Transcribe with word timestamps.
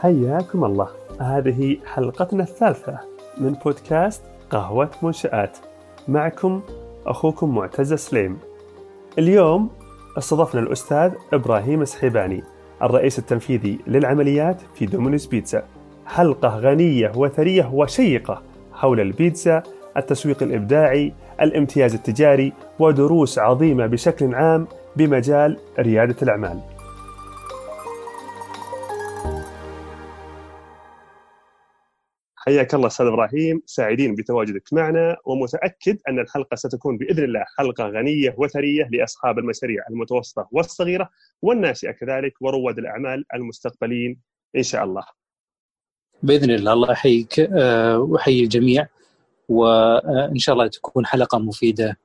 حياكم 0.00 0.64
الله. 0.64 0.88
هذه 1.20 1.76
حلقتنا 1.86 2.42
الثالثة 2.42 2.98
من 3.38 3.52
بودكاست 3.52 4.22
قهوة 4.50 4.90
منشآت. 5.02 5.58
معكم 6.08 6.62
أخوكم 7.06 7.54
معتز 7.54 7.94
سليم. 7.94 8.38
اليوم 9.18 9.70
استضفنا 10.18 10.60
الأستاذ 10.60 11.12
إبراهيم 11.32 11.82
السحيباني 11.82 12.42
الرئيس 12.82 13.18
التنفيذي 13.18 13.78
للعمليات 13.86 14.60
في 14.74 14.86
دومينوز 14.86 15.26
بيتزا. 15.26 15.62
حلقة 16.06 16.48
غنية 16.48 17.12
وثرية 17.16 17.70
وشيقة 17.72 18.42
حول 18.72 19.00
البيتزا 19.00 19.62
التسويق 19.96 20.42
الإبداعي 20.42 21.12
الامتياز 21.40 21.94
التجاري 21.94 22.52
ودروس 22.78 23.38
عظيمة 23.38 23.86
بشكل 23.86 24.34
عام 24.34 24.66
بمجال 24.96 25.58
ريادة 25.78 26.16
الأعمال. 26.22 26.60
حياك 32.50 32.74
الله 32.74 32.86
أستاذ 32.86 33.06
إبراهيم 33.06 33.62
سعيدين 33.66 34.14
بتواجدك 34.14 34.72
معنا 34.72 35.16
ومتأكد 35.24 35.98
أن 36.08 36.18
الحلقة 36.18 36.54
ستكون 36.54 36.98
بإذن 36.98 37.24
الله 37.24 37.44
حلقة 37.58 37.84
غنية 37.84 38.34
وثرية 38.38 38.88
لأصحاب 38.92 39.38
المشاريع 39.38 39.84
المتوسطة 39.90 40.48
والصغيرة 40.52 41.10
والناشئة 41.42 41.90
كذلك 41.90 42.32
ورواد 42.42 42.78
الأعمال 42.78 43.24
المستقبلين 43.34 44.20
إن 44.56 44.62
شاء 44.62 44.84
الله. 44.84 45.02
بإذن 46.22 46.50
الله 46.50 46.72
الله 46.72 46.92
يحييك 46.92 47.40
آه، 47.40 47.98
واحيي 47.98 48.42
الجميع 48.44 48.86
وإن 49.48 50.38
شاء 50.38 50.52
الله 50.52 50.66
تكون 50.66 51.06
حلقة 51.06 51.38
مفيدة 51.38 51.98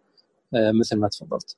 آه، 0.56 0.72
مثل 0.72 1.00
ما 1.00 1.08
تفضلت. 1.08 1.58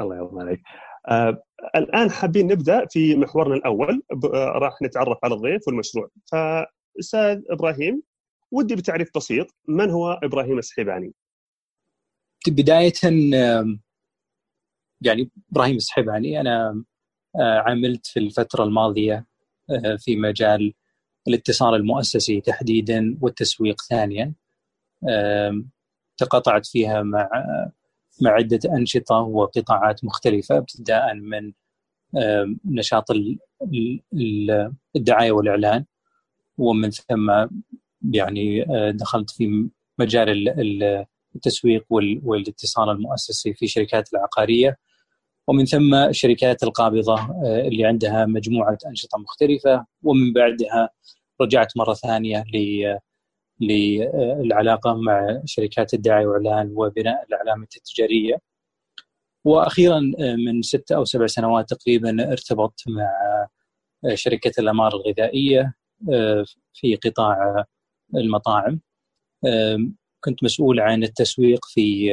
الله 0.00 0.16
يرضى 0.16 0.40
عليك. 0.40 0.60
آه 1.08 1.42
الآن 1.76 2.10
حابين 2.10 2.46
نبدأ 2.46 2.86
في 2.86 3.16
محورنا 3.16 3.54
الأول 3.54 4.02
آه 4.34 4.52
راح 4.54 4.82
نتعرف 4.82 5.18
على 5.24 5.34
الضيف 5.34 5.68
والمشروع 5.68 6.10
فاستاذ 6.98 7.42
إبراهيم 7.50 8.02
ودي 8.50 8.76
بتعريف 8.76 9.08
بسيط 9.16 9.46
من 9.68 9.90
هو 9.90 10.12
إبراهيم 10.22 10.58
السحيباني؟ 10.58 11.12
بداية 12.48 12.92
يعني 15.00 15.30
إبراهيم 15.52 15.76
السحيباني. 15.76 16.40
أنا 16.40 16.84
آه، 17.40 17.62
عملت 17.66 18.06
في 18.06 18.20
الفترة 18.20 18.64
الماضية 18.64 19.26
آه، 19.70 19.96
في 19.98 20.16
مجال 20.16 20.74
الاتصال 21.28 21.74
المؤسسي 21.74 22.40
تحديدا 22.40 23.18
والتسويق 23.20 23.82
ثانيا. 23.82 24.34
تقاطعت 26.16 26.66
فيها 26.66 27.02
مع 27.02 27.28
مع 28.22 28.30
عدة 28.30 28.60
أنشطة 28.72 29.14
وقطاعات 29.14 30.04
مختلفة 30.04 30.58
ابتداء 30.58 31.14
من 31.14 31.52
نشاط 32.64 33.04
الدعاية 34.96 35.32
والإعلان. 35.32 35.84
ومن 36.58 36.90
ثم 36.90 37.46
يعني 38.14 38.62
آه، 38.62 38.90
دخلت 38.90 39.30
في 39.30 39.68
مجال 39.98 40.48
التسويق 41.36 41.84
والاتصال 42.24 42.90
المؤسسي 42.90 43.54
في 43.54 43.66
شركات 43.66 44.12
العقارية. 44.14 44.76
ومن 45.48 45.64
ثم 45.64 45.94
الشركات 45.94 46.62
القابضة 46.62 47.14
آه، 47.20 47.68
اللي 47.68 47.84
عندها 47.84 48.26
مجموعة 48.26 48.78
أنشطة 48.86 49.18
مختلفة. 49.18 49.86
ومن 50.02 50.32
بعدها 50.32 50.90
رجعت 51.40 51.76
مرة 51.76 51.94
ثانية 51.94 52.44
للعلاقه 53.60 54.94
مع 54.94 55.42
شركات 55.44 55.94
الدعاية 55.94 56.26
والإعلان 56.26 56.72
وبناء 56.76 57.26
العلامه 57.30 57.66
التجارية. 57.76 58.38
وأخيرا 59.44 60.12
آه، 60.20 60.36
من 60.36 60.62
ستة 60.62 60.96
أو 60.96 61.04
سبع 61.04 61.26
سنوات 61.26 61.70
تقريبا 61.70 62.32
ارتبطت 62.32 62.88
مع 62.88 63.10
آه، 64.04 64.14
شركة 64.14 64.52
الأمارة 64.60 64.96
الغذائية. 64.96 65.60
آه، 65.60 65.77
في 66.74 66.96
قطاع 66.96 67.64
المطاعم. 68.14 68.80
كنت 70.20 70.44
مسؤول 70.44 70.80
عن 70.80 71.02
التسويق 71.02 71.60
في 71.64 72.08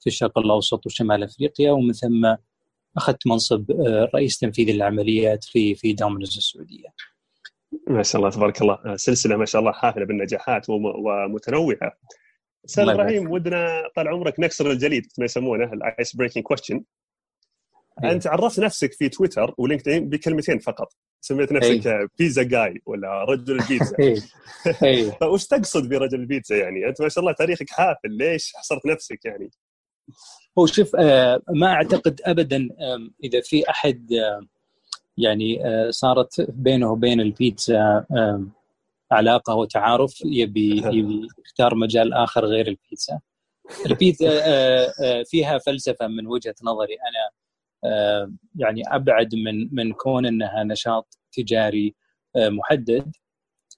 في 0.00 0.06
الشرق 0.06 0.38
الأوسط 0.38 0.86
وشمال 0.86 1.22
أفريقيا 1.22 1.70
ومن 1.70 1.92
ثم 1.92 2.34
أخذت 2.96 3.26
منصب 3.26 3.70
رئيس 4.14 4.38
تنفيذي 4.38 4.72
للعمليات 4.72 5.44
في 5.44 5.74
في 5.74 5.92
دومينوز 5.92 6.36
السعودية. 6.36 6.88
ما 7.88 8.02
شاء 8.02 8.18
الله 8.18 8.30
تبارك 8.30 8.62
الله. 8.62 8.96
سلسلة 8.96 9.36
ما 9.36 9.44
شاء 9.44 9.60
الله 9.60 9.72
حافلة 9.72 10.04
بالنجاحات 10.04 10.66
ومتنوعة. 10.68 11.98
أستاذ 12.64 12.88
إبراهيم 12.88 13.30
ودنا 13.30 13.82
طال 13.96 14.08
عمرك 14.08 14.40
نكسر 14.40 14.70
الجليد 14.70 15.06
ما 15.18 15.24
يسمونه 15.24 15.72
ال 15.72 15.83
ice 15.83 16.16
breaking 16.16 16.44
question 16.44 16.84
أنت 18.04 18.26
عرفت 18.26 18.60
نفسك 18.60 18.92
في 18.92 19.08
تويتر 19.08 19.54
ولينكدين 19.58 20.08
بكلمتين 20.08 20.58
فقط. 20.58 20.92
سميت 21.24 21.52
نفسك 21.52 21.86
أيه. 21.86 22.08
بيتزا 22.18 22.42
جاي 22.42 22.82
ولا 22.86 23.24
رجل 23.24 23.60
البيتزا. 23.60 23.96
أيه. 24.82 25.10
فوش 25.20 25.46
تقصد 25.46 25.88
برجل 25.88 26.20
البيتزا 26.20 26.56
يعني؟ 26.56 26.88
أنت 26.88 27.02
ما 27.02 27.08
شاء 27.08 27.22
الله 27.22 27.32
تاريخك 27.32 27.70
حافل. 27.70 28.10
ليش 28.10 28.52
حصرت 28.56 28.86
نفسك 28.86 29.24
يعني؟ 29.24 29.50
هو 30.58 30.66
شوف 30.66 30.96
آه 30.96 31.42
ما 31.48 31.66
أعتقد 31.66 32.20
ابدا 32.24 32.68
إذا 33.24 33.40
في 33.40 33.70
أحد 33.70 34.10
يعني 35.18 35.66
آه 35.66 35.90
صارت 35.90 36.40
بينه 36.50 36.92
وبين 36.92 37.20
البيتزا 37.20 38.04
علاقة 39.10 39.54
وتعارف 39.54 40.20
يبي 40.24 40.76
يبي 40.76 41.28
يختار 41.46 41.74
مجال 41.74 42.12
آخر 42.14 42.44
غير 42.44 42.68
البيتزا. 42.68 43.20
البيتزا 43.86 44.40
آه، 44.44 45.22
فيها 45.26 45.58
فلسفة 45.58 46.06
من 46.06 46.26
وجهة 46.26 46.54
نظري 46.62 46.94
أنا. 46.94 47.43
يعني 48.56 48.82
أبعد 48.86 49.34
من 49.34 49.74
من 49.74 49.92
كون 49.92 50.26
إنها 50.26 50.64
نشاط 50.64 51.18
تجاري 51.32 51.94
محدد. 52.36 53.12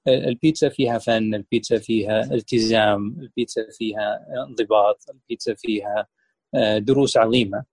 البيتزا 0.09 0.69
فيها 0.69 0.99
فن 0.99 1.35
البيتزا 1.35 1.79
فيها 1.79 2.35
التزام 2.35 3.17
البيتزا 3.21 3.67
فيها 3.79 4.27
انضباط 4.49 5.05
البيتزا 5.11 5.55
فيها 5.55 6.07
دروس 6.79 7.17
عظيمة. 7.17 7.65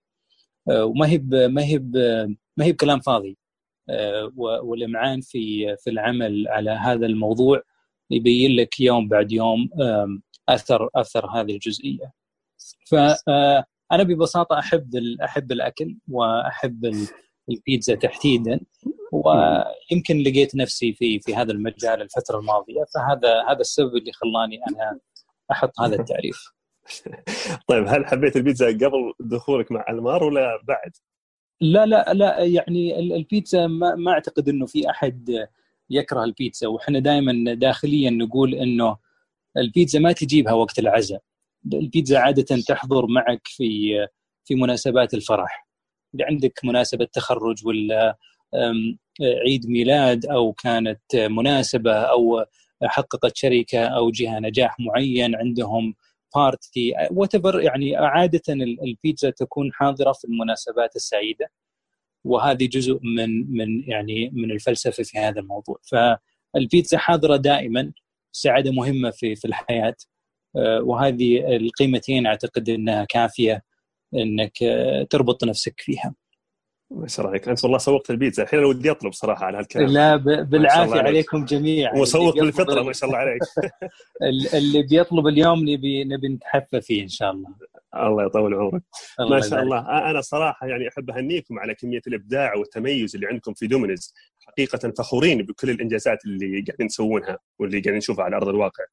وما 0.70 1.08
هي 1.08 1.18
ما 1.48 1.64
هي 1.64 1.78
ما 2.56 2.64
هي 2.64 2.72
بكلام 2.72 3.00
فاضي. 3.00 3.38
آه، 3.90 4.32
والإمعان 4.36 5.20
في 5.20 5.76
في 5.76 5.90
العمل 5.90 6.48
على 6.48 6.70
هذا 6.70 7.06
الموضوع 7.06 7.62
يبين 8.10 8.56
لك 8.56 8.80
يوم 8.80 9.08
بعد 9.08 9.32
يوم 9.32 9.70
أثر 10.48 10.90
أثر 10.96 11.26
هذه 11.26 11.52
الجزئية. 11.52 12.12
فانا 12.86 13.64
آه، 14.00 14.04
ببساطة 14.04 14.58
أحب 14.58 14.90
أحب 15.24 15.52
الأكل 15.52 15.96
وأحب 16.08 16.94
البيتزا 17.50 17.94
تحديدا 17.94 18.60
ويمكن 19.12 20.18
لقيت 20.18 20.56
نفسي 20.56 20.92
في 20.92 21.20
في 21.20 21.34
هذا 21.34 21.52
المجال 21.52 22.02
الفترة 22.02 22.38
الماضية 22.38 22.84
فهذا 22.94 23.42
هذا 23.48 23.60
السبب 23.60 23.96
اللي 23.96 24.12
خلاني 24.12 24.60
أنا 24.68 24.98
أحط 25.50 25.80
هذا 25.80 25.94
التعريف. 25.94 26.52
طيب 27.68 27.88
هل 27.88 28.06
حبيت 28.06 28.36
البيتزا 28.36 28.66
قبل 28.66 29.12
دخولك 29.20 29.72
مع 29.72 29.84
المار 29.90 30.24
ولا 30.24 30.62
بعد؟ 30.68 30.92
لا 31.60 31.86
لا 31.86 32.14
لا 32.14 32.38
يعني 32.38 32.98
البيتزا 32.98 33.66
ما, 33.66 33.94
ما 33.94 34.12
أعتقد 34.12 34.48
إنه 34.48 34.66
في 34.66 34.90
أحد 34.90 35.46
يكره 35.90 36.24
البيتزا 36.24 36.68
وإحنا 36.68 36.98
دائما 36.98 37.54
داخليا 37.54 38.10
نقول 38.10 38.54
إنه 38.54 38.96
البيتزا 39.56 39.98
ما 39.98 40.12
تجيبها 40.12 40.52
وقت 40.52 40.78
العزاء 40.78 41.22
البيتزا 41.72 42.18
عادة 42.18 42.62
تحضر 42.68 43.06
معك 43.06 43.40
في 43.44 43.92
في 44.44 44.54
مناسبات 44.54 45.14
الفرح. 45.14 45.68
إذا 46.14 46.24
عندك 46.26 46.60
مناسبة 46.64 47.04
تخرج 47.12 47.66
ولا 47.66 48.18
عيد 49.46 49.66
ميلاد 49.66 50.26
أو 50.26 50.52
كانت 50.52 51.00
مناسبة 51.16 51.92
أو 51.94 52.44
حققت 52.84 53.36
شركة 53.36 53.84
أو 53.86 54.10
جهة 54.10 54.38
نجاح 54.38 54.76
معين 54.80 55.34
عندهم 55.36 55.94
party 56.34 56.92
وات 57.10 57.34
يعني 57.44 57.96
عادة 57.96 58.42
البيتزا 58.82 59.30
تكون 59.30 59.72
حاضرة 59.72 60.12
في 60.12 60.24
المناسبات 60.24 60.96
السعيدة. 60.96 61.50
وهذه 62.24 62.66
جزء 62.68 63.00
من 63.02 63.56
من 63.56 63.90
يعني 63.90 64.30
من 64.32 64.50
الفلسفة 64.50 65.02
في 65.02 65.18
هذا 65.18 65.40
الموضوع. 65.40 65.78
فالبيتزا 66.54 66.98
حاضرة 66.98 67.36
دائما 67.36 67.92
السعاده 68.34 68.72
مهمة 68.72 69.10
في 69.10 69.36
في 69.36 69.44
الحياة. 69.44 69.96
وهذه 70.82 71.56
القيمتين 71.56 72.26
أعتقد 72.26 72.68
إنها 72.68 73.04
كافية 73.04 73.62
إنك 74.14 74.62
آه، 74.62 75.02
تربط 75.02 75.44
نفسك 75.44 75.80
فيها. 75.80 76.14
ما 76.90 77.08
شاء 77.08 77.20
الله 77.20 77.30
عليك 77.30 77.48
انت 77.48 77.64
والله 77.64 77.78
سوقت 77.78 78.10
البيتزا. 78.10 78.42
الحين 78.42 78.58
أنا 78.58 78.68
ودي 78.68 78.90
أطلب 78.90 79.12
صراحة 79.12 79.44
على 79.44 79.58
هالكلام. 79.58 79.88
لا 79.88 80.16
بالعافية 80.42 81.00
عليكم 81.00 81.44
جميعا. 81.44 81.98
وسوق 81.98 82.34
بالفطرة 82.34 82.82
ما 82.82 82.92
شاء 82.92 83.10
الله 83.10 83.18
عليك. 83.18 83.42
اللي 84.54 84.82
بيطلب 84.82 85.26
اليوم 85.26 85.58
نبي 85.58 86.04
نبي 86.04 86.28
نتحفى 86.28 86.80
فيه 86.80 87.02
إن 87.02 87.08
شاء 87.08 87.30
الله. 87.30 87.48
الله 87.96 88.24
يطول 88.24 88.54
عمرك. 88.54 88.82
ما 89.30 89.40
شاء 89.40 89.62
الله. 89.62 90.10
أنا 90.10 90.20
صراحة 90.20 90.66
يعني 90.66 90.88
أحب 90.88 91.10
أهنيكم 91.10 91.58
على 91.58 91.74
كمية 91.74 92.02
الإبداع 92.06 92.54
والتميز 92.54 93.14
اللي 93.14 93.26
عندكم 93.26 93.54
في 93.54 93.66
دومينز 93.66 94.14
حقيقة 94.46 94.92
فخورين 94.98 95.42
بكل 95.42 95.70
الإنجازات 95.70 96.24
اللي 96.24 96.64
قاعدين 96.68 96.88
تسوونها 96.88 97.38
واللي 97.58 97.80
قاعدين 97.80 97.96
نشوفها 97.96 98.24
على 98.24 98.36
أرض 98.36 98.48
الواقع. 98.48 98.84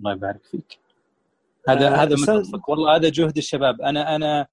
الله 0.00 0.12
يبارك 0.12 0.44
فيك. 0.44 0.78
هذا 1.68 1.88
آه 1.88 1.96
هذا 2.02 2.16
من 2.16 2.60
والله 2.68 2.96
هذا 2.96 3.08
جهد 3.08 3.36
الشباب. 3.36 3.80
أنا 3.80 4.16
أنا 4.16 4.46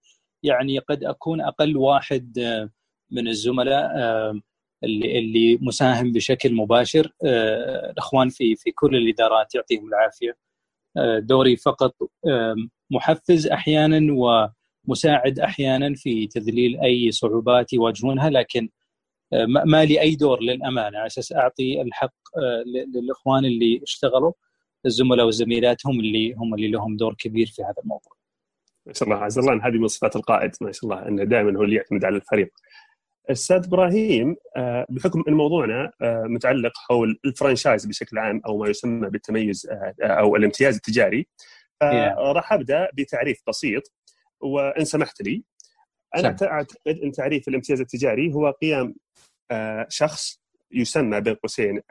يعني 0.44 0.80
قد 0.80 1.04
أكون 1.04 1.42
أقل 1.42 1.78
واحد 1.78 2.40
آه، 2.40 2.70
من 3.12 3.28
الزملاء 3.28 3.92
آه، 3.96 4.42
اللي 4.84 5.20
اللي 5.20 5.58
مساهم 5.62 6.12
بشكل 6.12 6.54
مباشر 6.54 7.14
الأخوان 7.90 8.30
في 8.30 8.56
في 8.56 8.72
كل 8.72 8.96
الإدارات 8.96 9.56
يعطيهم 9.56 9.88
العافية. 9.88 10.38
دوري 11.20 11.56
فقط 11.56 11.96
محفز 12.92 13.48
أحيانا 13.48 14.00
ومساعد 14.88 15.40
أحيانا 15.40 15.94
في 15.96 16.28
تذليل 16.28 16.82
أي 16.82 17.12
صعوبات 17.12 17.74
يواجهونها 17.74 18.30
لكن 18.30 18.70
ما 19.66 19.86
لي 19.86 20.02
أي 20.02 20.16
دور 20.16 20.42
للأمانة. 20.42 20.98
على 20.98 21.08
أساس 21.08 21.34
أعطي 21.34 21.82
الحق 21.82 22.14
للأخوان 22.94 23.46
اللي 23.46 23.80
اشتغلوا. 23.84 24.32
الزملاء 24.88 25.26
والزميلات 25.26 25.88
هم 25.88 26.00
اللي 26.00 26.34
هم 26.34 26.54
اللي 26.54 26.68
لهم 26.68 26.98
دور 26.98 27.14
كبير 27.14 27.48
في 27.48 27.64
هذا 27.64 27.76
الموضوع. 27.84 28.18
ما 28.86 28.94
شاء 28.94 29.10
الله 29.10 29.24
عز 29.24 29.40
الله 29.40 29.68
هذه 29.68 29.78
من 29.78 29.88
صفات 29.88 30.16
القائد 30.16 30.52
ما 30.62 30.72
شاء 30.72 30.84
الله 30.84 31.08
إنه 31.08 31.24
دائما 31.24 31.60
هو 31.60 31.64
اللي 31.64 31.76
يعتمد 31.76 32.06
على 32.06 32.16
الفريق. 32.16 32.50
أستاذ 33.32 33.66
إبراهيم 33.66 34.36
آه، 34.58 34.86
بحكم 34.90 35.24
إن 35.28 35.34
موضوعنا 35.34 35.92
آه، 36.02 36.24
متعلق 36.24 36.72
حول 36.78 37.20
الفرانشايز 37.26 37.86
بشكل 37.86 38.18
عام 38.18 38.42
أو 38.46 38.58
ما 38.58 38.70
يسمى 38.70 39.10
بالتميز 39.10 39.68
آه، 39.72 39.94
أو 40.02 40.36
الامتياز 40.36 40.76
التجاري 40.76 41.28
راح 42.18 42.54
أبدأ 42.54 42.90
بتعريف 42.94 43.42
بسيط 43.48 43.94
وإن 44.42 44.86
سمحت 44.86 45.22
لي 45.22 45.44
أنا 46.16 46.38
أعتقد 46.42 47.00
إن 47.04 47.12
تعريف 47.12 47.48
الامتياز 47.48 47.82
التجاري 47.82 48.34
هو 48.34 48.52
قيام 48.52 48.96
شخص 49.90 50.42
يسمى 50.72 51.22
بين 51.22 51.34
قوسين 51.34 51.82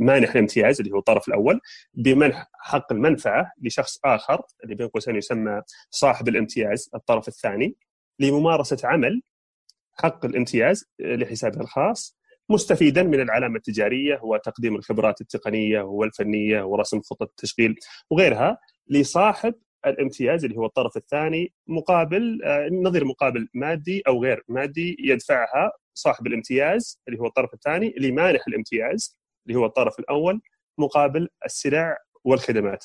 مانح 0.00 0.30
الامتياز 0.30 0.80
اللي 0.80 0.92
هو 0.92 0.98
الطرف 0.98 1.28
الأول 1.28 1.60
بمنح 1.94 2.46
حق 2.52 2.92
المنفعة 2.92 3.52
لشخص 3.62 3.98
آخر 4.04 4.42
اللي 4.64 4.74
بين 4.74 4.88
قوسين 4.88 5.16
يسمى 5.16 5.62
صاحب 5.90 6.28
الامتياز 6.28 6.90
الطرف 6.94 7.28
الثاني 7.28 7.76
لممارسة 8.18 8.88
عمل 8.88 9.22
حق 9.92 10.24
الامتياز 10.24 10.84
لحسابه 11.00 11.60
الخاص 11.60 12.18
مستفيدا 12.48 13.02
من 13.02 13.20
العلامة 13.20 13.56
التجارية 13.56 14.20
وتقديم 14.22 14.76
الخبرات 14.76 15.20
التقنية 15.20 15.80
والفنية 15.80 16.62
ورسم 16.62 17.00
خطه 17.00 17.24
التشغيل 17.24 17.74
وغيرها 18.10 18.58
لصاحب 18.88 19.54
الامتياز 19.86 20.44
اللي 20.44 20.56
هو 20.56 20.66
الطرف 20.66 20.96
الثاني 20.96 21.52
مقابل 21.66 22.40
آه، 22.44 22.68
نظير 22.72 23.04
مقابل 23.04 23.48
مادي 23.54 24.02
أو 24.08 24.22
غير 24.22 24.44
مادي 24.48 24.96
يدفعها 24.98 25.72
صاحب 25.94 26.26
الامتياز 26.26 27.00
اللي 27.08 27.20
هو 27.20 27.26
الطرف 27.26 27.54
الثاني 27.54 27.94
لمانح 27.98 28.40
الامتياز 28.48 29.18
اللي 29.46 29.58
هو 29.58 29.66
الطرف 29.66 29.98
الأول 29.98 30.40
مقابل 30.78 31.28
السلع 31.44 31.98
والخدمات. 32.24 32.84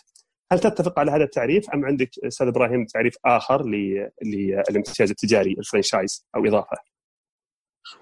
هل 0.52 0.60
تتفق 0.60 1.00
على 1.00 1.12
هذا 1.12 1.24
التعريف 1.24 1.70
أم 1.70 1.86
عندك 1.86 2.10
أستاذ 2.24 2.48
إبراهيم 2.48 2.86
تعريف 2.86 3.16
آخر 3.26 3.66
للامتياز 4.24 5.10
التجاري 5.10 5.56
الفرنشايز 5.60 6.26
أو 6.36 6.46
إضافة؟ 6.46 6.78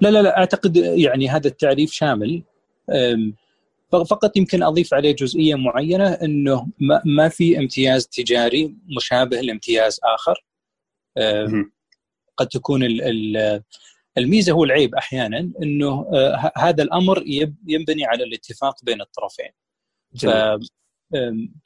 لا 0.02 0.10
لا 0.10 0.22
لا 0.22 0.38
أعتقد 0.38 0.78
يعني 0.78 1.30
هذا 1.30 1.48
التعريف 1.48 1.92
شامل 1.92 2.44
فقط 3.92 4.38
يمكن 4.38 4.64
أضيف 4.64 4.94
عليه 4.94 5.12
جزئية 5.12 5.56
معينة 5.56 6.10
إنه 6.10 6.68
ما 7.06 7.30
في 7.30 7.60
امتياز 7.60 8.08
تجاري 8.08 8.76
مشابه 8.98 9.42
لامتياز 9.42 10.00
آخر 10.04 10.46
قد 12.38 12.48
تكون 12.48 12.84
الميزة 14.18 14.54
هو 14.54 14.64
العيب 14.64 14.96
أحيانا 14.96 15.52
إنه 15.64 16.10
آه، 16.14 16.52
هذا 16.58 16.84
الأمر 16.84 17.24
ينبني 17.68 18.06
على 18.06 18.24
الاتفاق 18.24 18.84
بين 18.84 19.02
الطرفين. 19.02 19.50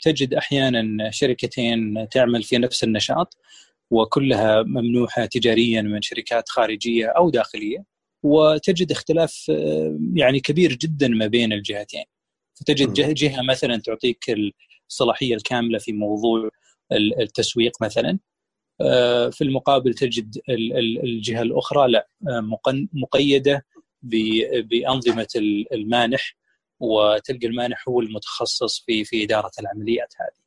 تجد 0.03 0.33
أحيانا 0.33 1.11
شركتين 1.11 2.09
تعمل 2.09 2.43
في 2.43 2.57
نفس 2.57 2.83
النشاط 2.83 3.37
وكلها 3.91 4.63
ممنوحة 4.63 5.25
تجاريا 5.25 5.81
من 5.81 6.01
شركات 6.01 6.49
خارجية 6.49 7.07
أو 7.07 7.29
داخلية 7.29 7.85
وتجد 8.23 8.91
اختلاف 8.91 9.45
آه، 9.49 9.99
يعني 10.13 10.39
كبير 10.39 10.73
جدا 10.73 11.07
ما 11.07 11.27
بين 11.27 11.53
الجهتين. 11.53 12.03
فتجد 12.55 13.13
جهة 13.13 13.41
مثلا 13.41 13.77
تعطيك 13.77 14.25
الصلاحية 14.89 15.35
الكاملة 15.35 15.77
في 15.77 15.93
موضوع 15.93 16.49
التسويق 16.91 17.71
مثلا 17.81 18.19
في 19.31 19.41
المقابل 19.41 19.93
تجد 19.93 20.41
الجهة 21.03 21.41
الأخرى 21.41 21.91
لا 21.91 22.07
آه، 22.29 22.59
مقيدة 22.93 23.65
بأنظمة 24.63 25.27
المانح 25.71 26.37
وتلقى 26.79 27.47
المانح 27.47 27.89
هو 27.89 27.99
المتخصص 27.99 28.83
في 28.85 29.03
في 29.03 29.23
إدارة 29.23 29.51
العمليات 29.59 30.13
هذه. 30.19 30.43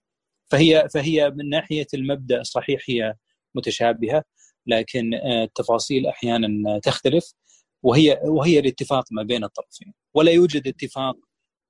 فهي 0.50 0.88
فهي 0.94 1.30
من 1.30 1.48
ناحية 1.48 1.86
المبدأ 1.94 2.42
صحيح 2.42 2.80
هي 2.88 3.14
متشابهة 3.54 4.24
لكن 4.66 5.14
التفاصيل 5.14 6.06
أحيانا 6.06 6.78
تختلف 6.78 7.34
وهي 7.82 8.20
وهي 8.24 8.58
الاتفاق 8.58 9.04
ما 9.10 9.22
بين 9.22 9.44
الطرفين. 9.44 9.94
ولا 10.14 10.32
يوجد 10.32 10.68
اتفاق 10.68 11.16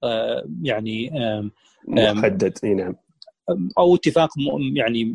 آه، 0.04 0.48
يعني 0.62 1.10
محدد. 1.88 2.58
إي 2.64 2.74
نعم. 2.74 2.96
أو 3.78 3.94
اتفاق 3.94 4.28
يعني 4.76 5.12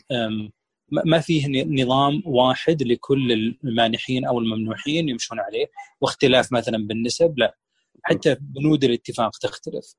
ما 0.92 1.20
فيه 1.20 1.66
نظام 1.66 2.22
واحد 2.26 2.84
لكل 2.84 3.56
المانحين 3.64 4.26
أو 4.26 4.40
الممنوحين 4.40 5.10
يمشون 5.10 5.40
عليه 5.40 5.66
واختلاف 6.02 6.54
مثلا 6.54 6.88
بالنسب 6.88 7.34
لا. 7.38 7.58
حتى 8.04 8.38
بنود 8.42 8.84
الاتفاق 8.84 9.38
تختلف. 9.38 9.96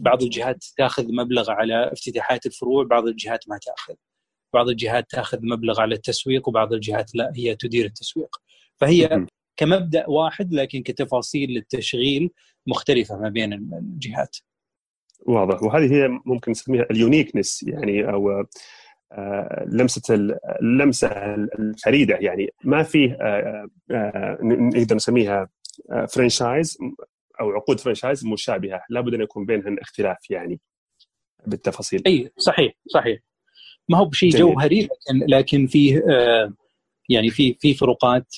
بعض 0.00 0.22
الجهات 0.22 0.64
تأخذ 0.76 1.12
مبلغ 1.12 1.50
على 1.50 1.92
افتتاحات 1.92 2.46
الفروع 2.46 2.84
بعض 2.84 3.06
الجهات 3.06 3.48
ما 3.48 3.58
تأخذ. 3.58 3.94
بعض 4.54 4.68
الجهات 4.68 5.10
تأخذ 5.10 5.38
مبلغ 5.42 5.80
على 5.80 5.94
التسويق 5.94 6.48
وبعض 6.48 6.72
الجهات 6.72 7.14
لا 7.14 7.32
هي 7.36 7.56
تدير 7.56 7.84
التسويق. 7.84 8.36
فهي 8.76 9.26
كمبدأ 9.56 10.08
واحد 10.08 10.52
لكن 10.54 10.82
كتفاصيل 10.82 11.50
للتشغيل 11.50 12.30
مختلفة 12.66 13.18
ما 13.18 13.28
بين 13.28 13.52
الجهات. 13.52 14.36
واضح. 15.20 15.62
وهذه 15.62 15.94
هي 15.94 16.08
ممكن 16.24 16.50
نسميها 16.50 16.86
ال 16.90 16.96
uniqueness 16.96 17.62
يعني 17.62 18.10
أو 18.12 18.46
لمسة 19.66 20.14
اللمسه 20.62 21.08
الفريدة 21.34 22.16
يعني. 22.20 22.50
ما 22.64 22.82
فيه 22.82 23.12
آه، 23.20 23.68
آه، 23.90 24.38
نقدر 24.42 24.96
نسميها 24.96 25.48
franchise 26.08 26.78
أو 27.40 27.50
عقود 27.50 27.80
franchise 27.80 28.26
مشابهة. 28.26 28.82
لابد 28.90 29.14
أن 29.14 29.20
يكون 29.20 29.46
بينهن 29.46 29.78
اختلاف 29.78 30.30
يعني 30.30 30.60
بالتفاصيل. 31.46 32.02
أي 32.06 32.30
صحيح 32.36 32.72
صحيح. 32.86 33.20
ما 33.88 33.98
هو 33.98 34.04
بشيء 34.04 34.30
جوهري 34.30 34.82
لكن 34.82 35.26
لكن 35.28 35.66
فيه 35.66 36.02
يعني 37.08 37.30
في 37.30 37.56
في 37.60 37.74
فروقات 37.74 38.34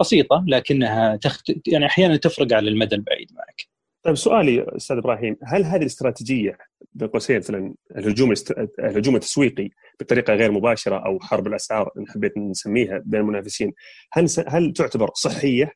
بسيطة 0.00 0.44
لكنها 0.46 1.16
تخت... 1.16 1.52
يعني 1.66 1.86
أحيانا 1.86 2.16
تفرق 2.16 2.52
على 2.52 2.70
المدى 2.70 2.94
البعيد 2.94 3.32
معك. 3.32 3.74
طيب 4.02 4.14
سؤالي 4.14 4.66
أستاذ 4.76 4.96
إبراهيم 4.96 5.36
هل 5.44 5.64
هذه 5.64 5.80
الاستراتيجية 5.80 6.58
بين 6.92 7.08
قوسين 7.08 7.38
مثلا 7.38 7.74
الهجوم 7.96 8.34
الهجوم 8.78 9.14
التسويقي 9.14 9.70
بطريقة 10.00 10.34
غير 10.34 10.52
مباشرة 10.52 11.06
أو 11.06 11.20
حرب 11.20 11.46
الأسعار 11.46 11.90
إن 11.98 12.08
حبيت 12.08 12.38
نسميها 12.38 13.02
بين 13.04 13.20
المنافسين 13.20 13.72
هل 14.12 14.26
هل 14.48 14.72
تعتبر 14.72 15.10
صحية؟ 15.14 15.72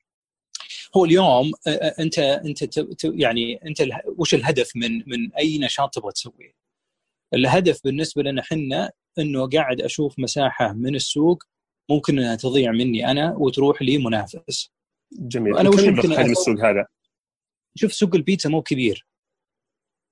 هو 0.96 1.04
اليوم 1.04 1.52
أنت 1.98 2.18
أنت 2.18 2.76
يعني 3.04 3.60
أنت 3.66 3.82
وش 4.18 4.34
الهدف 4.34 4.70
من 4.76 4.90
من 5.06 5.32
أي 5.32 5.58
نشاط 5.58 5.94
تبغى 5.94 6.12
تسويه؟ 6.12 6.52
الهدف 7.34 7.80
بالنسبة 7.84 8.22
لنا 8.22 8.40
إحنا 8.42 8.90
إنه 9.18 9.48
قاعد 9.48 9.80
أشوف 9.80 10.18
مساحة 10.18 10.72
من 10.72 10.94
السوق 10.94 11.42
ممكن 11.90 12.18
إنها 12.18 12.36
تضيع 12.36 12.72
مني 12.72 13.10
أنا 13.10 13.34
وتروح 13.36 13.82
لمنافس 13.82 14.72
جميل 15.12 15.58
أنا 15.58 15.68
وش 15.68 15.80
حجم 15.84 16.30
السوق 16.30 16.60
هذا؟ 16.60 16.86
شوف 17.74 17.92
سوق 17.92 18.14
البيتزا 18.14 18.50
مو 18.50 18.62
كبير 18.62 19.06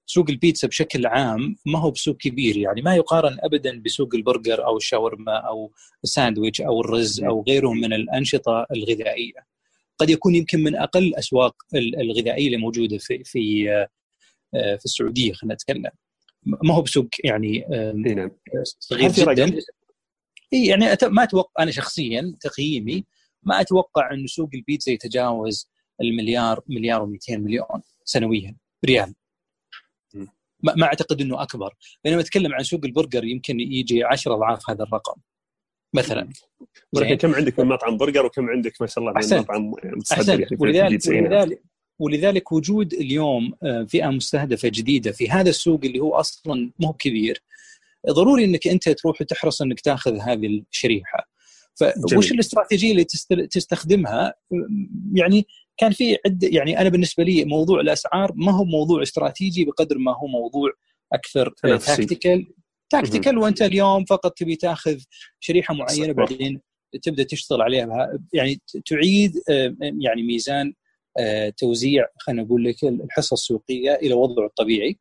سوق 0.06 0.30
البيتزا 0.30 0.68
بشكل 0.68 1.06
عام 1.06 1.56
ما 1.66 1.78
هو 1.78 1.90
بسوق 1.90 2.16
كبير 2.16 2.56
يعني 2.56 2.82
ما 2.82 2.96
يقارن 2.96 3.38
ابدا 3.40 3.82
بسوق 3.84 4.14
البرجر 4.14 4.66
أو 4.66 4.76
الشاورما 4.76 5.32
أو 5.32 5.72
الساندويتش 6.04 6.60
أو 6.60 6.80
الرز 6.80 7.22
أو 7.25 7.44
غيره 7.48 7.72
من 7.72 7.92
الأنشطة 7.92 8.66
الغذائية. 8.72 9.46
قد 9.98 10.10
يكون 10.10 10.34
يمكن 10.34 10.62
من 10.62 10.76
أقل 10.76 11.02
الاسواق 11.04 11.54
الغذائية 11.75 12.46
اللي 12.46 12.56
موجودة 12.56 12.98
في 12.98 13.25
في 13.25 13.70
آه، 14.54 14.76
في 14.76 14.84
السعودية 14.84 15.32
خلينا 15.32 15.54
نتكلم. 15.54 15.90
ما 16.46 16.75
هو 16.75 16.82
بسوق 16.82 17.08
يعني 17.25 17.64
نعم. 17.94 18.30
صغير 18.78 19.32
جدا؟ 19.32 19.60
إي 20.52 20.66
يعني 20.66 20.84
ما 21.02 21.22
أتوقع 21.22 21.62
أنا 21.62 21.70
شخصيا 21.70 22.34
تقييمي 22.40 23.04
ما 23.42 23.60
أتوقع 23.60 24.12
انه 24.12 24.26
سوق 24.26 24.50
البيتزا 24.54 24.92
يتجاوز 24.92 25.68
المليار 26.00 26.62
مليار 26.68 27.06
و200 27.06 27.36
مليون 27.38 27.82
سنويا 28.04 28.56
ريال. 28.84 29.14
ما 30.62 30.86
أعتقد 30.86 31.20
إنه 31.20 31.42
أكبر. 31.42 31.75
بينما 32.04 32.20
أتكلم 32.20 32.54
عن 32.54 32.62
سوق 32.62 32.80
البرجر 32.84 33.25
يمكن 33.25 33.60
يجي 33.60 34.04
10 34.04 34.34
أضعاف 34.34 34.70
هذا 34.70 34.82
الرقم 34.82 35.20
مثلا. 35.94 36.28
ولكن 36.92 37.14
كم 37.14 37.34
عندك 37.34 37.58
من 37.58 37.66
مطعم 37.66 37.96
برجر 37.96 38.26
وكم 38.26 38.50
عندك 38.50 38.72
ما 38.80 38.86
شاء 38.86 39.04
الله 39.04 39.12
من 39.12 39.38
مطعم 39.38 39.72
متصدر 39.84 40.40
يعني 40.40 40.56
ولذلك, 40.60 41.06
ولذلك 41.06 41.62
ولذلك 41.98 42.52
وجود 42.52 42.92
اليوم 42.92 43.54
آه، 43.62 43.86
فئة 43.88 44.08
مستهدفة 44.08 44.68
جديدة 44.68 45.12
في 45.12 45.30
هذا 45.30 45.50
السوق 45.50 45.80
اللي 45.84 46.00
هو 46.00 46.14
أصلا 46.14 46.70
مو 46.78 46.92
كبير 46.92 47.42
ضروري 48.10 48.44
إنك 48.44 48.68
أنت 48.68 48.88
تروح 48.88 49.20
وتحرص 49.20 49.62
إنك 49.62 49.80
تأخذ 49.80 50.18
هذه 50.20 50.46
الشريحة. 50.46 51.28
فوش 52.12 52.32
الاستراتيجية 52.32 52.90
اللي 52.92 53.04
تستخدمها؟ 53.46 54.34
يعني 55.12 55.46
كان 55.76 55.92
في 55.92 56.18
عده 56.26 56.49
يعني 56.49 56.80
أنا 56.80 56.88
بالنسبة 56.88 57.25
لي 57.25 57.45
موضوع 57.45 57.80
الأسعار 57.80 58.33
ما 58.35 58.52
هو 58.52 58.64
موضوع 58.64 59.02
استراتيجي 59.02 59.64
بقدر 59.64 59.99
ما 59.99 60.16
هو 60.16 60.26
موضوع 60.26 60.71
أكثر 61.12 61.54
tactical 61.62 62.47
tactical 62.90 63.38
وأنت 63.38 63.62
اليوم 63.62 64.04
فقط 64.04 64.33
تبي 64.38 64.56
تاخذ 64.56 64.99
شريحة 65.40 65.75
معينة 65.75 66.12
بعدين 66.12 66.61
تبدأ 67.02 67.23
تشتغل 67.23 67.62
عليها. 67.62 68.18
يعني 68.33 68.61
تعيد 68.87 69.33
يعني 70.02 70.23
ميزان 70.23 70.73
توزيع 71.56 72.06
خلينا 72.18 72.42
نقول 72.42 72.64
لك 72.64 72.85
الحصة 72.85 73.35
السوقية 73.35 73.95
إلى 73.95 74.14
وضعه 74.14 74.47
الطبيعي. 74.47 74.99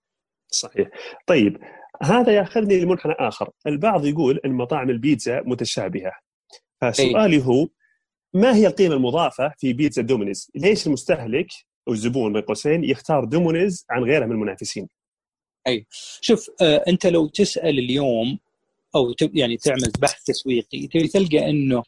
صحيح. 0.52 0.90
طيب 1.28 1.58
هذا 2.04 2.34
يأخذني 2.34 2.80
لمنحنى 2.80 3.14
آخر. 3.20 3.50
البعض 3.68 4.06
يقول 4.06 4.40
إن 4.46 4.52
مطاعم 4.52 4.90
البيتزا 4.90 5.42
متشابهة. 5.46 6.12
فسؤالي 6.82 7.46
هو 7.46 7.68
ما 8.36 8.56
هي 8.56 8.68
القيمة 8.68 8.96
المضافة 8.96 9.54
في 9.58 9.74
بيتزا 9.74 10.02
دومينوز؟ 10.02 10.52
ليش 10.56 10.88
المستهلك 10.88 11.48
أو 11.88 11.94
الزبون 11.94 12.34
بين 12.34 12.42
قوسين 12.42 12.84
يختار 12.84 13.26
دومينيز 13.26 13.86
عن 13.90 14.04
غيره 14.04 14.26
من 14.26 14.32
المنافسين؟ 14.32 14.88
أي. 15.68 15.86
شوف 16.22 16.50
آه 16.62 16.84
أنت 16.88 17.06
لو 17.06 17.28
تسأل 17.28 17.80
اليوم 17.80 18.40
أو 18.96 19.14
يعني 19.34 19.58
تعمل 19.58 19.92
بحث 20.00 20.24
تسويقي 20.24 20.88
تبي 20.88 21.08
تلقى 21.08 21.50
إنه 21.50 21.84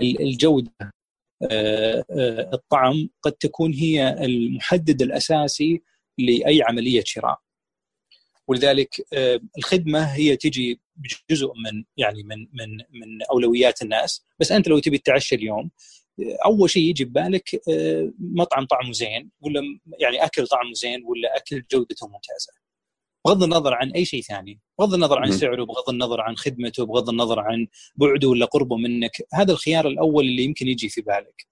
الجودة 0.00 0.72
آه 0.80 2.04
آه 2.10 2.50
الطعم 2.52 3.08
قد 3.22 3.32
تكون 3.32 3.72
هي 3.72 4.24
المحدد 4.24 5.02
الأساسي 5.02 5.82
لأي 6.18 6.62
عملية 6.62 7.02
شراء. 7.06 7.38
ولذلك 8.48 9.06
آه، 9.12 9.40
الخدمة 9.58 10.04
هي 10.04 10.36
تجي 10.36 10.80
جزء 11.30 11.46
من 11.46 11.84
يعني 11.96 12.22
من 12.22 12.38
من 12.38 12.76
من 12.76 13.22
أولويات 13.30 13.82
الناس. 13.82 14.24
بس 14.40 14.52
أنت 14.52 14.68
لو 14.68 14.78
تبي 14.78 14.98
تتعشى 14.98 15.34
اليوم 15.34 15.70
آه، 16.20 16.38
أول 16.44 16.70
شيء 16.70 16.82
يجي 16.82 17.04
ببالك 17.04 17.60
آه، 17.70 18.12
مطعم 18.18 18.66
طعمه 18.66 18.92
زين 18.92 19.30
ولا 19.40 19.60
يعني 20.00 20.24
أكل 20.24 20.46
طعمه 20.46 20.72
زين 20.72 21.04
ولا 21.04 21.36
أكل 21.36 21.62
جودته 21.72 22.06
ممتازة. 22.06 22.52
بغض 23.26 23.42
النظر 23.42 23.74
عن 23.74 23.90
أي 23.90 24.04
شيء 24.04 24.22
ثاني. 24.22 24.60
بغض 24.78 24.94
النظر 24.94 25.18
عن 25.18 25.30
سعره 25.32 25.64
بغض 25.64 25.90
النظر 25.90 26.20
عن 26.20 26.36
خدمته 26.36 26.86
بغض 26.86 27.08
النظر 27.08 27.40
عن 27.40 27.66
بعده 27.96 28.28
ولا 28.28 28.46
قربه 28.46 28.76
منك. 28.76 29.12
هذا 29.34 29.52
الخيار 29.52 29.88
الأول 29.88 30.24
اللي 30.24 30.44
يمكن 30.44 30.68
يجي 30.68 30.88
في 30.88 31.00
بالك. 31.00 31.46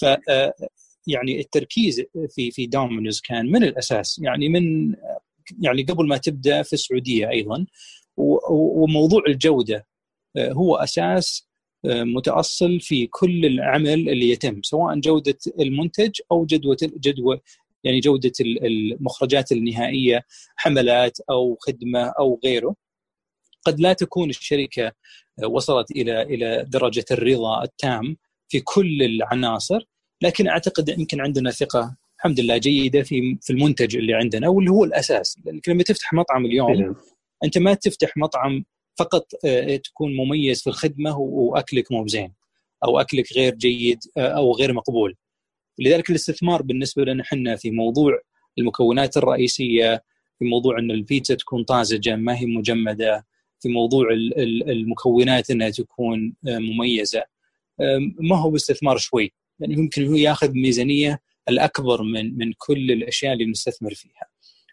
ف 0.00 0.04
يعني 1.06 1.40
التركيز 1.40 2.02
في 2.30 2.50
في 2.50 2.66
دومينوز 2.66 3.20
كان 3.20 3.46
من 3.46 3.64
الأساس. 3.64 4.18
يعني 4.22 4.48
من 4.48 4.94
يعني 5.60 5.82
قبل 5.82 6.06
ما 6.08 6.16
تبدأ 6.16 6.62
في 6.62 6.72
السعودية 6.72 7.30
أيضا 7.30 7.66
وموضوع 8.16 9.22
الجودة 9.28 9.86
آه، 10.36 10.52
هو 10.52 10.76
أساس 10.76 11.48
آه، 11.84 12.02
متأصل 12.02 12.80
في 12.80 13.06
كل 13.06 13.46
العمل 13.46 14.08
اللي 14.08 14.30
يتم 14.30 14.62
سواء 14.62 15.00
جودة 15.00 15.38
المنتج 15.60 16.10
أو 16.32 16.46
جدوى 16.46 16.76
جدوى 16.82 17.40
يعني 17.84 18.00
جودة 18.00 18.32
المخرجات 18.40 19.52
النهائية 19.52 20.24
حملات 20.56 21.18
أو 21.30 21.56
خدمة 21.60 22.12
أو 22.18 22.40
غيره 22.44 22.74
قد 23.66 23.80
لا 23.80 23.92
تكون 23.92 24.30
الشركة 24.30 24.92
آه، 25.42 25.46
وصلت 25.46 25.90
إلى 25.90 26.22
إلى 26.22 26.64
درجة 26.68 27.04
الرضا 27.10 27.62
التام 27.62 28.16
في 28.48 28.60
كل 28.60 29.02
العناصر 29.02 29.80
لكن 30.22 30.48
أعتقد 30.48 30.88
يمكن 30.88 31.20
عندنا 31.20 31.50
ثقة 31.50 31.96
الحمد 32.16 32.40
لله 32.40 32.56
جيدة 32.56 33.02
في 33.02 33.38
في 33.42 33.52
المنتج 33.52 33.96
اللي 33.96 34.14
عندنا 34.14 34.48
واللي 34.48 34.70
هو 34.70 34.84
الأساس 34.84 35.38
لأنك 35.44 35.68
لما 35.68 35.82
تفتح 35.82 36.12
مطعم 36.12 36.46
اليوم. 36.46 36.96
أنت 37.46 37.58
ما 37.58 37.74
تفتح 37.74 38.16
مطعم 38.16 38.64
فقط 38.98 39.26
آه، 39.44 39.76
تكون 39.76 40.16
مميز 40.16 40.62
في 40.62 40.66
الخدمة 40.66 41.18
وأكلك 41.18 41.92
مو 41.92 42.04
بزين 42.04 42.34
أو 42.84 43.00
أكلك 43.00 43.32
غير 43.36 43.54
جيد 43.54 43.98
آه، 44.16 44.20
أو 44.20 44.52
غير 44.52 44.72
مقبول. 44.72 45.16
لذلك 45.78 46.10
الاستثمار 46.10 46.62
بالنسبة 46.62 47.04
لنا 47.04 47.22
إحنا 47.22 47.56
في 47.56 47.70
موضوع 47.70 48.20
المكونات 48.58 49.16
الرئيسية 49.16 50.04
في 50.38 50.44
موضوع 50.44 50.78
إن 50.78 50.90
البيتزا 50.90 51.34
تكون 51.34 51.64
طازجة 51.64 52.16
ما 52.16 52.38
هي 52.38 52.46
مجمدة 52.46 53.26
في 53.60 53.68
موضوع 53.68 54.06
المكونات 54.68 55.50
إنها 55.50 55.70
تكون 55.70 56.34
آه، 56.48 56.58
مميزة. 56.58 57.22
ما 58.20 58.36
هو 58.36 58.50
باستثمار 58.50 58.98
شوي. 58.98 59.32
يعني 59.60 59.74
يمكن 59.74 60.06
هو 60.06 60.14
ياخذ 60.14 60.50
ميزانية 60.52 61.20
الأكبر 61.48 62.02
من 62.02 62.38
من 62.38 62.52
كل 62.58 62.90
الأشياء 62.90 63.32
اللي 63.32 63.46
نستثمر 63.46 63.94
فيها. 63.94 64.26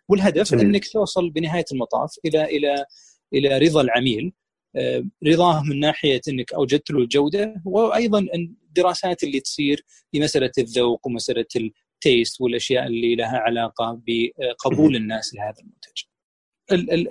والهدف. 0.09 0.53
أنك 0.53 0.87
توصل 0.87 1.29
بنهاية 1.29 1.65
المطاف 1.71 2.15
إلى 2.25 2.43
إلى 2.43 2.85
إلى 3.33 3.57
رضا 3.57 3.81
العميل 3.81 4.33
آه، 4.75 5.03
رضاه 5.27 5.63
من 5.63 5.79
ناحية 5.79 6.21
أنك 6.27 6.53
أوجدت 6.53 6.91
له 6.91 6.99
الجودة 6.99 7.61
وأيضا 7.65 8.19
الدراسات 8.19 9.23
اللي 9.23 9.39
تصير 9.39 9.85
في 10.11 10.19
مسألة 10.19 10.51
الذوق 10.57 11.07
ومسألة 11.07 11.45
التيست 11.55 12.41
والأشياء 12.41 12.87
اللي 12.87 13.15
لها 13.15 13.37
علاقة 13.37 14.01
بقبول 14.07 14.95
الناس 14.95 15.35
لهذا 15.35 15.55
المنتج. 15.59 16.03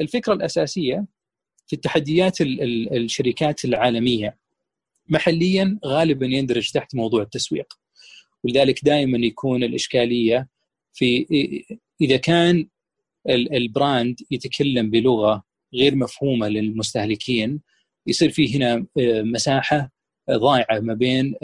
الفكرة 0.01 0.33
الأساسية 0.33 1.07
في 1.67 1.77
التحديات 1.77 2.41
الشركات 2.41 3.65
العالمية 3.65 4.39
محليا 5.09 5.79
غالبا 5.87 6.27
يندرج 6.27 6.71
تحت 6.71 6.95
موضوع 6.95 7.23
التسويق. 7.23 7.75
ولذلك 8.45 8.85
دائما 8.85 9.19
يكون 9.19 9.65
الإشكالية 9.65 10.49
في 10.93 11.27
إذا 12.01 12.17
كان 12.17 12.69
ال 13.29 13.44
brand 13.44 14.17
يتكلم 14.31 14.91
بلغة 14.91 15.43
غير 15.75 15.95
مفهومة 15.97 16.49
للمستهلكين. 16.49 17.61
يصير 18.07 18.31
في 18.31 18.57
هنا 18.57 18.87
آه، 18.99 19.23
مساحة 19.23 19.91
ضايعة 20.31 20.81
ما 20.81 20.95
بين 20.95 21.35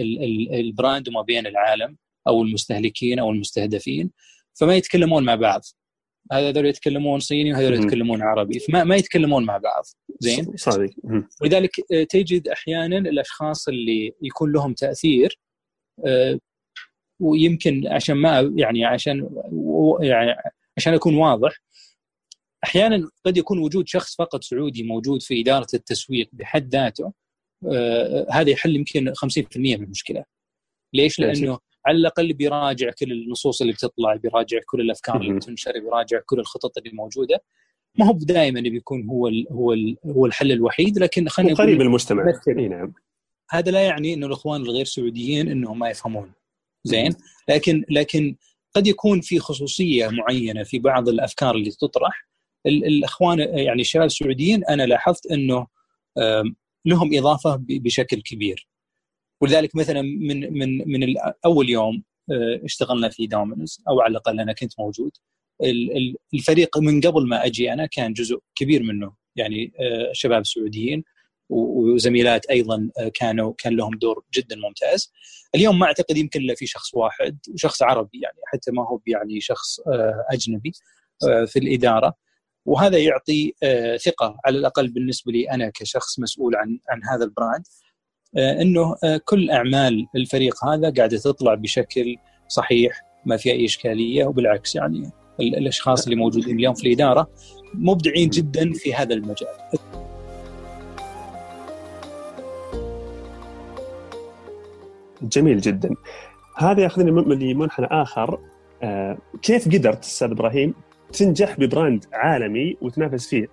ال 0.53 0.62
brand 0.62 1.09
وما 1.09 1.23
بين 1.23 1.47
العالم 1.47 1.97
أو 2.29 2.43
المستهلكين 2.43 3.19
أو 3.19 3.31
المستهدفين. 3.31 4.11
فما 4.61 4.77
يتكلمون 4.77 5.25
مع 5.25 5.35
بعض. 5.35 5.61
هذول 6.33 6.67
يتكلمون 6.67 7.21
صيني 7.21 7.53
وهذول 7.53 7.75
يتكلمون 7.75 8.23
عربي. 8.23 8.59
فما 8.59 8.85
ما 8.85 8.97
يتكلمون 8.97 9.45
مع 9.45 9.59
بعض. 9.59 9.85
زين؟ 10.21 10.57
صحيح. 10.57 10.91
ولذلك 11.43 11.71
آه، 11.93 12.03
تجد 12.03 12.49
أحيانا 12.49 12.99
الأشخاص 12.99 13.69
اللي 13.69 14.13
يكون 14.23 14.53
لهم 14.53 14.75
تأثير 14.75 15.39
آه، 16.07 16.39
ويمكن 17.21 17.87
عشان 17.87 18.15
ما 18.17 18.53
يعني 18.57 18.85
عشان 18.85 19.29
يعني 20.01 20.37
عشان 20.77 20.95
أكون 20.95 21.15
واضح 21.15 21.53
أحيانا 22.65 23.11
قد 23.25 23.37
يكون 23.37 23.59
وجود 23.59 23.89
شخص 23.89 24.17
فقط 24.17 24.45
سعودي 24.45 24.83
موجود 24.83 25.23
في 25.23 25.41
إدارة 25.41 25.67
التسويق 25.75 26.29
بحد 26.33 26.69
ذاته 26.69 27.13
آه 27.73 28.27
هذا 28.31 28.51
يحل 28.51 28.77
يمكن 28.77 29.13
50% 29.15 29.57
من 29.57 29.75
المشكلة. 29.75 30.25
ليش؟ 30.95 31.19
لأنه 31.19 31.59
على 31.87 31.97
الأقل 31.97 32.33
بيراجع 32.33 32.91
كل 32.91 33.13
النصوص 33.13 33.61
اللي 33.61 33.73
بتطلع 33.73 34.15
بيراجع 34.15 34.59
كل 34.67 34.81
الأفكار 34.81 35.21
اللي 35.21 35.35
بتنشر 35.35 35.73
بيراجع 35.73 36.21
كل 36.27 36.41
الخطط 36.41 36.79
اللي 36.79 36.91
موجودة. 36.93 37.43
ما 37.99 38.07
هو 38.07 38.13
دائما 38.13 38.61
بيكون 38.61 39.09
هو 39.09 39.29
ال 39.29 39.47
هو 39.53 39.73
ال 39.73 39.97
هو 40.07 40.27
الحل 40.27 40.53
الوحيد 40.53 40.99
لكن 40.99 41.29
خلينا 41.29 41.55
قريب 41.55 41.81
المجتمع. 41.81 42.33
إي 42.49 42.69
نعم. 42.69 42.95
هذا 43.51 43.71
لا 43.71 43.83
يعني 43.83 44.15
إنه 44.15 44.27
الإخوان 44.27 44.61
الغير 44.61 44.85
سعوديين 44.85 45.49
إنهم 45.49 45.79
ما 45.79 45.91
يفهمون. 45.91 46.33
زين؟ 46.85 47.15
لكن 47.49 47.85
لكن 47.91 48.37
قد 48.75 48.87
يكون 48.87 49.21
في 49.21 49.39
خصوصية 49.39 50.09
معينة 50.09 50.63
في 50.63 50.79
بعض 50.79 51.09
الأفكار 51.09 51.55
اللي 51.55 51.71
تطرح 51.71 52.29
الإخوان 52.67 53.39
يعني 53.39 53.81
الشباب 53.81 54.07
السعوديين 54.07 54.65
أنا 54.65 54.83
لاحظت 54.87 55.27
إنه 55.27 55.67
لهم 56.87 57.11
إضافة 57.19 57.57
بشكل 57.61 58.23
كبير. 58.23 58.69
ولذلك 59.41 59.77
مثلا 59.77 60.03
من 60.03 60.59
من 60.59 60.91
من 60.91 61.15
أول 61.45 61.71
يوم 61.71 62.03
آه، 62.31 62.61
اشتغلنا 62.65 63.09
في 63.09 63.27
دومينوز 63.27 63.83
أو 63.89 64.01
على 64.01 64.11
الأقل 64.11 64.41
أنا 64.41 64.53
كنت 64.53 64.73
موجود. 64.79 65.11
الفريق 66.35 66.79
من 66.79 67.01
قبل 67.01 67.29
ما 67.29 67.47
أجي 67.47 67.73
أنا 67.73 67.87
كان 67.87 68.13
جزء 68.13 68.39
كبير 68.55 68.83
منه 68.83 69.13
يعني 69.37 69.73
آه، 69.81 70.11
شباب 70.13 70.47
سعوديين 70.47 71.05
وزميلات 71.51 72.47
أيضا 72.47 72.91
آه، 72.99 73.11
كانوا 73.15 73.55
كان 73.59 73.77
لهم 73.77 73.95
دور 73.95 74.25
جدا 74.35 74.57
ممتاز. 74.57 75.13
اليوم 75.55 75.79
ما 75.79 75.87
أعتقد 75.87 76.17
يمكن 76.17 76.41
إلا 76.41 76.55
في 76.55 76.67
شخص 76.67 76.95
واحد 76.95 77.39
وشخص 77.55 77.83
عربي 77.83 78.21
يعني 78.23 78.39
حتى 78.47 78.71
ما 78.71 78.83
هو 78.83 79.01
يعني 79.07 79.41
شخص 79.41 79.81
أجنبي 80.33 80.73
في 81.47 81.59
الإدارة. 81.59 82.15
وهذا 82.69 82.99
يعطي 82.99 83.53
ثقة 84.05 84.37
على 84.45 84.59
الأقل 84.59 84.89
بالنسبة 84.89 85.33
لي 85.33 85.51
أنا 85.51 85.71
كشخص 85.75 86.19
مسؤول 86.21 86.57
عن 86.57 86.79
عن 86.89 87.01
هذا 87.05 87.25
البراند 87.25 87.63
إنه 88.37 88.97
كل 89.25 89.51
أعمال 89.51 90.07
الفريق 90.17 90.65
هذا 90.65 90.91
قاعدة 90.91 91.19
تطلع 91.19 91.55
بشكل 91.55 92.17
صحيح 92.49 93.03
ما 93.27 93.37
في 93.37 93.53
أي 93.53 93.65
إشكالية 93.65 94.25
وبالعكس 94.25 94.75
يعني 94.75 95.11
الأشخاص 95.41 96.05
اللي 96.05 96.17
موجودين 96.17 96.57
اليوم 96.57 96.75
في 96.75 96.87
الإدارة 96.87 97.31
مبدعين 97.75 98.29
جدا 98.29 98.73
في 98.73 98.95
هذا 98.95 99.15
المجال. 99.15 99.49
جميل 105.23 105.61
جدا 105.61 105.91
هذا 106.57 106.83
ياخذني 106.83 107.11
لمنحنى 107.53 107.87
آخر 107.91 108.39
آه، 108.83 109.19
كيف 109.43 109.69
قدرت 109.69 110.05
أستاذ 110.05 110.31
إبراهيم 110.31 110.75
تنجح 111.13 111.61
ببراند 111.61 112.05
عالمي 112.13 112.77
وتنافس 112.81 113.29
فيه 113.29 113.47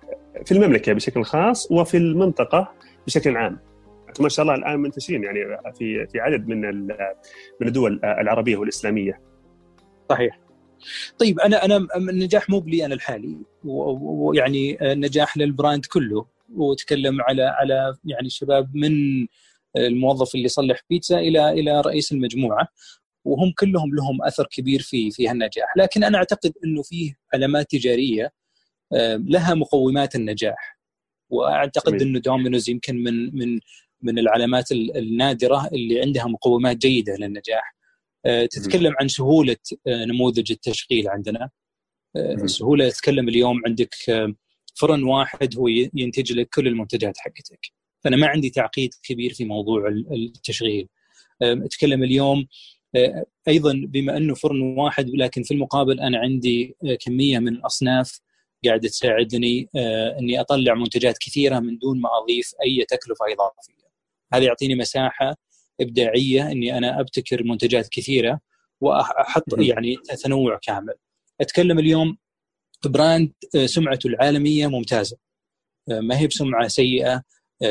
في 0.44 0.52
المملكة 0.52 0.92
بشكل 0.92 1.24
خاص 1.24 1.70
وفي 1.72 1.96
المنطقة 1.96 2.72
بشكل 3.06 3.36
عام. 3.36 3.58
ما 4.20 4.28
شاء 4.28 4.42
الله 4.42 4.54
الآن 4.54 4.80
منتشرين 4.80 5.24
يعني 5.24 5.38
في 5.78 6.06
في 6.06 6.20
عدد 6.20 6.48
من 6.48 6.86
من 7.60 7.68
الدول 7.68 8.00
العربية 8.04 8.56
والإسلامية. 8.56 9.20
صحيح. 10.10 10.38
طيب 11.18 11.40
أنا 11.40 11.64
أنا 11.64 11.86
النجاح 11.96 12.50
مو 12.50 12.60
بلي 12.60 12.84
أنا 12.84 12.94
الحالي 12.94 13.36
ويعني 13.64 14.92
النجاح 14.92 15.36
لل 15.36 15.50
brand 15.50 15.86
كله. 15.86 16.26
وتكلم 16.54 17.22
على 17.22 17.42
على 17.42 17.96
يعني 18.04 18.28
شباب 18.28 18.76
من 18.76 18.92
الموظف 19.76 20.34
اللي 20.34 20.44
يصلح 20.44 20.80
بيتزا 20.90 21.18
إلى 21.18 21.50
إلى 21.50 21.80
رئيس 21.80 22.12
المجموعة. 22.12 22.68
وهم 23.26 23.52
كلهم 23.58 23.94
لهم 23.94 24.22
أثر 24.22 24.46
كبير 24.46 24.82
في 24.82 25.10
في 25.10 25.28
هالنجاح، 25.28 25.76
لكن 25.76 26.04
أنا 26.04 26.18
أعتقد 26.18 26.52
إنه 26.64 26.82
فيه 26.82 27.18
علامات 27.34 27.70
تجارية 27.70 28.32
آه، 28.92 29.16
لها 29.16 29.54
مقومات 29.54 30.14
النجاح 30.16 30.78
وأعتقد 31.30 32.02
إنه 32.02 32.18
دومينوز 32.18 32.70
يمكن 32.70 32.96
من 32.96 33.36
من 33.38 33.60
من 34.02 34.18
العلامات 34.18 34.72
النادرة 34.72 35.68
اللي 35.72 36.00
عندها 36.00 36.24
مقومات 36.26 36.76
جيدة 36.76 37.16
للنجاح. 37.16 37.76
آه، 38.26 38.46
تتكلم 38.46 38.92
عن 39.00 39.08
سهولة 39.08 39.56
آه، 39.86 40.04
نموذج 40.04 40.52
التشغيل 40.52 41.08
عندنا. 41.08 41.50
سهولة 42.46 42.88
تتكلم 42.88 43.28
اليوم 43.28 43.62
عندك 43.66 43.94
فرن 44.74 45.02
واحد 45.02 45.56
هو 45.58 45.68
ينتج 45.94 46.32
لك 46.32 46.48
كل 46.54 46.66
المنتجات 46.68 47.18
حقتك. 47.18 47.60
فانا 48.04 48.16
ما 48.16 48.26
عندي 48.26 48.50
تعقيد 48.50 48.90
كبير 49.02 49.34
في 49.34 49.44
موضوع 49.44 49.88
التشغيل. 49.88 50.88
أتكلم 51.42 52.02
اليوم 52.02 52.46
أيضا 53.48 53.72
بما 53.88 54.16
أنه 54.16 54.34
فرن 54.34 54.62
واحد 54.62 55.10
لكن 55.10 55.42
في 55.42 55.54
المقابل 55.54 56.00
أنا 56.00 56.18
عندي 56.18 56.76
آه، 56.84 56.94
كمية 56.94 57.38
من 57.38 57.48
الأصناف 57.48 58.20
قاعدة 58.66 58.88
تساعدني 58.88 59.68
آه، 59.76 60.18
إني 60.18 60.40
أطلع 60.40 60.74
منتجات 60.74 61.18
كثيرة 61.18 61.58
من 61.58 61.78
دون 61.78 62.00
ما 62.00 62.08
أضيف 62.22 62.54
أي 62.66 62.84
تكلفة 62.88 63.24
إضافية. 63.32 63.86
هذا 64.32 64.44
يعطيني 64.44 64.74
مساحة 64.74 65.36
إبداعية 65.80 66.50
إني 66.52 66.78
أنا 66.78 67.00
أبتكر 67.00 67.44
منتجات 67.44 67.88
كثيرة 67.88 68.40
وأحط 68.80 69.44
يعني 69.58 69.96
تنوع 70.24 70.58
كامل. 70.62 70.94
أتكلم 71.40 71.78
اليوم 71.78 72.16
براند 72.86 73.32
سمعته 73.64 74.06
العالمية 74.06 74.66
ممتازة. 74.66 75.16
ما 75.88 76.18
هي 76.18 76.26
بسمعة 76.26 76.68
سيئة 76.68 77.22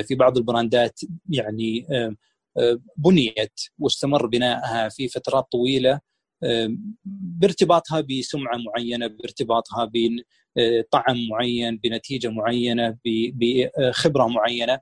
في 0.03 0.15
بعض 0.15 0.37
البراندات 0.37 0.99
يعني 1.29 1.87
بنيت 2.97 3.59
واستمر 3.79 4.25
بنائها 4.25 4.89
في 4.89 5.07
فترات 5.07 5.47
طويلة 5.51 5.99
بارتباطها 7.05 8.01
بسمعة 8.01 8.57
معينة 8.57 9.07
بارتباطها 9.07 9.91
بطعم 10.57 11.27
معين 11.29 11.77
بنتيجة 11.77 12.27
معينة 12.27 12.97
بخبره 13.05 14.27
معينة. 14.27 14.79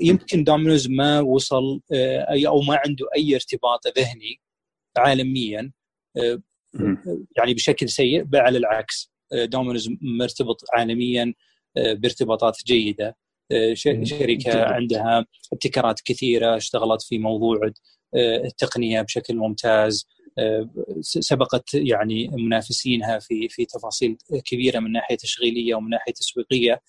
يمكن 0.00 0.44
دومينوز 0.44 0.88
ما 0.88 1.20
وصل 1.20 1.80
أو 2.46 2.60
ما 2.60 2.80
عنده 2.86 3.06
أي 3.16 3.34
ارتباط 3.34 3.98
ذهني 3.98 4.40
عالميا 4.96 5.72
يعني 7.36 7.54
بشكل 7.54 7.88
سيء 7.88 8.22
بل 8.22 8.38
على 8.38 8.58
العكس 8.58 9.12
دومينوز 9.32 9.88
مرتبط 10.00 10.64
عالميا 10.74 11.34
بارتباطات 11.76 12.58
جيدة. 12.66 13.08
آه، 13.08 13.25
شركة 14.02 14.64
عندها 14.64 15.26
ابتكارات 15.52 16.00
كثيرة 16.04 16.56
اشتغلت 16.56 17.02
في 17.02 17.18
موضوع 17.18 17.60
آه، 18.14 18.44
التقنية 18.44 19.02
بشكل 19.02 19.36
ممتاز 19.36 20.06
آه، 20.38 20.70
سبقت 21.00 21.74
يعني 21.74 22.28
منافسينها 22.28 23.18
في 23.18 23.48
في 23.48 23.64
تفاصيل 23.64 24.16
كبيرة 24.44 24.78
من 24.80 24.92
ناحية 24.92 25.16
تشغيلية 25.16 25.74
ومن 25.74 25.90
ناحية 25.90 26.12
تسويقية. 26.12 26.80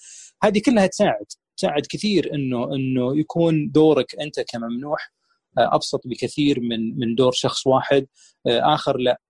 هذه 0.43 0.61
كلها 0.65 0.87
تساعد 0.87 1.25
تساعد 1.57 1.81
كثير 1.89 2.33
إنه 2.33 2.75
إنه 2.75 3.19
يكون 3.19 3.71
دورك 3.71 4.15
أنت 4.21 4.39
كممنوح 4.39 5.13
أبسط 5.57 6.07
بكثير 6.07 6.59
من 6.59 6.99
من 6.99 7.15
دور 7.15 7.31
شخص 7.31 7.67
واحد. 7.67 8.07
آخر 8.47 8.97
لا 8.97 9.21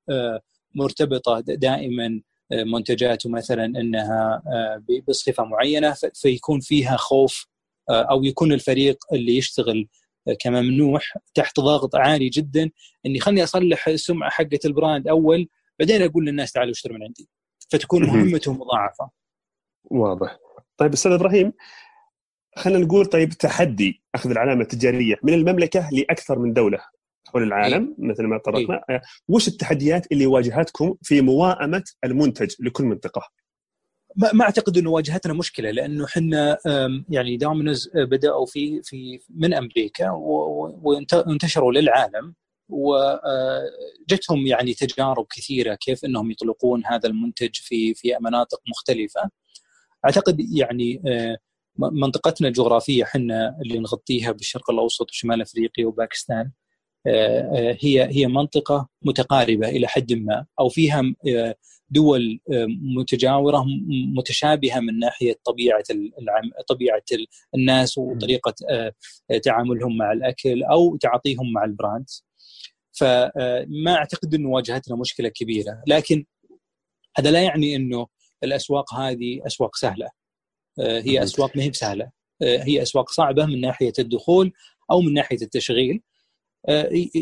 مرتبطة 0.76 1.40
دائما 1.40 2.22
منتجاته 2.52 3.30
مثلا 3.30 3.66
إنها 3.66 4.44
آه، 4.48 4.84
بصفة 5.08 5.44
معينة 5.44 5.96
فيكون 6.14 6.60
فيها 6.60 6.98
خوف 6.98 7.48
آه، 7.90 8.02
أو 8.02 8.24
يكون 8.24 8.52
الفريق 8.52 8.98
اللي 9.14 9.38
يشتغل 9.38 9.88
آه، 10.28 10.38
كممنوح 10.40 11.18
تحت 11.34 11.60
ضغط 11.60 11.96
عالي 11.96 12.30
جدا 12.30 12.70
إني 13.06 13.20
خلني 13.20 13.44
أصلح 13.44 13.88
السمعه 13.88 14.30
حقه 14.30 14.60
البراند 14.66 15.08
أول 15.08 15.48
بعدين 15.80 16.02
أقول 16.02 16.26
للناس 16.26 16.52
تعالوا 16.52 16.72
اشتروا 16.72 16.98
من 16.98 17.04
عندي. 17.04 17.30
فتكون 17.70 18.04
مهمته 18.04 18.54
مضاعفة. 18.54 19.10
واضح. 19.84 20.38
طيب 20.78 20.94
أستاذ 20.94 21.12
إبراهيم 21.12 21.54
خلينا 22.56 22.80
نقول 22.80 23.06
طيب 23.06 23.30
تحدي 23.30 24.04
أخذ 24.16 24.30
العلامة 24.30 24.62
التجارية 24.62 25.16
من 25.24 25.34
المملكة 25.34 25.90
لأكثر 25.92 26.40
من 26.40 26.54
دولة. 26.54 26.80
حول 27.28 27.44
العالم 27.44 27.96
إيه؟ 28.00 28.12
مثل 28.12 28.24
ما 28.24 28.38
طرقنا 28.38 28.84
إيه؟ 28.90 29.02
وش 29.28 29.48
التحديات 29.48 30.12
اللي 30.12 30.26
واجهتكم 30.26 30.96
في 31.02 31.22
موائمه 31.22 31.84
المنتج 32.04 32.56
لكل 32.60 32.84
منطقة؟ 32.84 33.22
ما, 34.16 34.34
ما 34.34 34.44
أعتقد 34.44 34.78
إنه 34.78 34.90
واجهتنا 34.90 35.34
مشكلة 35.34 35.72
لأنه 35.72 36.06
إحنا 36.06 36.58
يعني 37.10 37.38
دومينوز 37.38 37.90
بدأوا 37.96 38.46
في 38.46 38.82
في 38.84 39.20
من 39.30 39.54
أمريكا 39.54 40.10
وانتشروا 40.12 41.72
للعالم 41.72 42.36
وجتهم 42.70 44.48
يعني 44.48 44.74
تجارب 44.74 45.26
كثيرة 45.30 45.76
كيف 45.76 46.06
إنهم 46.06 46.32
يطلقون 46.32 46.86
هذا 46.86 47.10
المنتج 47.10 47.56
في 47.56 47.94
في 47.94 48.18
مناطق 48.22 48.62
مختلفة 48.70 49.30
أعتقد 50.06 50.40
يعني 50.54 51.02
منطقتنا 51.78 52.48
الجغرافية 52.48 53.04
إحنا 53.04 53.58
اللي 53.62 53.80
نغطيها 53.80 54.32
بالشرق 54.32 54.72
الأوسط 54.72 55.10
وشمال 55.10 55.42
أفريقيا 55.42 55.86
وباكستان 55.86 56.40
آه، 56.46 56.52
هي 57.82 58.10
هي 58.12 58.28
منطقة 58.28 58.90
متقاربة 59.02 59.70
إلى 59.70 59.88
حد 59.88 60.14
ما 60.14 60.46
أو 60.60 60.70
فيها 60.70 61.04
آه، 61.28 61.56
دول 61.90 62.40
آه، 62.54 62.66
متجاورة 62.98 63.66
متشابهة 64.18 64.80
من 64.80 65.00
ناحية 65.00 65.40
طبيعة 65.46 65.84
العم 65.92 66.52
طبيعة 66.68 67.04
الناس 67.56 67.98
وطريقة 67.98 68.56
تعاملهم 69.44 69.98
مع 69.98 70.12
الأكل 70.12 70.64
أو 70.64 70.98
تعاطيهم 70.98 71.54
مع 71.54 71.64
البراند 71.64 72.06
فما 72.92 73.96
أعتقد 73.96 74.34
إنه 74.36 74.50
واجهتنا 74.50 74.96
مشكلة 74.96 75.30
كبيرة 75.30 75.84
لكن 75.88 76.26
هذا 77.18 77.32
لا 77.32 77.42
يعني 77.42 77.76
إنه 77.76 78.08
الأسواق 78.44 78.94
هذه 78.94 79.42
أسواق 79.48 79.76
سهلة. 79.76 80.10
هي 80.80 81.24
أسواق 81.24 81.58
ما 81.58 81.64
هي 81.64 81.70
بسهلة. 81.70 82.12
هي 82.42 82.82
أسواق 82.82 83.10
صعبة 83.10 83.46
من 83.46 83.62
ناحية 83.62 83.94
الدخول 84.00 84.52
أو 84.92 85.02
من 85.02 85.14
ناحية 85.14 85.38
التشغيل. 85.42 86.02
آه، 86.02 86.17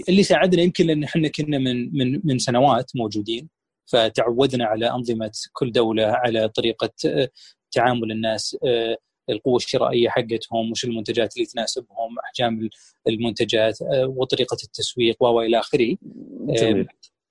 اللي 0.10 0.24
ساعدنا 0.24 0.62
يمكن 0.62 0.86
لأن 0.86 1.04
إحنا 1.04 1.28
كنا 1.28 1.58
من 1.58 1.98
من 1.98 2.22
من 2.24 2.38
سنوات 2.40 2.92
موجودين 2.96 3.50
فتعودنا 3.86 4.66
على 4.66 4.92
أنظمة 4.92 5.32
كل 5.54 5.72
دولة 5.72 6.06
على 6.06 6.50
طريقة 6.50 6.90
آه، 7.06 7.30
تعامل 7.72 8.12
الناس 8.12 8.58
آه، 8.66 8.98
القوة 9.30 9.56
الشرائية 9.56 10.10
حقتهم 10.10 10.72
وش 10.72 10.86
المنتجات 10.86 11.36
اللي 11.38 11.48
تناسبهم 11.48 12.20
أحجام 12.26 12.70
المنتجات 13.08 13.78
وطريقة 13.92 14.58
التسويق 14.64 15.24
وإلى 15.24 15.60
آخره. 15.60 15.98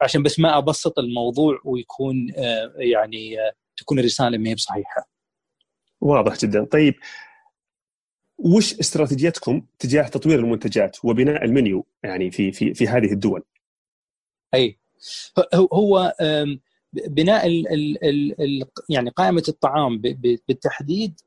عشان 0.00 0.22
بس 0.22 0.40
ما 0.40 0.58
أبسط 0.58 0.98
الموضوع 0.98 1.60
ويكون 1.64 2.32
يعني 2.76 3.36
تكون 3.76 3.98
الرسالة 3.98 4.38
ما 4.38 4.50
هي 4.50 4.54
بصحيحة. 4.54 5.08
واضح 6.00 6.38
جدا. 6.38 6.64
طيب 6.64 6.94
وش 8.38 8.74
استراتيجيتكم 8.80 9.62
تجاه 9.78 10.08
تطوير 10.08 10.38
المنتجات 10.38 11.04
وبناء 11.04 11.44
المنيو 11.44 11.86
يعني 12.02 12.30
في 12.30 12.52
في 12.52 12.74
في 12.74 12.88
هذه 12.88 13.12
الدول؟ 13.12 13.42
أي. 14.54 14.78
هو 15.54 16.14
بناء 16.92 17.46
ال 17.46 17.68
ال 17.68 18.04
ال 18.04 18.40
ال 18.40 18.64
يعني 18.88 19.10
قائمة 19.10 19.42
الطعام 19.48 19.98
بالتحديد 20.48 21.20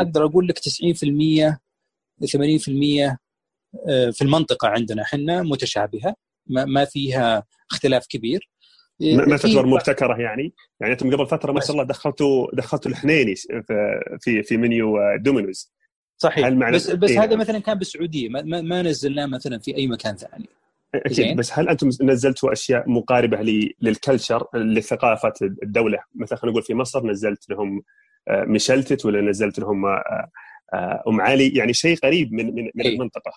أقدر 0.00 0.24
أقول 0.24 0.48
لك 0.48 0.58
90% 0.58 0.62
80% 0.62 0.64
في 4.12 4.22
المنطقة 4.22 4.68
عندنا 4.68 5.02
إحنا 5.02 5.42
متشابهة 5.42 6.14
ما 6.46 6.84
فيها 6.84 7.44
اختلاف 7.70 8.06
كبير. 8.06 8.50
ما 9.00 9.36
تعتبر 9.36 9.66
مبتكرة 9.66 10.20
يعني؟ 10.20 10.54
يعني 10.80 10.92
أنتم 10.92 11.14
قبل 11.14 11.26
فترة 11.26 11.52
ما 11.52 11.60
شاء 11.60 11.70
الله 11.70 11.84
دخلتوا 11.84 12.46
دخلتوا 12.52 12.90
الحنيني 12.90 13.34
في 14.20 14.42
في 14.42 14.56
منيو 14.56 14.96
دومينوز. 15.16 15.72
صحيح. 16.22 16.48
بس 16.48 16.90
بس 16.90 17.10
إيه. 17.10 17.22
هذا. 17.22 17.36
مثلا 17.36 17.58
كان 17.58 17.78
بالسعودية 17.78 18.28
ما, 18.28 18.60
ما 18.60 18.82
نزلناه 18.82 19.26
مثلا 19.26 19.58
في 19.58 19.76
أي 19.76 19.86
مكان 19.86 20.16
ثاني. 20.16 20.48
أكيد 20.94 21.36
بس 21.36 21.58
هل 21.58 21.68
أنتم 21.68 21.88
نزلتوا 22.02 22.52
أشياء 22.52 22.90
مقاربة 22.90 23.42
لل 23.80 23.95
culture 23.95 24.46
لثقافة 24.54 25.32
الدولة؟ 25.62 25.98
مثلا 26.14 26.38
خلينا 26.38 26.52
نقول 26.52 26.62
في 26.62 26.74
مصر 26.74 27.06
نزلت 27.06 27.50
لهم 27.50 27.82
آه، 28.28 28.44
مشلتت 28.44 29.06
ولا 29.06 29.20
نزلت 29.20 29.58
لهم 29.58 29.86
آه، 29.86 30.30
آه، 30.74 31.02
أم 31.08 31.20
علي؟ 31.20 31.48
يعني 31.48 31.72
شيء 31.72 31.96
قريب 31.96 32.32
من 32.32 32.54
من, 32.54 32.70
من 32.74 32.86
المنطقة. 32.86 33.32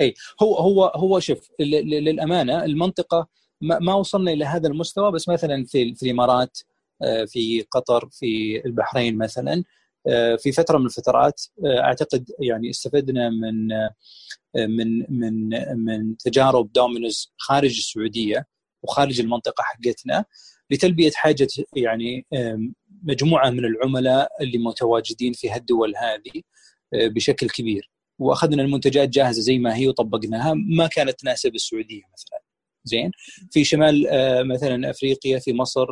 اي 0.00 0.14
هو 0.42 0.54
هو 0.54 0.84
هو 0.84 1.20
شوف 1.20 1.48
للأمانة 1.60 2.64
المنطقة 2.64 3.28
ما 3.60 3.94
وصلنا 3.94 4.32
إلى 4.32 4.44
هذا 4.44 4.68
المستوى 4.68 5.12
بس 5.12 5.28
مثلا 5.28 5.64
في 5.64 5.94
في 5.94 6.02
الإمارات 6.02 6.58
في 7.26 7.64
قطر 7.70 8.08
في 8.12 8.62
البحرين 8.66 9.18
مثلا 9.18 9.64
في 10.38 10.52
فترة 10.52 10.78
من 10.78 10.86
الفترات 10.86 11.42
أعتقد 11.66 12.30
يعني 12.40 12.70
استفدنا 12.70 13.30
من 13.30 13.68
من 14.56 15.06
من 15.08 15.48
من 15.84 16.16
تجارب 16.16 16.72
دومينوز 16.72 17.32
خارج 17.38 17.76
السعودية 17.78 18.46
وخارج 18.82 19.20
المنطقة 19.20 19.62
حقتنا 19.62 20.24
لتلبية 20.70 21.10
حاجة 21.14 21.48
يعني 21.76 22.26
مجموعة 23.02 23.50
من 23.50 23.64
العملاء 23.64 24.28
اللي 24.40 24.58
متواجدين 24.58 25.32
في 25.32 25.50
هالدول 25.50 25.94
هذه 25.96 26.42
بشكل 26.92 27.48
كبير. 27.48 27.90
وأخذنا 28.18 28.62
المنتجات 28.62 29.08
جاهزة 29.08 29.40
زي 29.42 29.58
ما 29.58 29.76
هي 29.76 29.88
وطبقناها 29.88 30.54
ما 30.54 30.86
كانت 30.86 31.20
تناسب 31.20 31.54
السعودية 31.54 32.02
مثلا. 32.12 32.41
زين. 32.84 33.10
في 33.50 33.64
شمال 33.64 34.06
مثلا 34.48 34.90
أفريقيا 34.90 35.38
في 35.38 35.52
مصر 35.52 35.86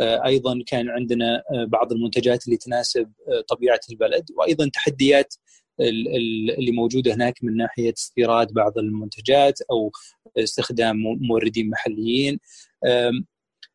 أيضا 0.00 0.62
كان 0.66 0.88
عندنا 0.88 1.42
بعض 1.68 1.92
المنتجات 1.92 2.46
اللي 2.46 2.56
تناسب 2.56 3.12
طبيعة 3.48 3.80
البلد 3.90 4.24
وأيضا 4.36 4.70
تحديات 4.74 5.34
اللي 5.80 6.72
موجودة 6.72 7.14
هناك 7.14 7.34
من 7.42 7.56
ناحية 7.56 7.92
استيراد 7.92 8.52
بعض 8.52 8.78
المنتجات 8.78 9.58
أو 9.70 9.90
استخدام 10.38 10.96
موردين 11.20 11.70
محليين. 11.70 12.38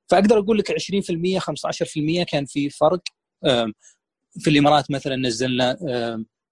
فأقدر 0.09 0.39
أقول 0.39 0.57
لك 0.57 0.71
20% 0.71 1.39
15% 1.39 2.23
كان 2.23 2.45
في 2.45 2.69
فرق. 2.69 3.01
في 4.39 4.49
الإمارات 4.49 4.91
مثلا 4.91 5.15
نزلنا 5.15 5.77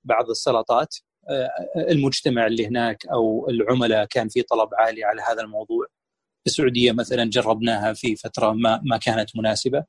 بعض 0.04 0.30
السلطات 0.30 0.96
المجتمع 1.78 2.48
اللي 2.48 2.68
هناك 2.68 3.06
أو 3.08 3.50
العملاء 3.50 4.06
كان 4.06 4.30
في 4.30 4.42
طلب 4.42 4.70
عالي 4.74 5.04
على 5.04 5.22
هذا 5.22 5.42
الموضوع. 5.42 5.86
في 6.44 6.48
السعودية 6.48 6.92
مثلا 6.92 7.26
جربناها 7.30 7.94
في 7.94 8.16
فترة 8.16 8.52
ما 8.52 8.82
ما 8.84 8.98
كانت 8.98 9.30
مناسبة. 9.36 9.84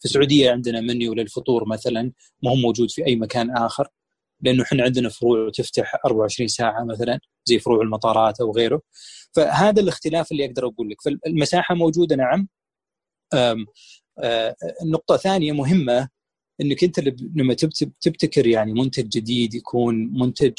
في 0.00 0.04
السعودية 0.04 0.50
عندنا 0.50 0.80
منيو 0.80 1.14
للفطور 1.14 1.68
مثلا 1.68 2.12
ما 2.42 2.50
هو 2.50 2.54
موجود 2.54 2.90
في 2.90 3.06
أي 3.06 3.16
مكان 3.16 3.50
آخر 3.56 3.88
لأنه 4.40 4.62
إحنا 4.62 4.82
عندنا 4.84 5.08
فروع 5.08 5.50
تفتح 5.50 5.94
24 6.06 6.48
ساعة 6.48 6.84
مثلا 6.84 7.20
زي 7.44 7.58
فروع 7.58 7.82
المطارات 7.82 8.40
أو 8.40 8.52
غيره. 8.52 8.82
فهذا 9.36 9.80
الاختلاف 9.82 10.32
اللي 10.32 10.44
أقدر 10.44 10.66
أقول 10.66 10.90
لك. 10.90 10.96
فالمساحة 11.02 11.74
موجودة 11.74 12.16
نعم. 12.16 12.48
النقطه 14.82 15.16
ثانية 15.16 15.52
مهمة 15.52 16.08
إنك 16.60 16.84
أنت 16.84 17.00
لما 17.36 17.54
تبتكر 18.00 18.46
يعني 18.46 18.72
منتج 18.72 19.08
جديد 19.08 19.54
يكون 19.54 19.94
منتج 20.18 20.52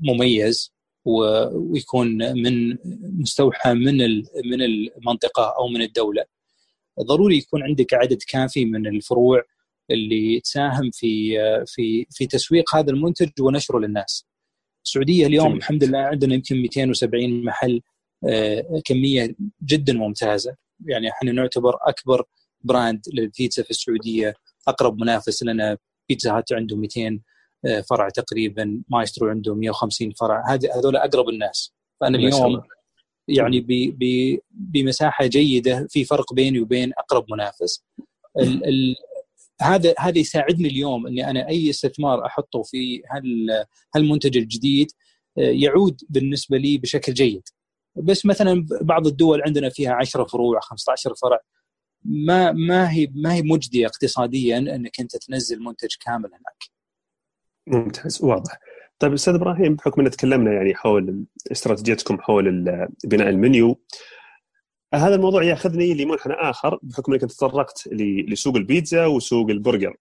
مميز. 0.00 0.75
ويكون 1.06 2.08
من 2.42 2.76
مستوحى 3.20 3.74
من 3.74 3.96
من 4.44 4.62
المنطقة 4.62 5.54
أو 5.58 5.68
من 5.68 5.82
الدولة 5.82 6.24
ضروري 7.00 7.36
يكون 7.36 7.62
عندك 7.62 7.94
عدد 7.94 8.18
كافي 8.28 8.64
من 8.64 8.86
الفروع 8.86 9.42
اللي 9.90 10.40
تساهم 10.40 10.90
في 10.92 11.38
في 11.66 12.06
في 12.10 12.26
تسويق 12.26 12.76
هذا 12.76 12.90
المنتج 12.90 13.30
ونشره 13.40 13.78
للناس. 13.78 14.26
السعودية 14.84 15.26
اليوم 15.26 15.46
جميل. 15.46 15.58
الحمد 15.58 15.84
لله 15.84 15.98
عندنا 15.98 16.34
يمكن 16.34 16.56
270 16.56 17.44
محل 17.44 17.80
كمية 18.84 19.34
جدا 19.62 19.92
ممتازة 19.92 20.56
يعني 20.88 21.10
إحنا 21.10 21.32
نعتبر 21.32 21.76
أكبر 21.80 22.22
brand 22.64 23.00
للبيتزا 23.14 23.62
في 23.62 23.70
السعودية 23.70 24.34
أقرب 24.68 25.00
منافس 25.00 25.42
لنا 25.42 25.78
بيتزا 26.08 26.32
هات 26.32 26.52
عنده 26.52 26.76
200 26.76 27.20
فرع 27.90 28.08
تقريبا 28.08 28.82
مايسترو 28.88 29.28
عنده 29.28 29.54
150 29.54 30.12
فرع. 30.12 30.54
هذه 30.54 30.78
هذول 30.78 30.96
أقرب 30.96 31.28
الناس. 31.28 31.74
فأنا 32.00 32.18
اليوم 32.18 32.62
يعني 33.28 33.60
ب 33.60 33.66
ب 33.98 34.36
بمساحة 34.50 35.26
جيدة 35.26 35.86
في 35.90 36.04
فرق 36.04 36.32
بيني 36.32 36.60
وبين 36.60 36.92
أقرب 36.98 37.24
منافس. 37.32 37.84
ال 38.38 38.68
ال 38.68 38.96
هذا 39.62 39.94
هذا 39.98 40.18
يساعدني 40.18 40.68
اليوم 40.68 41.06
إني 41.06 41.30
أنا 41.30 41.48
أي 41.48 41.70
استثمار 41.70 42.26
أحطه 42.26 42.62
في 42.62 43.02
هالمنتج 43.94 44.36
الجديد 44.36 44.90
يعود 45.36 46.00
بالنسبة 46.08 46.56
لي 46.56 46.78
بشكل 46.78 47.12
جيد. 47.12 47.42
بس 47.96 48.26
مثلا 48.26 48.66
بعض 48.82 49.06
الدول 49.06 49.42
عندنا 49.42 49.68
فيها 49.68 49.92
10 49.92 50.24
فروع 50.24 50.60
15 50.60 51.14
فرع. 51.14 51.40
ما 52.04 52.52
ما 52.52 52.92
هي 52.92 53.08
ما 53.14 53.34
هي 53.34 53.42
مجدية 53.42 53.86
اقتصاديا 53.86 54.58
إنك 54.58 55.00
أنت 55.00 55.16
تنزل 55.16 55.62
منتج 55.62 55.94
كامل 56.00 56.28
هناك. 56.28 56.75
ممتاز 57.66 58.24
واضح. 58.24 58.58
طيب 58.98 59.12
أستاذ 59.12 59.34
إبراهيم 59.34 59.74
بحكم 59.74 60.00
إن 60.00 60.10
تكلمنا 60.10 60.52
يعني 60.52 60.74
حول 60.74 61.24
استراتيجيتكم 61.52 62.20
حول 62.20 62.64
بناء 63.04 63.28
المنيو 63.28 63.80
هذا 64.94 65.14
الموضوع 65.14 65.42
يأخذني 65.42 65.94
لمنحنى 65.94 66.32
آخر 66.32 66.78
بحكم 66.82 67.12
إنك 67.12 67.20
تطرقت 67.20 67.88
لسوق 68.28 68.56
البيتزا 68.56 69.06
وسوق 69.06 69.50
البرجر. 69.50 69.96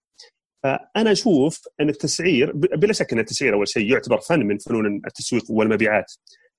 فأنا 0.64 1.12
أشوف 1.12 1.62
إن 1.82 1.90
التسعير 1.90 2.52
بلا 2.56 2.94
شك 2.94 3.14
إن 3.14 3.20
التسعير 3.20 3.54
أول 3.54 3.68
شيء 3.68 3.92
يعتبر 3.92 4.20
فن 4.20 4.40
من 4.40 4.58
فنون 4.58 5.02
التسويق 5.08 5.44
والمبيعات. 5.50 6.12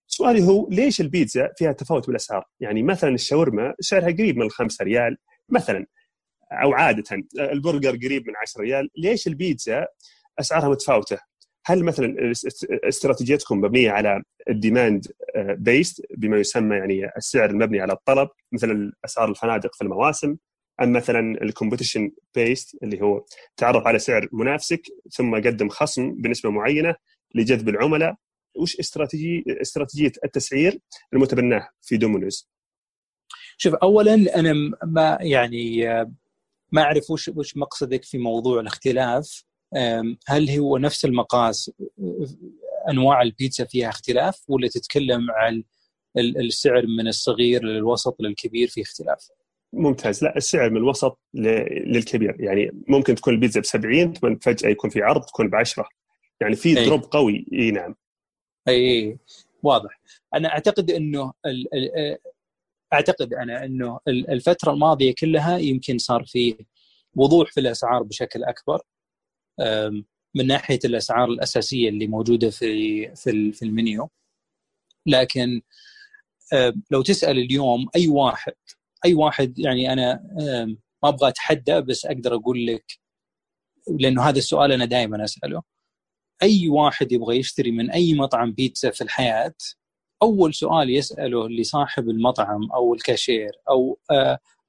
سؤالي 0.06 0.42
هو 0.42 0.68
ليش 0.70 1.00
البيتزا 1.00 1.52
فيها 1.56 1.72
تفاوت 1.72 2.06
بالأسعار؟ 2.06 2.44
يعني 2.60 2.82
مثلا 2.82 3.14
الشاورما 3.14 3.74
سعرها 3.80 4.10
قريب 4.10 4.36
من 4.36 4.42
الخمسة 4.42 4.84
ريال 4.84 5.16
مثلا 5.48 5.86
أو 6.52 6.72
عادة 6.72 7.04
البرجر 7.38 7.90
قريب 7.90 8.28
من 8.28 8.34
10 8.42 8.60
ريال، 8.60 8.88
ليش 8.96 9.26
البيتزا 9.26 9.86
أسعارها 10.40 10.68
متفاوتة؟ 10.68 11.18
هل 11.66 11.84
مثلا 11.84 12.32
استراتيجيتكم 12.70 13.60
مبنية 13.60 13.90
على 13.90 14.22
ال 14.48 14.56
demand 14.56 15.06
based 15.36 16.02
بما 16.16 16.36
يسمى 16.38 16.76
يعني 16.76 17.10
السعر 17.16 17.50
المبني 17.50 17.80
على 17.80 17.92
الطلب 17.92 18.28
مثل 18.52 18.92
أسعار 19.04 19.28
الفنادق 19.30 19.74
في 19.74 19.82
المواسم 19.84 20.36
أم 20.82 20.92
مثلا 20.92 21.38
ال 21.42 21.48
competition 21.48 22.10
based 22.34 22.82
اللي 22.82 23.00
هو 23.02 23.24
تعرف 23.56 23.86
على 23.86 23.98
سعر 23.98 24.28
منافسك 24.32 24.82
ثم 25.12 25.34
قدم 25.34 25.68
خصم 25.68 26.12
بنسبة 26.12 26.50
معينة 26.50 26.94
لجذب 27.34 27.68
العملاء 27.68 28.14
وش 28.56 28.76
استراتيجي 28.76 29.44
استراتيجية 29.48 30.12
التسعير 30.24 30.78
المتبناة 31.12 31.68
في 31.82 31.96
دومينوز؟ 31.96 32.50
شوف 33.56 33.74
اولا 33.74 34.14
أنا 34.14 34.52
ما 34.84 35.18
يعني 35.20 35.86
ما 36.72 36.82
أعرف 36.82 37.10
وش 37.10 37.28
وش 37.28 37.56
مقصدك 37.56 38.04
في 38.04 38.18
موضوع 38.18 38.60
الاختلاف 38.60 39.44
هل 40.26 40.50
هو 40.50 40.78
نفس 40.78 41.04
المقاس؟ 41.04 41.70
أنواع 42.90 43.22
البيتزا 43.22 43.64
فيها 43.64 43.88
اختلاف 43.88 44.42
ولا 44.48 44.68
تتكلم 44.68 45.30
عن 45.30 45.62
السعر 46.18 46.86
من 46.86 47.08
الصغير 47.08 47.64
للوسط 47.64 48.16
للكبير 48.20 48.68
في 48.68 48.82
اختلاف؟ 48.82 49.28
ممتاز. 49.72 50.24
لا 50.24 50.36
السعر 50.36 50.70
من 50.70 50.76
الوسط 50.76 51.20
للكبير. 51.34 52.36
يعني 52.40 52.70
ممكن 52.88 53.14
تكون 53.14 53.34
البيتزا 53.34 53.60
ب 53.60 53.64
70 53.64 54.12
ثم 54.12 54.36
فجأة 54.36 54.68
يكون 54.68 54.90
في 54.90 55.02
عرض 55.02 55.24
تكون 55.24 55.50
ب 55.50 55.54
10 55.54 55.88
يعني 56.40 56.56
في 56.56 56.74
دروب 56.74 57.02
قوي. 57.02 57.46
إي 57.52 57.70
نعم. 57.70 57.94
أي 58.68 59.18
واضح. 59.62 60.00
أنا 60.34 60.48
أعتقد 60.48 60.90
إنه 60.90 61.32
أعتقد 62.92 63.34
أنا 63.34 63.64
إنه 63.64 63.98
الفترة 64.08 64.72
الماضية 64.72 65.14
كلها 65.20 65.58
يمكن 65.58 65.98
صار 65.98 66.24
في 66.26 66.66
وضوح 67.16 67.52
في 67.52 67.60
الأسعار 67.60 68.02
بشكل 68.02 68.44
أكبر. 68.44 68.80
من 70.34 70.46
ناحية 70.46 70.78
الأسعار 70.84 71.28
الأساسية 71.28 71.88
اللي 71.88 72.06
موجودة 72.06 72.50
في 72.50 73.14
في 73.16 73.52
في 73.52 73.64
المنيو 73.64 74.10
لكن 75.06 75.62
لو 76.90 77.02
تسأل 77.02 77.38
اليوم 77.38 77.86
أي 77.96 78.08
واحد 78.08 78.54
أي 79.04 79.14
واحد 79.14 79.58
يعني 79.58 79.92
أنا 79.92 80.20
ما 81.02 81.08
أبغى 81.08 81.28
أتحدى 81.28 81.80
بس 81.80 82.06
أقدر 82.06 82.34
أقول 82.34 82.66
لك 82.66 82.84
لأنه 84.00 84.22
هذا 84.22 84.38
السؤال 84.38 84.72
أنا 84.72 84.84
دائما 84.84 85.24
أسأله 85.24 85.62
أي 86.42 86.68
واحد 86.68 87.12
يبغى 87.12 87.36
يشتري 87.36 87.70
من 87.70 87.90
أي 87.90 88.14
مطعم 88.14 88.52
بيتزا 88.52 88.90
في 88.90 89.04
الحياة 89.04 89.54
أول 90.22 90.54
سؤال 90.54 90.90
يسأله 90.90 91.48
لصاحب 91.48 92.08
المطعم 92.08 92.72
أو 92.72 92.94
الكاشير 92.94 93.50
أو 93.70 93.98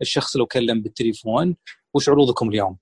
الشخص 0.02 0.38
لو 0.38 0.46
كلم 0.46 0.82
بالتليفون 0.82 1.56
وش 1.94 2.10
عروضكم 2.10 2.50
اليوم؟ 2.50 2.78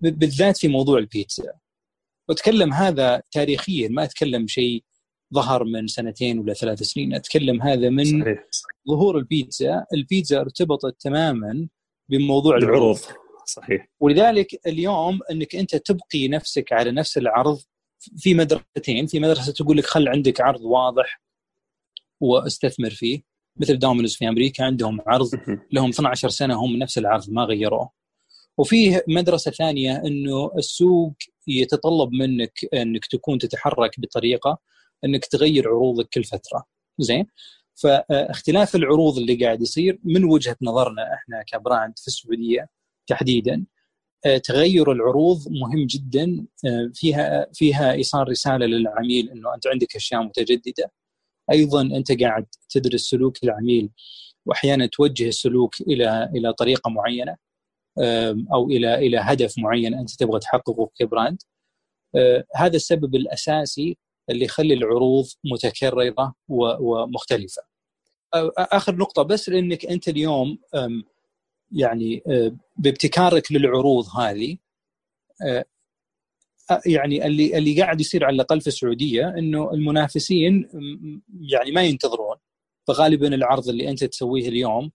بالذات 0.00 0.56
في 0.58 0.68
موضوع 0.68 0.98
البيتزا. 0.98 1.52
واتكلم 2.28 2.72
هذا 2.72 3.22
تاريخيا 3.30 3.88
ما 3.88 4.04
أتكلم 4.04 4.46
شيء 4.46 4.84
ظهر 5.34 5.64
من 5.64 5.86
سنتين 5.86 6.38
ولا 6.38 6.54
ثلاث 6.54 6.82
سنين. 6.82 7.14
أتكلم 7.14 7.62
هذا 7.62 7.90
من 7.90 8.04
صحيح. 8.04 8.44
ظهور 8.88 9.18
البيتزا. 9.18 9.86
البيتزا 9.94 10.40
ارتبطت 10.40 11.00
تماما 11.00 11.68
بموضوع 12.08 12.56
العروض. 12.56 12.98
صحيح. 13.46 13.88
ولذلك 14.00 14.66
اليوم 14.66 15.20
إنك 15.30 15.56
أنت 15.56 15.76
تبقي 15.76 16.28
نفسك 16.28 16.72
على 16.72 16.90
نفس 16.90 17.18
العرض 17.18 17.60
في 18.16 18.34
مدرستين. 18.34 19.06
في 19.06 19.20
مدرسة 19.20 19.52
تقول 19.52 19.76
لك 19.76 19.84
خل 19.84 20.08
عندك 20.08 20.40
عرض 20.40 20.60
واضح 20.60 21.22
وأستثمر 22.20 22.90
فيه. 22.90 23.22
مثل 23.60 23.78
دومينوز 23.78 24.16
في 24.16 24.28
أمريكا 24.28 24.64
عندهم 24.64 25.00
عرض 25.06 25.30
لهم 25.72 25.90
12 25.90 26.28
سنة 26.28 26.64
هم 26.64 26.76
نفس 26.76 26.98
العرض 26.98 27.30
ما 27.30 27.44
غيروه. 27.44 27.90
وفيه 28.58 29.04
مدرسة 29.08 29.50
ثانية 29.50 29.96
إنه 29.96 30.50
السوق 30.58 31.14
يتطلب 31.46 32.12
منك 32.12 32.52
إنك 32.74 33.06
تكون 33.06 33.38
تتحرك 33.38 34.00
بطريقة 34.00 34.58
إنك 35.04 35.26
تغير 35.26 35.68
عروضك 35.68 36.08
كل 36.08 36.24
فترة. 36.24 36.64
زين؟ 36.98 37.26
فاختلاف 37.74 38.76
العروض 38.76 39.18
اللي 39.18 39.34
قاعد 39.34 39.62
يصير 39.62 39.98
من 40.04 40.24
وجهة 40.24 40.56
نظرنا 40.62 41.14
إحنا 41.14 41.42
كبراند 41.46 41.98
في 41.98 42.06
السعودية 42.06 42.68
تحديدا 43.06 43.64
تغير 44.44 44.92
العروض 44.92 45.48
مهم 45.48 45.86
جدا 45.86 46.46
فيها 46.94 47.46
فيها 47.52 47.92
إيصال 47.92 48.28
رسالة 48.28 48.66
للعميل 48.66 49.30
إنه 49.30 49.54
أنت 49.54 49.66
عندك 49.66 49.96
أشياء 49.96 50.22
متجددة. 50.22 50.92
أيضا 51.52 51.82
أنت 51.82 52.22
قاعد 52.22 52.46
تدرس 52.70 53.00
سلوك 53.00 53.44
العميل 53.44 53.90
واحيانا 54.46 54.86
توجه 54.86 55.28
السلوك 55.28 55.80
إلى 55.80 56.30
إلى 56.36 56.52
طريقة 56.52 56.90
معينة. 56.90 57.36
أو 58.54 58.66
إلى 58.70 58.94
إلى 58.94 59.18
هدف 59.18 59.58
معين 59.58 59.94
أنت 59.94 60.10
تبغى 60.10 60.40
تحققه 60.40 60.90
كبراند. 60.98 61.42
هذا 62.56 62.76
السبب 62.76 63.14
الأساسي 63.14 63.96
اللي 64.30 64.44
يخلي 64.44 64.74
العروض 64.74 65.24
متكررة 65.44 66.34
ومختلفة. 66.48 67.62
آخر 68.58 68.96
نقطة 68.96 69.22
بس 69.22 69.48
لأنك 69.48 69.86
أنت 69.86 70.08
اليوم 70.08 70.58
يعني 71.72 72.22
بابتكارك 72.76 73.52
للعروض 73.52 74.04
هذه 74.18 74.56
يعني 76.86 77.26
اللي 77.26 77.58
اللي 77.58 77.82
قاعد 77.82 78.00
يصير 78.00 78.24
على 78.24 78.34
الأقل 78.34 78.60
في 78.60 78.66
السعودية 78.66 79.28
إنه 79.38 79.72
المنافسين 79.72 80.68
يعني 81.40 81.72
ما 81.72 81.82
ينتظرون. 81.82 82.36
فغالبا 82.88 83.34
العرض 83.34 83.68
اللي 83.68 83.90
أنت 83.90 84.04
تسويه 84.04 84.48
اليوم 84.48 84.90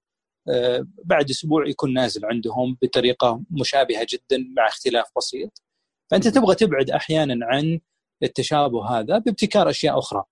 بعد 1.04 1.30
أسبوع 1.30 1.68
يكون 1.68 1.94
نازل 1.94 2.26
عندهم 2.26 2.78
بطريقة 2.82 3.42
مشابهة 3.52 4.08
جدا 4.10 4.46
مع 4.58 4.68
اختلاف 4.68 5.06
بسيط. 5.18 5.62
فأنت 6.12 6.28
تبغى 6.28 6.56
تبعد 6.56 6.90
أحيانا 6.90 7.46
عن 7.46 7.80
التشابه 8.24 8.86
هذا 8.86 9.18
بابتكار 9.18 9.70
أشياء 9.70 10.00
أخرى. 10.00 10.24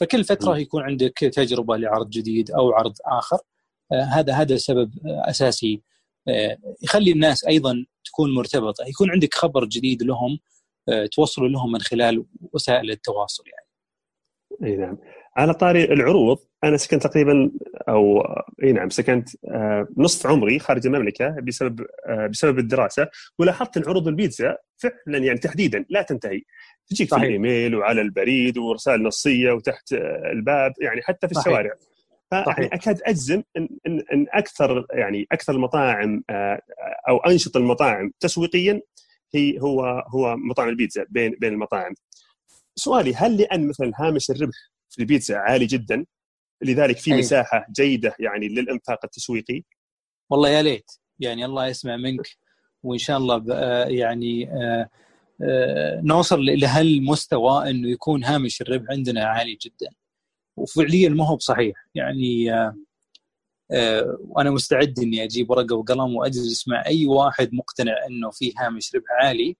فكل 0.00 0.24
فترة 0.24 0.58
يكون 0.58 0.82
عندك 0.82 1.18
تجربة 1.18 1.76
لعرض 1.76 2.10
جديد 2.10 2.50
أو 2.50 2.72
عرض 2.72 2.94
آخر. 3.04 3.38
هذا 3.92 4.32
هذا 4.32 4.56
سبب 4.56 4.90
أساسي. 5.06 5.82
يخلي 6.82 7.12
الناس 7.12 7.46
أيضا 7.46 7.86
تكون 8.04 8.34
مرتبطة. 8.34 8.84
يكون 8.84 9.10
عندك 9.10 9.34
خبر 9.34 9.64
جديد 9.64 10.02
لهم 10.02 10.38
توصلوا 11.12 11.48
لهم 11.48 11.72
من 11.72 11.80
خلال 11.80 12.24
وسائل 12.52 12.90
التواصل 12.90 13.44
يعني. 13.46 13.66
اي 14.64 14.76
نعم. 14.76 14.98
على 15.36 15.54
طاري 15.54 15.84
العروض 15.84 16.38
أنا 16.64 16.76
سكنت 16.76 17.06
تقريبا 17.06 17.50
أو 17.88 18.22
إي 18.62 18.72
نعم 18.72 18.90
سكنت 18.90 19.28
نصف 19.96 20.26
عمري 20.26 20.58
خارج 20.58 20.86
المملكة 20.86 21.36
بسبب 21.42 21.86
بسبب 22.30 22.58
الدراسة 22.58 23.08
ولاحظت 23.38 23.76
إن 23.76 23.82
عروض 23.86 24.08
البيتزا 24.08 24.56
فعلا 24.76 25.18
يعني 25.18 25.38
تحديدا 25.38 25.84
لا 25.88 26.02
تنتهي. 26.02 26.42
تجيك 26.88 27.08
في 27.08 27.16
الإيميل 27.16 27.74
وعلى 27.74 28.00
البريد 28.00 28.58
ورسائل 28.58 29.02
نصية 29.02 29.52
وتحت 29.52 29.92
الباب 30.32 30.72
يعني 30.80 31.02
حتى 31.02 31.28
في 31.28 31.34
صحيح. 31.34 31.46
الشوارع. 31.46 31.74
فيعني 32.30 32.66
أكاد 32.66 33.00
أجزم 33.04 33.42
إن 33.56 33.68
إن, 33.86 34.26
أكثر 34.32 34.86
يعني 34.92 35.26
أكثر 35.32 35.52
المطاعم 35.52 36.22
أو 37.08 37.16
أنشط 37.18 37.56
المطاعم 37.56 38.12
تسويقيا 38.20 38.80
هي 39.34 39.60
هو 39.60 40.04
هو 40.08 40.36
مطاعم 40.36 40.68
البيتزا 40.68 41.06
بين 41.08 41.36
بين 41.40 41.52
المطاعم. 41.52 41.94
سؤالي 42.74 43.14
هل 43.14 43.36
لأن 43.36 43.68
مثلا 43.68 43.92
هامش 43.96 44.30
الربح 44.30 44.56
البيتزا 44.98 45.36
عالي 45.36 45.66
جدا. 45.66 46.06
لذلك 46.62 46.98
في 46.98 47.14
مساحة 47.14 47.66
جيدة 47.70 48.14
يعني 48.18 48.48
للإنفاق 48.48 49.04
التسويقي. 49.04 49.62
والله 50.30 50.48
يا 50.48 50.62
ليت. 50.62 50.90
يعني 51.18 51.44
الله 51.44 51.66
يسمع 51.66 51.96
منك. 51.96 52.28
وإن 52.82 52.98
شاء 52.98 53.18
الله 53.18 53.44
يعني 53.88 54.50
آه، 54.52 54.88
آه، 55.42 56.00
نوصل 56.04 56.44
لهالمستوى 56.44 57.70
إنه 57.70 57.88
يكون 57.88 58.24
هامش 58.24 58.62
الربح 58.62 58.90
عندنا 58.90 59.24
عالي 59.24 59.58
جدا. 59.62 59.90
وفعليا 60.56 61.08
ما 61.08 61.26
هو 61.28 61.36
بصحيح. 61.36 61.86
يعني 61.94 62.52
آه، 63.72 64.18
وأنا 64.20 64.50
مستعد 64.50 64.98
إني 64.98 65.24
أجيب 65.24 65.50
ورقة 65.50 65.76
وقلم 65.76 66.16
وأجلس 66.16 66.68
مع 66.68 66.86
أي 66.86 67.06
واحد 67.06 67.54
مقتنع 67.54 67.92
إنه 68.10 68.30
في 68.30 68.52
هامش 68.58 68.94
ربح 68.94 69.06
عالي. 69.22 69.56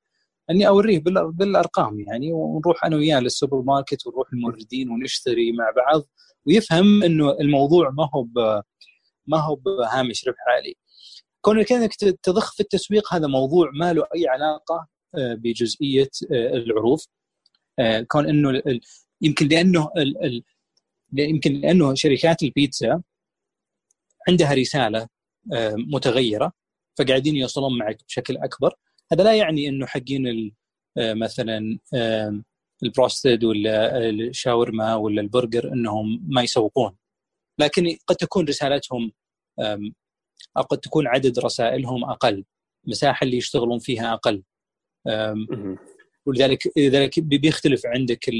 اني 0.50 0.68
اوريه 0.68 0.98
بالارقام 1.32 2.00
يعني 2.00 2.32
ونروح 2.32 2.84
أنا 2.84 2.96
وياه 2.96 3.20
للسوبر 3.20 3.62
ماركت 3.62 4.06
ونروح 4.06 4.32
الموردين 4.32 4.90
ونشتري 4.90 5.52
مع 5.52 5.72
بعض 5.76 6.02
ويفهم 6.46 7.02
انه 7.02 7.30
الموضوع 7.40 7.90
ما 7.90 8.10
هو 8.14 8.26
ما 9.26 9.40
هو 9.40 9.54
بهامش 9.54 10.28
ربح 10.28 10.38
عالي. 10.56 10.74
كونك 11.40 11.72
انك 11.72 11.94
تضخ 11.94 12.54
في 12.54 12.60
التسويق 12.60 13.14
هذا 13.14 13.26
موضوع 13.26 13.70
ما 13.74 13.92
له 13.92 14.06
أي 14.14 14.28
علاقة 14.28 14.88
آه، 15.14 15.34
بجزئية 15.34 16.10
آه، 16.32 16.54
العروض 16.56 16.98
آه، 17.78 18.00
كون 18.00 18.28
إنه 18.28 18.62
يمكن 19.20 19.48
لأنه 19.48 19.88
يمكن 21.12 21.52
لأنه 21.52 21.94
شركات 21.94 22.42
البيتزا 22.42 23.02
عندها 24.28 24.54
رسالة 24.54 25.08
متغيرة 25.92 26.52
فقاعدين 26.98 27.36
يوصلون 27.36 27.78
معك 27.78 28.04
بشكل 28.08 28.36
أكبر 28.36 28.74
هذا 29.12 29.24
لا 29.24 29.34
يعني 29.34 29.68
إنه 29.68 29.86
حقين 29.86 30.52
مثلا 30.98 31.78
البروستد 32.82 33.44
ولا 33.44 34.08
الشاورما 34.08 34.94
ولا 34.94 35.20
البرجر 35.20 35.72
إنهم 35.72 36.26
ما 36.28 36.42
يسوقون. 36.42 36.96
لكن 37.60 37.96
قد 38.06 38.16
تكون 38.16 38.48
رسالتهم 38.48 39.12
أو 40.56 40.62
قد 40.62 40.78
تكون 40.78 41.06
عدد 41.06 41.38
رسائلهم 41.38 42.04
أقل 42.04 42.44
المساحه 42.84 43.24
اللي 43.24 43.36
يشتغلون 43.36 43.78
فيها 43.78 44.14
أقل. 44.14 44.42
ولذلك 46.26 46.78
لذلك 46.78 47.20
بيختلف 47.20 47.86
عندك 47.86 48.30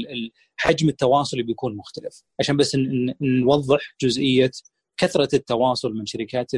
حجم 0.57 0.89
التواصل 0.89 1.43
بيكون 1.43 1.75
مختلف. 1.75 2.23
عشان 2.39 2.57
بس 2.57 2.77
نوضح 3.21 3.95
جزئية 4.01 4.51
كثرة 4.97 5.35
التواصل 5.35 5.93
من 5.93 6.05
شركات 6.05 6.51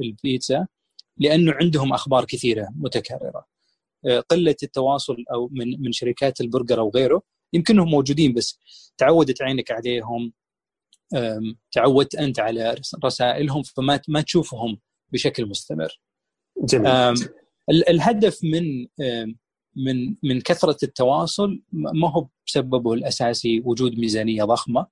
البيتزا 0.00 0.66
لأنه 1.18 1.52
عندهم 1.52 1.92
أخبار 1.92 2.24
كثيرة 2.24 2.68
متكررة. 2.76 3.55
قلة 4.28 4.56
التواصل 4.62 5.24
أو 5.32 5.48
من 5.52 5.82
من 5.82 5.92
شركات 5.92 6.40
البرجر 6.40 6.80
أو 6.80 6.90
غيره 6.94 7.22
يمكنهم 7.52 7.90
موجودين 7.90 8.32
بس 8.34 8.58
تعودت 8.98 9.42
عينك 9.42 9.70
عليهم 9.70 10.32
تعودت 11.72 12.14
أنت 12.14 12.40
على 12.40 12.76
رسائلهم 13.04 13.62
فما 13.62 14.00
ما 14.08 14.20
تشوفهم 14.20 14.78
بشكل 15.12 15.46
مستمر. 15.46 16.00
جميل. 16.64 17.14
الهدف 17.70 18.38
من 18.44 18.86
من 19.76 20.14
من 20.22 20.40
كثرة 20.40 20.76
التواصل 20.82 21.62
ما 21.72 22.10
هو 22.10 22.28
بسببه 22.46 22.94
الأساسي 22.94 23.62
وجود 23.64 23.98
ميزانية 23.98 24.44
ضخمة 24.44 24.86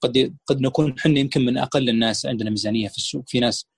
قد 0.00 0.36
قد 0.46 0.60
نكون 0.60 0.94
إحنا 0.98 1.18
يمكن 1.18 1.44
من 1.44 1.58
أقل 1.58 1.88
الناس 1.88 2.26
عندنا 2.26 2.50
ميزانية 2.50 2.88
في 2.88 2.96
السوق 2.96 3.24
في 3.26 3.40
ناس 3.40 3.68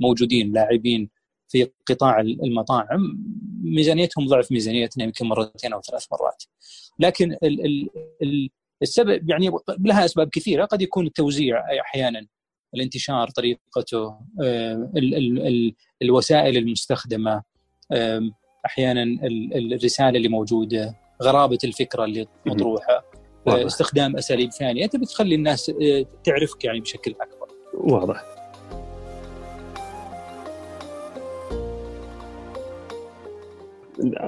موجودين 0.00 0.52
لاعبين 0.52 1.10
في 1.48 1.70
قطاع 1.86 2.20
المطاعم 2.20 3.24
ميزانيتهم 3.62 4.26
ضعف 4.26 4.52
ميزانيتنا 4.52 5.04
يمكن 5.04 5.26
مرتين 5.26 5.72
أو 5.72 5.80
ثلاث 5.80 6.06
مرات. 6.12 6.44
لكن 6.98 7.32
ال 7.32 7.66
ال 7.66 7.90
ال 8.22 8.50
السبب 8.82 9.30
يعني 9.30 9.50
لها 9.78 10.04
أسباب 10.04 10.28
كثيرة. 10.28 10.64
قد 10.64 10.82
يكون 10.82 11.06
التوزيع 11.06 11.80
أحيانا 11.80 12.26
الانتشار 12.74 13.30
طريقته 13.30 14.18
ال 14.40 15.14
ال 15.14 15.46
ال 15.46 15.74
الوسائل 16.02 16.56
المستخدمة 16.56 17.42
أحيانا 18.66 19.02
الرسالة 19.54 20.16
اللي 20.16 20.28
موجودة 20.28 20.94
غرابة 21.22 21.58
الفكرة 21.64 22.04
اللي 22.04 22.26
مطروحة 22.46 23.04
استخدام 23.48 24.16
أساليب 24.16 24.50
ثانية. 24.50 24.84
أنت 24.84 24.96
بتخلي 24.96 25.34
الناس 25.34 25.70
آه، 25.70 26.06
تعرفك 26.24 26.64
يعني 26.64 26.80
بشكل 26.80 27.14
أكبر. 27.20 27.48
واضح. 27.74 28.35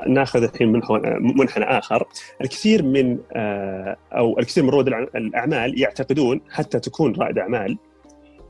ناخذ 0.09 0.43
الحين 0.43 0.83
منحنى 1.21 1.65
آخر. 1.65 2.09
الكثير 2.41 2.83
من 2.83 3.19
آه، 3.33 3.97
أو 4.13 4.39
الكثير 4.39 4.65
من 4.65 4.71
رواد 4.71 4.89
الأعمال 5.17 5.81
يعتقدون 5.81 6.41
حتى 6.51 6.81
تكون 6.81 7.15
رائد 7.17 7.39
أعمال 7.39 7.79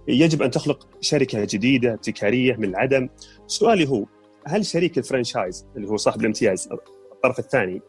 يجب 0.09 0.43
أن 0.43 0.51
تخلق 0.51 0.89
شركة 1.01 1.47
جديدة 1.51 1.93
ابتكارية 1.95 2.57
من 2.57 2.65
العدم. 2.65 3.09
سؤالي 3.47 3.89
هو 3.89 4.05
هل 4.47 4.67
شريك 4.67 4.99
الفرنشايز 4.99 5.67
اللي 5.77 5.89
هو 5.89 5.97
صاحب 5.97 6.21
الامتياز 6.21 6.69
الطرف 7.13 7.39
الثاني 7.39 7.81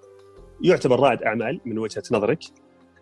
يعتبر 0.63 0.99
رائد 0.99 1.23
أعمال 1.23 1.59
من 1.65 1.77
وجهة 1.77 2.03
نظرك؟ 2.11 2.39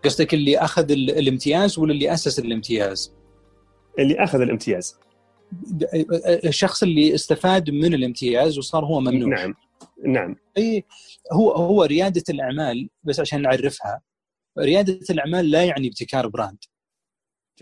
قصدك 0.06 0.34
اللي 0.34 0.58
أخذ 0.58 0.92
الامتياز 0.92 1.80
ولا 1.80 1.92
اللي 1.92 2.14
أسس 2.14 2.40
الامتياز؟ 2.40 3.14
اللي 4.00 4.24
أخذ 4.24 4.42
الامتياز. 4.42 5.00
الشخص 6.26 6.84
اللي 6.84 7.16
استفاد 7.16 7.70
من 7.70 7.94
الامتياز 7.94 8.58
وصار 8.58 8.86
هو 8.86 9.00
ممنوع. 9.00 9.30
نعم. 9.30 9.54
نعم. 10.06 10.36
أي 10.58 10.84
هو 11.34 11.52
هو 11.52 11.84
ريادة 11.84 12.24
الأعمال 12.30 12.90
بس 13.04 13.20
عشان 13.20 13.42
نعرفها 13.42 14.02
ريادة 14.60 15.00
الأعمال 15.10 15.52
لا 15.52 15.64
يعني 15.64 15.88
ابتكار 15.88 16.28
براند. 16.28 16.58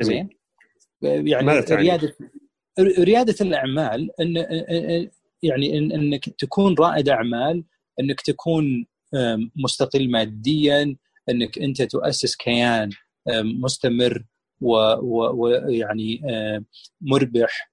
زين؟ 0.02 0.30
يعني 1.02 1.60
ريادة 1.60 2.16
ريادة 2.80 3.36
الأعمال 3.42 4.22
إن 4.22 4.36
يعني 5.44 5.78
إن 5.78 5.92
إنك 5.92 6.30
تكون 6.30 6.76
رائد 6.80 7.10
أعمال 7.10 7.64
إنك 8.00 8.22
تكون 8.22 8.86
مستقل 9.56 10.12
ماديا 10.12 10.96
إنك 11.30 11.60
أنت 11.60 11.82
تؤسس 11.82 12.36
كيان 12.36 12.90
مستمر 13.44 14.26
ويعني 14.62 16.22
مربح 17.02 17.72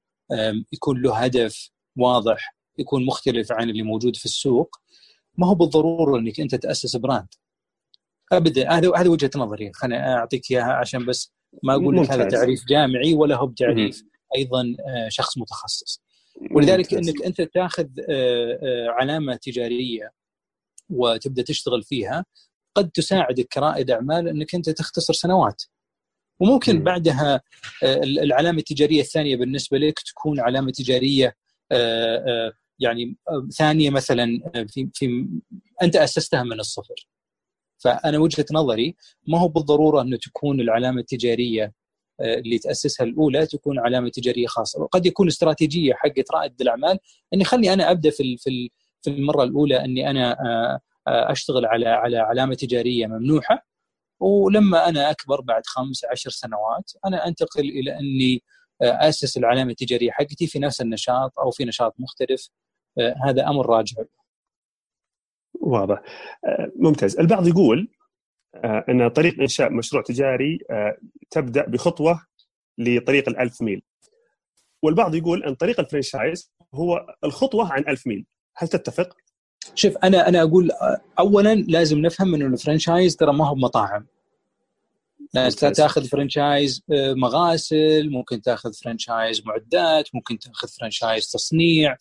يكون 0.73 1.03
له 1.03 1.17
هدف 1.17 1.71
واضح. 1.97 2.57
يكون 2.79 3.07
مختلف 3.07 3.53
عن 3.53 3.71
اللي 3.71 3.83
موجود 3.83 4.17
في 4.17 4.25
السوق 4.25 4.77
ما 5.39 5.47
هو 5.47 5.55
بالضرورة 5.55 6.19
إنك 6.19 6.41
أنت 6.41 6.55
تأسس 6.55 6.97
براند. 6.97 7.29
ابدا 8.33 8.71
هذا 8.71 8.93
هذا 8.97 9.09
وجهة 9.09 9.31
نظري. 9.37 9.73
خليني 9.73 10.15
أعطيك 10.15 10.51
إياها 10.51 10.73
عشان 10.73 11.07
بس 11.07 11.33
ما 11.63 11.75
أقول 11.75 11.97
لك 11.97 12.11
هذا 12.11 12.29
تعريف 12.29 12.65
جامعي 12.69 13.15
ولا 13.15 13.37
هو 13.37 13.47
بتعريف 13.47 14.03
أيضا 14.37 14.77
آه، 14.89 15.09
شخص 15.09 15.39
متخصص. 15.39 16.03
ولذلك 16.51 16.95
إنك 16.95 17.23
أنت 17.23 17.43
تأخذ 17.43 17.87
آه، 18.11 18.59
آه، 18.63 18.89
علامة 18.89 19.37
تجارية 19.37 20.11
وتبدأ 20.91 21.43
تشتغل 21.43 21.83
فيها 21.83 22.25
قد 22.75 22.91
تساعدك 22.91 23.49
كرائد 23.53 23.91
أعمال 23.91 24.29
إنك 24.29 24.55
أنت 24.55 24.71
تختصر 24.71 25.13
سنوات. 25.13 25.63
وممكن 26.41 26.79
م. 26.79 26.83
بعدها 26.85 27.41
العلامة 28.05 28.59
التجارية 28.59 29.01
الثانية 29.01 29.37
بالنسبة 29.37 29.79
لك 29.79 29.99
تكون 29.99 30.41
علامة 30.41 30.71
تجارية 30.71 31.37
يعني 32.83 33.17
ثانية 33.59 33.91
مثلا 33.91 34.27
في 34.69 34.91
في 34.95 35.29
أنت 35.83 35.97
أسستها 35.97 36.43
من 36.43 36.61
الصفر. 36.61 36.95
فأنا 37.79 38.19
وجهة 38.19 38.47
نظري 38.53 38.97
ما 39.29 39.39
هو 39.39 39.49
بالضرورة 39.49 40.03
انه 40.03 40.17
تكون 40.17 40.61
العلامة 40.61 41.01
التجارية 41.01 41.73
آه، 42.21 42.35
اللي 42.35 42.59
تأسسها 42.59 43.05
الأولى 43.07 43.47
تكون 43.47 43.79
علامة 43.79 44.09
تجارية 44.09 44.47
خاصة. 44.47 44.83
وقد 44.83 45.07
يكون 45.07 45.29
استراتيجية 45.29 45.95
حقت 45.95 46.33
رائد 46.35 46.61
الأعمال. 46.61 46.99
إني 47.35 47.45
خلي 47.45 47.73
أنا 47.73 47.91
أبدأ 47.91 48.11
في 48.11 48.37
في 48.39 48.71
في 49.03 49.11
المرة 49.11 49.45
الأولى 49.45 49.85
أني 49.85 50.11
أنا 50.11 50.33
آه، 50.33 50.81
آه، 51.09 51.33
أشتغل 51.33 51.67
على 51.67 51.89
على 51.89 52.19
علامة 52.19 52.55
تجارية 52.55 53.07
ممنوحة. 53.07 53.67
ولما 54.21 54.89
أنا 54.89 55.11
أكبر 55.11 55.41
بعد 55.41 55.63
خمس 55.67 56.05
عشر 56.05 56.31
سنوات 56.31 56.93
أنا 57.07 57.27
أنتقل 57.29 57.61
إلى 57.71 57.99
أني 57.99 58.43
أسس 58.83 59.37
العلامة 59.37 59.71
التجارية 59.71 60.11
حقتي 60.11 60.47
في 60.47 60.59
نفس 60.59 60.81
النشاط 60.81 61.39
أو 61.39 61.51
في 61.51 61.65
نشاط 61.65 61.95
مختلف. 61.99 62.49
هذا 62.99 63.49
أمر 63.49 63.67
راجع. 63.67 64.03
واضح. 65.55 66.03
ممتاز. 66.77 67.19
البعض 67.19 67.49
يقول 67.49 67.89
آه، 68.55 68.85
إن 68.89 69.09
طريق 69.09 69.41
إنشاء 69.41 69.73
مشروع 69.73 70.03
تجاري 70.03 70.59
آه، 70.71 70.97
تبدأ 71.31 71.67
بخطوة 71.67 72.27
لطريق 72.79 73.29
الألف 73.29 73.63
ميل. 73.63 73.83
والبعض 74.83 75.15
يقول 75.15 75.45
إن 75.45 75.55
طريق 75.55 75.81
الفرنشايز 75.81 76.53
هو 76.75 77.17
الخطوة 77.25 77.73
عن 77.73 77.85
ألف 77.89 78.07
ميل. 78.07 78.27
هل 78.57 78.69
تتفق؟ 78.69 79.17
شوف 79.75 79.97
أنا 79.97 80.29
أنا 80.29 80.43
أقول 80.43 80.71
آه، 80.71 81.01
اولا 81.19 81.55
لازم 81.55 81.99
نفهم 81.99 82.35
انه 82.35 82.47
ال 82.47 82.54
franchise 82.54 83.17
ترى 83.17 83.33
ما 83.33 83.49
هو 83.49 83.55
مطاعم. 83.55 84.07
لازم 85.35 85.73
تأخذ 85.73 86.05
franchise 86.05 86.83
مغاسل 86.91 88.11
ممكن 88.11 88.43
تأخذ 88.43 88.73
franchise 88.73 89.43
معدات 89.47 90.09
ممكن 90.15 90.39
تأخذ 90.39 90.69
franchise 90.69 91.31
تصنيع. 91.31 91.97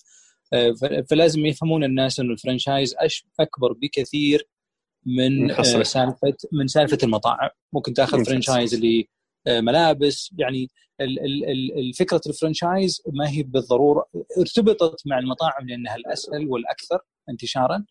فلازم 1.10 1.46
يفهمون 1.46 1.84
الناس 1.84 2.20
إنه 2.20 2.34
ال 2.34 2.40
franchise 2.40 2.96
أكبر 3.40 3.74
بكثير 3.74 4.48
من 5.06 5.52
آه، 5.52 5.62
سالفه 5.62 6.34
من 6.52 6.68
سالفة 6.68 6.98
المطاعم. 7.04 7.50
ممكن 7.74 7.94
تأخذ 7.94 8.26
franchise 8.26 8.74
اللي 8.74 9.10
آه، 9.48 9.62
ملابس. 9.62 10.34
يعني 10.38 10.70
الفكرة 11.78 12.22
ال 12.28 12.35
franchise 12.35 13.02
ما 13.14 13.30
هي 13.30 13.44
بالضرورة. 13.44 14.06
ارتبطت 14.38 15.08
مع 15.08 15.20
المطاعم 15.20 15.68
لأنها 15.68 15.96
الأسهل 15.96 16.48
والأكثر 16.48 17.00
انتشارا. 17.30 17.86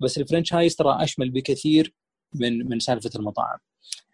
بس 0.00 0.18
الفرنشايز 0.18 0.76
ترى 0.76 1.04
أشمل 1.04 1.30
بكثير 1.30 1.94
من 2.34 2.68
من 2.68 2.78
سالفة 2.78 3.10
المطاعم. 3.16 3.58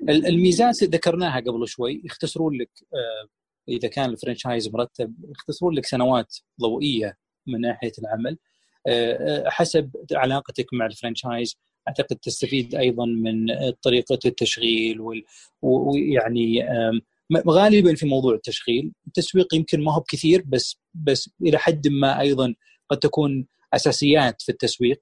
الميزات 0.08 0.84
ذكرناها 0.84 1.40
قبل 1.40 1.68
شوي 1.68 2.02
يختصرون 2.04 2.60
لك 2.60 2.70
آه، 2.94 3.28
إذا 3.68 3.88
كان 3.88 4.10
الفرنشايز 4.10 4.68
مرتب 4.68 5.14
يختصرون 5.30 5.74
لك 5.74 5.86
سنوات 5.86 6.36
ضوئية 6.60 7.16
من 7.48 7.60
ناحية 7.60 7.92
العمل 7.98 8.38
حسب 9.46 9.90
علاقتك 10.12 10.66
مع 10.72 10.86
الفرنشايز 10.86 11.58
أعتقد 11.88 12.16
تستفيد 12.16 12.74
أيضا 12.74 13.06
من 13.06 13.46
طريقة 13.82 14.18
التشغيل 14.26 15.00
ويعني 15.62 16.66
غالبا 17.48 17.94
في 17.94 18.06
موضوع 18.06 18.34
التشغيل 18.34 18.92
التسويق 19.06 19.54
يمكن 19.54 19.84
ما 19.84 19.94
هو 19.94 20.00
بكثير 20.00 20.42
بس 20.46 20.80
بس 20.94 21.30
إلى 21.42 21.58
حد 21.58 21.88
ما 21.88 22.20
أيضا 22.20 22.54
قد 22.88 22.98
تكون 22.98 23.46
أساسيات 23.74 24.42
في 24.42 24.52
التسويق 24.52 25.00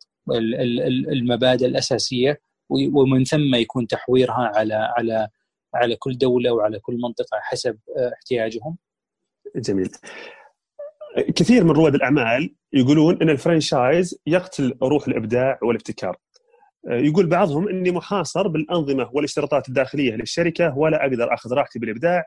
المبادئ 1.12 1.66
الأساسية 1.66 2.40
ومن 2.70 3.24
ثم 3.24 3.54
يكون 3.54 3.86
تحويرها 3.86 4.52
على 4.54 4.74
على 4.74 5.28
على 5.74 5.96
كل 5.96 6.18
دولة 6.18 6.52
وعلى 6.52 6.78
كل 6.78 6.98
منطقة 7.02 7.38
حسب 7.40 7.78
آه، 7.96 8.12
احتياجهم. 8.14 8.76
جميل. 9.56 9.90
كثير 11.16 11.64
من 11.64 11.70
رواد 11.70 11.94
الأعمال 11.94 12.54
يقولون 12.72 13.22
إن 13.22 13.30
الفرنشايز 13.30 14.18
يقتل 14.26 14.78
روح 14.82 15.08
الإبداع 15.08 15.58
والابتكار. 15.62 16.16
يقول 16.88 17.26
بعضهم 17.26 17.68
إني 17.68 17.90
محاصر 17.90 18.48
بالأنظمة 18.48 19.10
والاشتراطات 19.12 19.68
الداخلية 19.68 20.14
للشركة 20.14 20.78
ولا 20.78 21.06
أقدر 21.06 21.34
أخذ 21.34 21.52
راحتي 21.52 21.78
بالإبداع. 21.78 22.24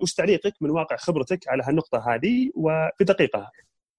وش 0.00 0.14
تعليقك 0.14 0.54
من 0.60 0.70
واقع 0.70 0.96
خبرتك 0.96 1.48
على 1.48 1.62
هالنقطة 1.62 2.14
هذه 2.14 2.50
وفي 2.54 3.04
دقيقة؟ 3.04 3.50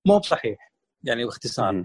مو 0.05 0.19
بصحيح. 0.19 0.71
يعني 1.03 1.25
باختصار. 1.25 1.83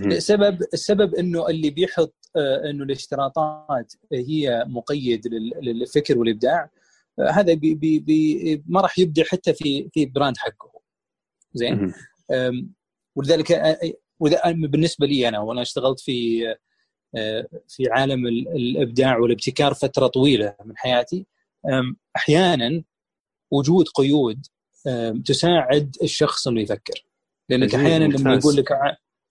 السبب 0.00 0.62
السبب 0.74 1.14
إنه 1.14 1.48
اللي 1.48 1.70
بيحط 1.70 2.14
آه، 2.36 2.70
إنه 2.70 2.84
الاشتراطات 2.84 3.92
هي 4.12 4.64
مقيد 4.66 5.28
للفكر 5.62 6.18
والإبداع 6.18 6.62
آه، 6.62 6.70
هذا 7.20 7.54
بي 7.54 7.74
بي 7.74 7.98
بي 7.98 8.62
ما 8.66 8.80
راح 8.80 8.98
يبدع 8.98 9.22
حتى 9.24 9.54
في 9.54 9.88
في 9.92 10.06
brand 10.06 10.36
حقه. 10.36 10.80
زين؟ 11.54 11.92
ولذلك 13.16 13.52
آه، 13.52 13.78
بالنسبة 14.46 15.06
لي 15.06 15.28
أنا 15.28 15.40
وأنا 15.40 15.62
اشتغلت 15.62 16.00
في 16.00 16.42
آه، 17.16 17.46
في 17.68 17.84
عالم 17.90 18.26
الإبداع 18.26 19.18
والابتكار 19.18 19.74
فترة 19.74 20.06
طويلة 20.06 20.54
من 20.64 20.76
حياتي 20.76 21.26
أحيانا 22.16 22.82
وجود 23.50 23.88
قيود 23.88 24.46
تساعد 25.24 25.96
الشخص 26.02 26.48
إنه 26.48 26.60
يفكر. 26.60 27.06
لأنك 27.48 27.74
أحيانا 27.74 28.04
لما 28.04 28.34
يقول 28.34 28.56
لك 28.56 28.68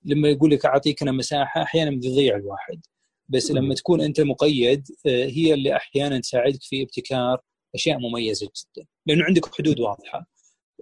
لما 0.06 0.30
يقول 0.30 0.52
لك 0.52 0.66
أعطيك 0.66 1.02
أنا 1.02 1.12
مساحة 1.12 1.62
أحيانا 1.62 1.92
بيضيع 1.92 2.36
الواحد. 2.36 2.86
بس 3.30 3.52
لما 3.52 3.74
تكون 3.76 4.02
أنت 4.02 4.22
مقيد 4.22 4.88
آه، 5.08 5.26
هي 5.26 5.54
اللي 5.54 5.76
أحيانا 5.76 6.20
تساعدك 6.20 6.64
في 6.64 6.84
ابتكار 6.84 7.42
أشياء 7.76 8.00
مميزة 8.00 8.46
جدا 8.46 8.88
لأنه 9.06 9.24
عندك 9.24 9.56
حدود 9.56 9.80
واضحة 9.80 10.28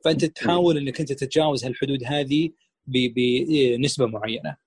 فأنت 0.05 0.25
تحاول 0.25 0.77
إنك 0.77 0.99
أنت 0.99 1.13
تتجاوز 1.13 1.65
هالحدود 1.65 2.03
هذه 2.03 2.49
بنسبه 2.87 4.05
معينة. 4.05 4.57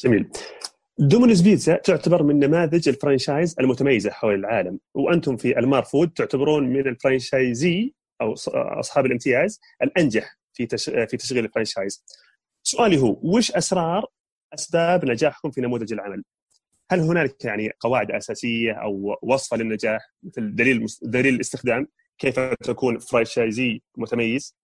جميل. 0.00 0.30
Domino's 0.98 1.40
Pizza 1.40 1.76
تعتبر 1.76 2.22
من 2.22 2.38
نماذج 2.38 2.88
ال 2.88 2.95
franchise 2.95 3.56
المتميزة 3.60 4.10
حول 4.10 4.34
العالم 4.34 4.80
وأنتم 4.94 5.36
في 5.36 5.58
Alamar 5.58 5.82
Food 5.82 6.10
تعتبرون 6.10 6.68
من 6.68 6.88
ال 6.88 6.98
franchisee 6.98 7.94
أو 8.20 8.34
أصحاب 8.54 9.06
الامتياز 9.06 9.60
الأنجح 9.82 10.38
في 10.52 10.66
في 11.06 11.16
تشغيل 11.16 11.44
ال 11.44 11.49
franchise. 11.49 12.04
سؤالي 12.62 12.98
هو 12.98 13.18
وش 13.22 13.52
أسرار 13.52 14.06
أسباب 14.54 15.04
نجاحكم 15.04 15.50
في 15.50 15.60
نموذج 15.60 15.92
العمل؟ 15.92 16.22
هل 16.90 17.00
هنالك 17.00 17.44
يعني 17.44 17.70
قواعد 17.80 18.10
أساسية 18.10 18.72
أو 18.72 19.16
وصفة 19.22 19.56
للنجاح 19.56 20.12
مثل 20.22 20.54
دليل 20.54 20.86
دليل 21.02 21.34
الاستخدام؟ 21.34 21.88
كيف 22.18 22.40
تكون 22.40 22.98
franchisee 22.98 23.82
متميز؟ 23.96 24.56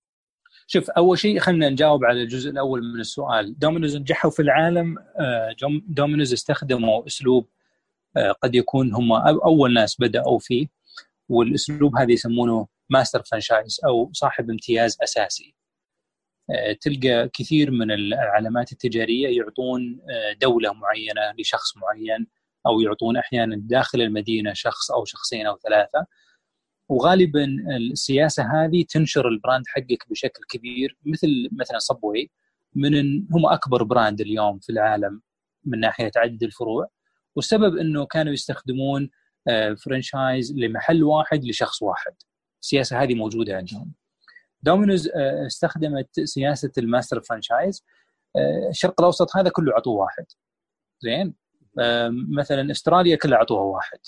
شوف 0.67 0.91
أول 0.91 1.19
شيء 1.19 1.39
خلينا 1.39 1.69
نجاوب 1.69 2.05
على 2.05 2.23
الجزء 2.23 2.51
الأول 2.51 2.83
من 2.95 3.01
السؤال. 3.01 3.59
Domino's 3.59 3.97
نجحوا 3.97 4.31
في 4.31 4.43
العالم 4.43 4.99
آه، 4.99 5.57
Domino's 5.87 6.33
استخدموا 6.33 7.07
أسلوب 7.07 7.49
آه، 8.17 8.33
قد 8.33 8.55
يكون 8.55 8.95
هم 8.95 9.13
أول 9.13 9.75
ناس 9.75 9.97
بدأوا 10.01 10.39
فيه 10.39 10.67
والأسلوب 11.29 11.97
هذا 11.97 12.13
يسمونه 12.13 12.67
master 12.91 13.23
franchise 13.23 13.81
أو 13.87 14.11
صاحب 14.13 14.51
امتياز 14.51 14.97
أساسي. 15.03 15.55
تلقى 16.81 17.31
كثير 17.35 17.71
من 17.71 17.91
العلامات 17.91 18.73
التجارية 18.73 19.39
يعطون 19.39 20.01
دولة 20.41 20.73
معينة 20.73 21.35
لشخص 21.39 21.77
معين 21.77 22.27
أو 22.67 22.81
يعطون 22.81 23.17
أحيانا 23.17 23.57
داخل 23.59 24.01
المدينة 24.01 24.53
شخص 24.53 24.91
أو 24.91 25.05
شخصين 25.05 25.47
أو 25.47 25.59
ثلاثة. 25.59 26.07
وغالبا 26.89 27.47
السياسة 27.77 28.43
هذه 28.43 28.85
تنشر 28.89 29.29
ال 29.29 29.35
brand 29.35 29.65
حقك 29.69 30.11
بشكل 30.11 30.43
كبير 30.51 30.99
مثل 31.07 31.49
مثلا 31.53 31.79
Subway 31.79 32.31
من 32.75 32.95
هم 33.33 33.47
أكبر 33.47 33.83
brand 33.83 34.21
اليوم 34.21 34.59
في 34.59 34.73
العالم 34.73 35.21
من 35.65 35.81
ناحية 35.81 36.11
عدد 36.17 36.43
الفروع. 36.43 36.89
والسبب 37.37 37.77
إنه 37.77 38.07
كانوا 38.07 38.33
يستخدمون 38.33 39.11
franchise 39.85 40.53
آه، 40.53 40.57
لمحل 40.57 41.03
واحد 41.03 41.45
لشخص 41.45 41.83
واحد. 41.83 42.13
السياسة 42.63 43.03
هذه 43.03 43.15
موجودة 43.15 43.57
عندهم. 43.57 43.93
Domino's 44.63 45.09
آه، 45.09 45.47
استخدمت 45.47 46.21
سياسة 46.21 46.73
ال 46.79 46.85
master 46.85 47.23
franchise. 47.23 47.85
آه، 48.37 48.69
الشرق 48.71 49.01
الأوسط 49.01 49.37
هذا 49.37 49.51
كله 49.51 49.73
عطوه 49.75 49.95
واحد. 49.95 50.25
زين؟ 51.01 51.35
مثلا 52.39 52.71
أستراليا 52.71 53.17
كلها 53.17 53.39
عطوها 53.39 53.63
واحد. 53.63 53.99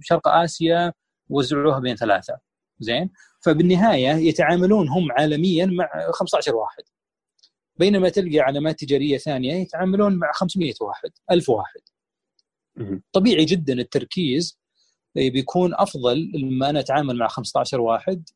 شرق 0.00 0.28
آسيا 0.28 0.92
وزعوها 1.28 1.78
بين 1.78 1.96
ثلاثة. 1.96 2.38
زين؟ 2.78 3.10
فبالنهاية 3.40 4.10
يتعاملون 4.10 4.88
هم 4.88 5.12
عالميا 5.12 5.66
مع 5.66 6.10
15 6.12 6.54
واحد. 6.56 6.82
بينما 7.76 8.08
تلقى 8.08 8.38
علامات 8.40 8.80
تجارية 8.80 9.18
ثانية 9.18 9.54
يتعاملون 9.54 10.14
مع 10.18 10.32
500 10.32 10.74
واحد 10.80 11.10
1000 11.30 11.48
واحد. 11.48 11.80
طبيعي 13.12 13.44
جدا 13.44 13.72
التركيز 13.72 14.58
بيكون 15.16 15.74
أفضل 15.74 16.30
لما 16.34 16.70
أنا 16.70 16.80
اتعامل 16.80 17.16
مع 17.18 17.28
15 17.28 17.80
واحد 17.80 18.28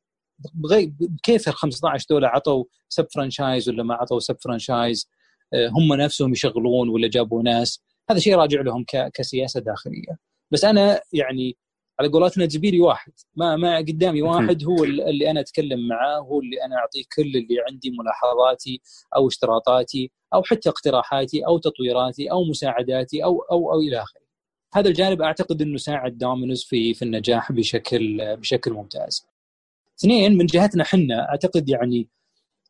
كيف 1.22 1.48
ال 1.48 1.54
15 1.54 2.06
دول 2.10 2.24
عطوا 2.24 2.64
sub 2.88 3.06
franchise 3.14 3.68
ولا 3.68 3.82
ما 3.82 3.94
عطوا 3.94 4.18
sub 4.20 4.36
franchise 4.40 5.10
آه، 5.54 5.68
هم 5.68 5.94
نفسهم 5.94 6.32
يشغلون 6.32 6.88
ولا 6.88 7.08
جابوا 7.08 7.42
ناس 7.42 7.82
هذا 8.10 8.18
شيء 8.18 8.36
راجع 8.36 8.60
لهم 8.60 8.84
كسياسة 9.14 9.60
داخلية 9.60 10.18
بس 10.50 10.64
أنا 10.64 11.00
يعني 11.12 11.56
على 12.00 12.08
قولتنا 12.08 12.46
جبيري 12.46 12.80
واحد 12.80 13.12
ما 13.36 13.56
ما 13.56 13.76
قدامي 13.76 14.22
واحد 14.22 14.64
هو 14.64 14.84
اللي 14.84 15.30
أنا 15.30 15.40
أتكلم 15.40 15.88
معاه 15.88 16.18
هو 16.18 16.40
اللي 16.40 16.64
أنا 16.64 16.76
أعطيه 16.76 17.02
كل 17.16 17.22
اللي 17.22 17.56
عندي 17.70 17.90
ملاحظاتي 17.90 18.80
أو 19.16 19.28
اشتراطاتي 19.28 20.10
أو 20.34 20.42
حتى 20.42 20.68
اقتراحاتي 20.68 21.46
أو 21.46 21.58
تطويراتي 21.58 22.30
أو 22.30 22.44
مساعداتي 22.44 23.24
أو 23.24 23.40
أو 23.40 23.72
أو 23.72 23.80
إلى 23.80 24.02
آخره. 24.02 24.20
هذا 24.74 24.88
الجانب 24.88 25.22
أعتقد 25.22 25.62
إنه 25.62 25.76
ساعد 25.76 26.18
دومينوز 26.18 26.64
في 26.64 26.94
في 26.94 27.02
النجاح 27.02 27.52
بشكل 27.52 28.36
بشكل 28.36 28.72
ممتاز. 28.72 29.26
اثنين 30.00 30.38
من 30.38 30.46
جهتنا 30.46 30.82
إحنا 30.82 31.28
أعتقد 31.30 31.68
يعني 31.68 32.08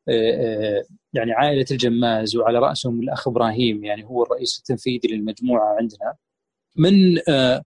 آه، 0.09 0.79
آه، 0.79 0.85
يعني 1.13 1.33
عائلة 1.33 1.67
الجماز 1.71 2.37
وعلى 2.37 2.59
رأسهم 2.59 3.01
الأخ 3.01 3.29
إبراهيم 3.29 3.85
يعني 3.85 4.05
هو 4.05 4.23
الرئيس 4.23 4.59
التنفيذي 4.59 5.09
للمجموعة 5.09 5.77
عندنا. 5.77 6.15
من 6.77 7.19
آه، 7.29 7.65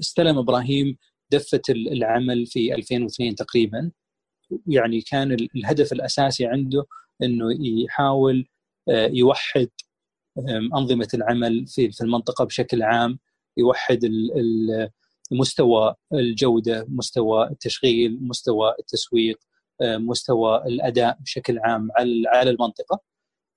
استلم 0.00 0.38
إبراهيم 0.38 0.96
دفة 1.30 1.62
العمل 1.70 2.46
في 2.46 2.74
2002 2.74 3.34
تقريبا. 3.34 3.90
يعني 4.66 5.00
كان 5.00 5.32
الهدف 5.56 5.92
الأساسي 5.92 6.46
عنده 6.46 6.86
إنه 7.22 7.46
يحاول 7.84 8.46
يوحد 8.88 9.68
أنظمة 10.74 11.08
العمل 11.14 11.66
في 11.66 12.00
المنطقة 12.02 12.44
بشكل 12.44 12.82
عام 12.82 13.18
يوحد 13.56 14.00
مستوى 15.32 15.94
الجودة 16.12 16.86
مستوى 16.88 17.48
التشغيل 17.50 18.18
مستوى 18.22 18.74
التسويق 18.78 19.38
مستوى 19.82 20.62
الأداء 20.66 21.18
بشكل 21.20 21.58
عام 21.58 21.88
على 22.26 22.50
المنطقة 22.50 23.00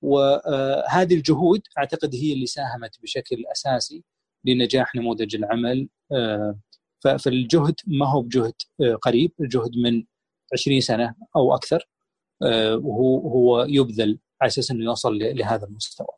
وهذه 0.01 1.13
الجهود 1.13 1.61
أعتقد 1.77 2.15
هي 2.15 2.33
اللي 2.33 2.45
ساهمت 2.45 3.01
بشكل 3.03 3.43
أساسي 3.51 4.03
لنجاح 4.45 4.95
نموذج 4.95 5.35
العمل 5.35 5.89
فالجهد 7.19 7.75
ما 7.87 8.11
هو 8.11 8.21
بجهد 8.21 8.53
قريب 9.01 9.31
الجهد 9.41 9.71
من 9.77 10.03
20 10.53 10.79
سنة 10.81 11.15
أو 11.35 11.55
أكثر 11.55 11.89
وهو 12.75 13.19
هو 13.29 13.63
يبذل 13.63 14.19
على 14.41 14.47
أساس 14.47 14.71
إنه 14.71 14.85
يوصل 14.85 15.17
لهذا 15.17 15.65
المستوى. 15.65 16.16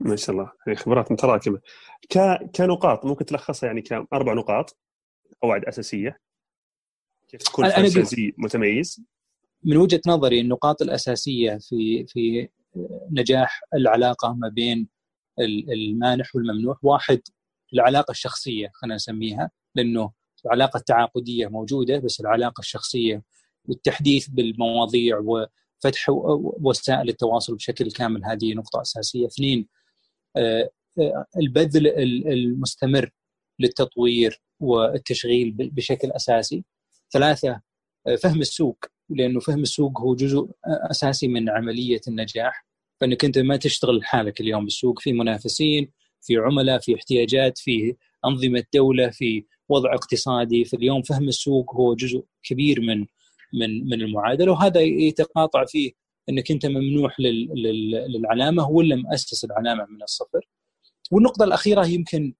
ما 0.00 0.16
شاء 0.16 0.30
الله. 0.30 0.52
يعني 0.66 0.78
خبرات 0.78 1.12
متراكمة. 1.12 1.60
كنقاط 2.56 3.04
ممكن 3.04 3.24
تلخصها 3.24 3.66
يعني 3.66 3.82
كاربع 3.82 4.32
نقاط 4.32 4.78
قواعد 5.42 5.64
أساسية. 5.64 6.20
كيف 7.28 7.42
تكون 7.42 7.70
فرنشايزي 7.70 8.34
متميز؟ 8.38 9.04
من 9.64 9.76
وجهة 9.76 10.00
نظري 10.06 10.40
النقاط 10.40 10.82
الأساسية 10.82 11.58
في 11.60 12.06
في 12.06 12.48
نجاح 13.10 13.60
العلاقة 13.74 14.34
ما 14.34 14.48
بين 14.48 14.88
المانح 15.38 16.36
والممنوح. 16.36 16.78
واحد 16.82 17.20
العلاقة 17.74 18.10
الشخصية 18.10 18.70
خلينا 18.74 18.94
نسميها 18.94 19.50
لأنه 19.74 20.12
العلاقة 20.46 20.78
التعاقدية 20.78 21.46
موجودة 21.46 21.98
بس 21.98 22.20
العلاقة 22.20 22.60
الشخصية 22.60 23.22
والتحديث 23.64 24.28
بالمواضيع 24.28 25.18
وفتح 25.18 26.06
وسائل 26.60 27.08
التواصل 27.08 27.54
بشكل 27.54 27.90
كامل 27.90 28.24
هذه 28.24 28.54
نقطة 28.54 28.80
أساسية. 28.80 29.26
اثنين 29.26 29.79
البذل 31.36 31.86
المستمر 32.32 33.10
للتطوير 33.58 34.40
والتشغيل 34.60 35.50
بشكل 35.50 36.10
أساسي. 36.10 36.64
ثلاثة 37.12 37.60
آه، 38.06 38.16
فهم 38.16 38.40
السوق 38.40 38.84
لأنه 39.08 39.40
فهم 39.40 39.62
السوق 39.62 40.00
هو 40.00 40.14
جزء 40.14 40.50
أساسي 40.90 41.28
من 41.28 41.50
عملية 41.50 42.00
النجاح. 42.08 42.66
فإنك 43.00 43.24
أنت 43.24 43.38
ما 43.38 43.56
تشتغل 43.56 43.96
لحالك 43.96 44.40
اليوم 44.40 44.64
بالسوق 44.64 45.00
في 45.00 45.12
منافسين 45.12 45.92
في 46.20 46.36
عملاء 46.36 46.78
في 46.78 46.94
احتياجات 46.94 47.58
في 47.58 47.96
أنظمة 48.24 48.64
دولة 48.74 49.10
في 49.10 49.44
وضع 49.68 49.94
اقتصادي. 49.94 50.64
في 50.64 50.76
اليوم 50.76 51.02
فهم 51.02 51.28
السوق 51.28 51.74
هو 51.74 51.94
جزء 51.94 52.24
كبير 52.42 52.80
من 52.80 53.06
من 53.52 53.88
من 53.88 54.02
المعادلة 54.02 54.52
وهذا 54.52 54.80
يتقاطع 54.80 55.64
فيه 55.64 55.92
إنك 56.30 56.50
أنت 56.50 56.66
ممنوح 56.66 57.20
للعلامة 58.08 58.68
ولا 58.68 58.96
مؤسس 58.96 59.44
العلامه 59.44 59.86
من 59.86 60.02
الصفر. 60.02 60.48
والنقطة 61.10 61.44
الأخيرة 61.44 61.86
يمكن 61.86 62.34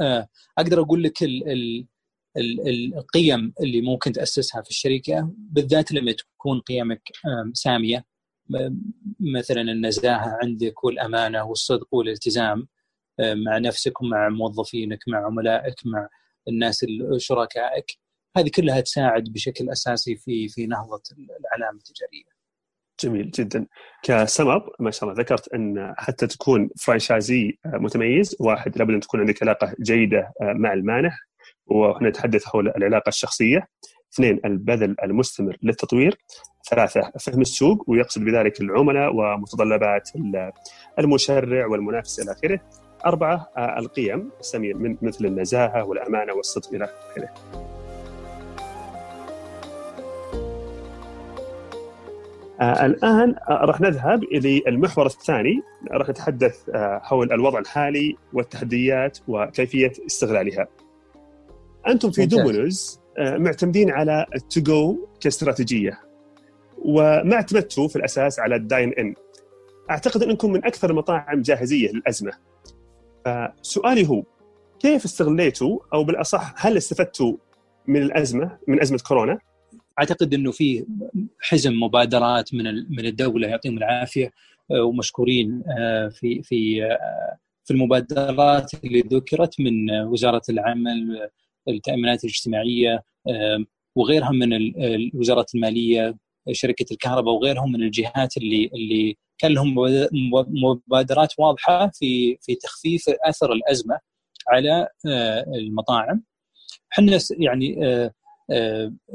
آه، 0.00 0.28
أقدر 0.58 0.80
أقول 0.80 1.02
لك 1.02 1.18
القيم 2.36 3.52
اللي 3.60 3.80
ممكن 3.80 4.12
تأسسها 4.12 4.62
في 4.62 4.70
الشركة 4.70 5.34
بالذات 5.38 5.92
لما 5.92 6.12
تكون 6.12 6.60
قيمك 6.60 7.02
سامية. 7.52 8.04
مثلا 9.20 9.60
النزاهة 9.60 10.38
عندك 10.42 10.84
والأمانة 10.84 11.44
والصدق 11.44 11.94
والالتزام 11.94 12.68
مع 13.20 13.58
نفسك 13.58 14.00
ومع 14.00 14.28
موظفينك 14.28 14.98
مع 15.08 15.26
عملائك 15.26 15.74
مع 15.84 16.08
الناس 16.48 16.86
شركائك. 17.16 17.98
هذه 18.36 18.50
كلها 18.54 18.80
تساعد 18.80 19.24
بشكل 19.24 19.70
أساسي 19.70 20.16
في 20.16 20.48
في 20.48 20.66
نهضة 20.66 21.02
العلامة 21.12 21.78
التجارية. 21.78 22.33
جميل 23.00 23.30
جدا. 23.30 23.66
كسم 24.02 24.60
ما 24.80 24.90
شاء 24.90 25.10
الله 25.10 25.22
ذكرت 25.22 25.48
أن 25.54 25.94
حتى 25.98 26.26
تكون 26.26 26.70
فرانشايزي 26.80 27.58
متميز 27.66 28.36
واحد 28.40 28.78
لابد 28.78 28.94
أن 28.94 29.00
تكون 29.00 29.20
عندك 29.20 29.42
علاقة 29.42 29.74
جيدة 29.80 30.32
مع 30.40 30.72
المانح 30.72 31.18
وهنا 31.66 32.08
نتحدث 32.08 32.44
حول 32.44 32.68
العلاقة 32.68 33.08
الشخصية. 33.08 33.66
اثنين 34.14 34.40
البذل 34.44 34.96
المستمر 35.02 35.56
للتطوير. 35.62 36.18
ثلاثة 36.70 37.12
فهم 37.20 37.40
السوق 37.40 37.84
ويقصد 37.90 38.24
بذلك 38.24 38.60
العملاء 38.60 39.14
ومتطلبات 39.14 40.10
المشرع 40.98 41.66
والمنافس 41.66 42.20
إلى 42.20 42.32
آخره. 42.32 42.60
أربعة 43.06 43.50
القيم 43.58 44.30
السامية 44.40 44.72
مثل 45.02 45.24
النزاهة 45.24 45.84
والأمانة 45.84 46.32
والصدق 46.32 46.74
إلى 46.74 46.84
آخره. 46.84 47.63
آه 52.60 52.86
الآن 52.86 53.34
آه 53.48 53.64
راح 53.64 53.80
نذهب 53.80 54.22
إلى 54.22 54.62
المحور 54.68 55.06
الثاني. 55.06 55.62
راح 55.90 56.08
نتحدث 56.08 56.68
آه 56.74 56.98
حول 56.98 57.32
الوضع 57.32 57.58
الحالي 57.58 58.16
والتحديات 58.32 59.18
وكيفية 59.28 59.92
استغلالها. 60.06 60.66
أنتم 61.86 62.10
في 62.10 62.26
Domino's 62.26 63.00
آه، 63.18 63.36
معتمدين 63.36 63.90
على 63.90 64.26
ال 64.34 64.43
to 64.43 64.60
go 64.60 65.08
كاستراتيجية. 65.20 66.00
وما 66.84 67.34
اعتمدتوا 67.34 67.88
في 67.88 67.96
الأساس 67.96 68.40
على 68.40 68.56
ال 68.56 68.63
dine 68.63 68.92
in. 68.92 69.14
أعتقد 69.90 70.22
أنكم 70.22 70.52
من 70.52 70.64
أكثر 70.64 70.90
المطاعم 70.90 71.42
جاهزية 71.42 71.92
للأزمة. 71.92 72.32
فسؤالي 73.24 74.08
هو 74.08 74.22
كيف 74.80 75.04
استغليتوا؟ 75.04 75.78
أو 75.92 76.04
بالأصح 76.04 76.66
هل 76.66 76.76
استفدتوا 76.76 77.36
من 77.86 78.02
الأزمة 78.02 78.58
من 78.68 78.80
أزمة 78.80 78.98
كورونا؟ 79.08 79.38
أعتقد 79.98 80.34
إنه 80.34 80.50
في 80.50 80.86
حزم 81.40 81.72
مبادرات 81.82 82.54
من 82.54 82.64
من 82.90 83.06
الدولة 83.06 83.48
يعطيهم 83.48 83.78
العافية 83.78 84.32
آه، 84.70 84.82
ومشكورين 84.82 85.62
آه، 85.78 86.08
في 86.08 86.42
في 86.42 86.80
في 87.64 87.70
المبادرات 87.70 88.84
اللي 88.84 89.00
ذكرت 89.00 89.60
من 89.60 89.90
وزارة 89.90 90.42
العمل 90.48 91.28
التأمينات 91.68 92.24
الاجتماعية 92.24 93.02
وغيرها 93.96 94.30
من 94.30 94.72
وزارة 95.14 95.46
المالية 95.54 96.16
شركة 96.52 96.86
الكهرباء 96.92 97.34
وغيرهم 97.34 97.72
من 97.72 97.82
الجهات 97.82 98.36
اللي 98.36 98.70
اللي 98.74 99.16
كان 99.38 99.52
لهم 99.52 99.74
مبادرات 100.64 101.32
واضحة 101.38 101.90
في 101.94 102.38
في 102.42 102.54
تخفيف 102.54 103.04
أثر 103.08 103.52
الأزمة 103.52 103.98
على 104.48 104.88
آه، 105.06 105.44
المطاعم. 105.54 106.22
إحنا 106.92 107.18
يعني 107.30 107.86
آه، 107.86 108.04
آه، 108.04 108.12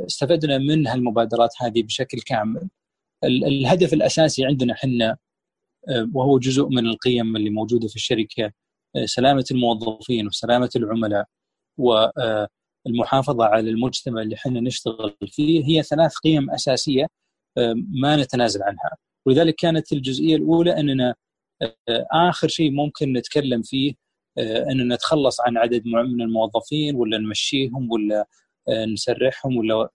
استفدنا 0.08 0.58
من 0.58 0.88
هالمبادرات 0.88 1.50
هذه 1.62 1.84
بشكل 1.84 2.22
كامل. 2.22 2.70
الهدف 3.24 3.94
الأساسي 3.94 4.46
عندنا 4.46 4.74
إحنا 4.74 5.18
وهو 6.14 6.40
جزء 6.40 6.68
من 6.68 6.88
القيم 6.88 7.36
اللي 7.36 7.50
موجودة 7.50 7.88
في 7.88 7.96
الشركة 7.96 8.52
سلامة 9.06 9.46
الموظفين 9.52 10.28
وسلامة 10.28 10.70
العملاء 10.76 11.26
والمحافظه 11.78 13.46
على 13.46 13.70
المجتمع 13.70 14.22
اللي 14.22 14.36
إحنا 14.36 14.60
نشتغل 14.60 15.16
فيه 15.28 15.66
هي 15.66 15.84
ثلاث 15.84 16.14
قيم 16.24 16.50
أساسية 16.52 17.08
آه، 17.58 17.74
ما 17.90 18.16
نتنازل 18.16 18.64
عنها 18.64 18.98
ولذلك 19.26 19.56
كانت 19.56 19.94
الجزئية 19.94 20.36
الأولى 20.36 20.80
أننا 20.80 21.16
آه، 21.62 22.06
آخر 22.12 22.48
شيء 22.48 22.72
ممكن 22.72 23.14
نتكلم 23.14 23.62
فيه 23.62 23.94
آه، 24.38 24.72
أننا 24.72 24.96
نتخلص 24.96 25.42
عن 25.42 25.58
عدد 25.58 25.86
من 25.86 26.22
الموظفين 26.22 26.96
ولا 26.96 27.18
نمشيهم 27.18 27.92
ولا 27.92 28.28
نسرحهم 28.70 29.58
ولا 29.58 29.90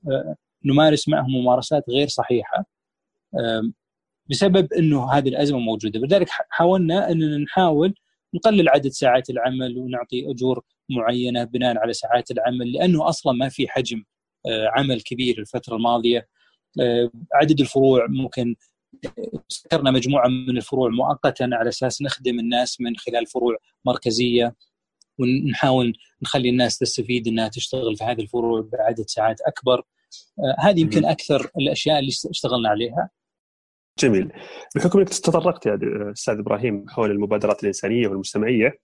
نمارس 0.64 1.08
معهم 1.08 1.30
ممارسات 1.30 1.84
غير 1.90 2.08
صحيحة 2.08 2.64
بسبب 4.30 4.72
إنه 4.72 5.12
هذه 5.12 5.28
الأزمة 5.28 5.58
موجودة. 5.58 6.00
لذلك 6.00 6.28
حاولنا 6.30 7.10
إننا 7.10 7.38
نحاول 7.38 7.94
نقلل 8.34 8.68
عدد 8.68 8.88
ساعات 8.88 9.30
العمل 9.30 9.78
ونعطي 9.78 10.30
أجور 10.30 10.62
معينة 10.90 11.44
بناء 11.44 11.78
على 11.78 11.92
ساعات 11.92 12.30
العمل 12.30 12.72
لأنه 12.72 13.08
أصلا 13.08 13.32
ما 13.32 13.48
في 13.48 13.68
حجم 13.68 14.04
آه، 14.46 14.70
عمل 14.76 15.00
كبير 15.00 15.38
الفترة 15.38 15.76
الماضية. 15.76 16.28
آه، 16.80 17.10
عدد 17.34 17.60
الفروع 17.60 18.06
ممكن 18.08 18.56
سكرنا 19.48 19.90
مجموعة 19.90 20.28
من 20.28 20.56
الفروع 20.56 20.90
مؤقتا 20.90 21.48
على 21.52 21.68
أساس 21.68 22.02
نخدم 22.02 22.38
الناس 22.38 22.80
من 22.80 22.96
خلال 22.96 23.26
فروع 23.26 23.56
مركزية. 23.84 24.54
ونحاول 25.18 25.92
نخلي 26.22 26.48
الناس 26.48 26.78
تستفيد 26.78 27.28
إنها 27.28 27.48
تشتغل 27.48 27.96
في 27.96 28.04
هذه 28.04 28.20
الفروع 28.20 28.68
بعدد 28.72 29.04
ساعات 29.06 29.40
أكبر. 29.40 29.82
آه، 30.38 30.56
هذه 30.58 30.80
يمكن 30.80 31.04
أكثر 31.04 31.50
الأشياء 31.58 31.98
اللي 31.98 32.10
اشتغلنا 32.30 32.68
عليها. 32.68 33.10
جميل. 33.98 34.32
بحكم 34.76 34.98
إنك 34.98 35.08
تطرقت 35.08 35.66
يا 35.66 35.78
أستاذ 36.12 36.38
إبراهيم 36.38 36.88
حول 36.88 37.10
المبادرات 37.10 37.62
الإنسانية 37.62 38.08
والمجتمعيه 38.08 38.78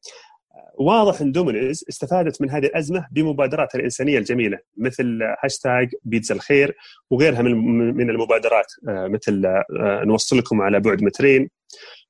واضح 0.78 1.20
إن 1.20 1.32
دومينيز 1.32 1.84
استفادت 1.88 2.42
من 2.42 2.50
هذه 2.50 2.66
الأزمة 2.66 3.06
بمبادراتها 3.10 3.78
الإنسانية 3.78 4.18
الجميلة 4.18 4.58
مثل 4.76 5.18
هاشتاج 5.44 5.90
بيتزا 6.04 6.34
الخير 6.34 6.76
وغيرها 7.10 7.42
من 7.42 8.10
المبادرات. 8.10 8.66
آه، 8.88 9.06
مثل 9.06 9.46
آه، 9.46 9.64
نوصل 10.04 10.38
لكم 10.38 10.60
على 10.60 10.80
بعد 10.80 11.02
مترين. 11.02 11.50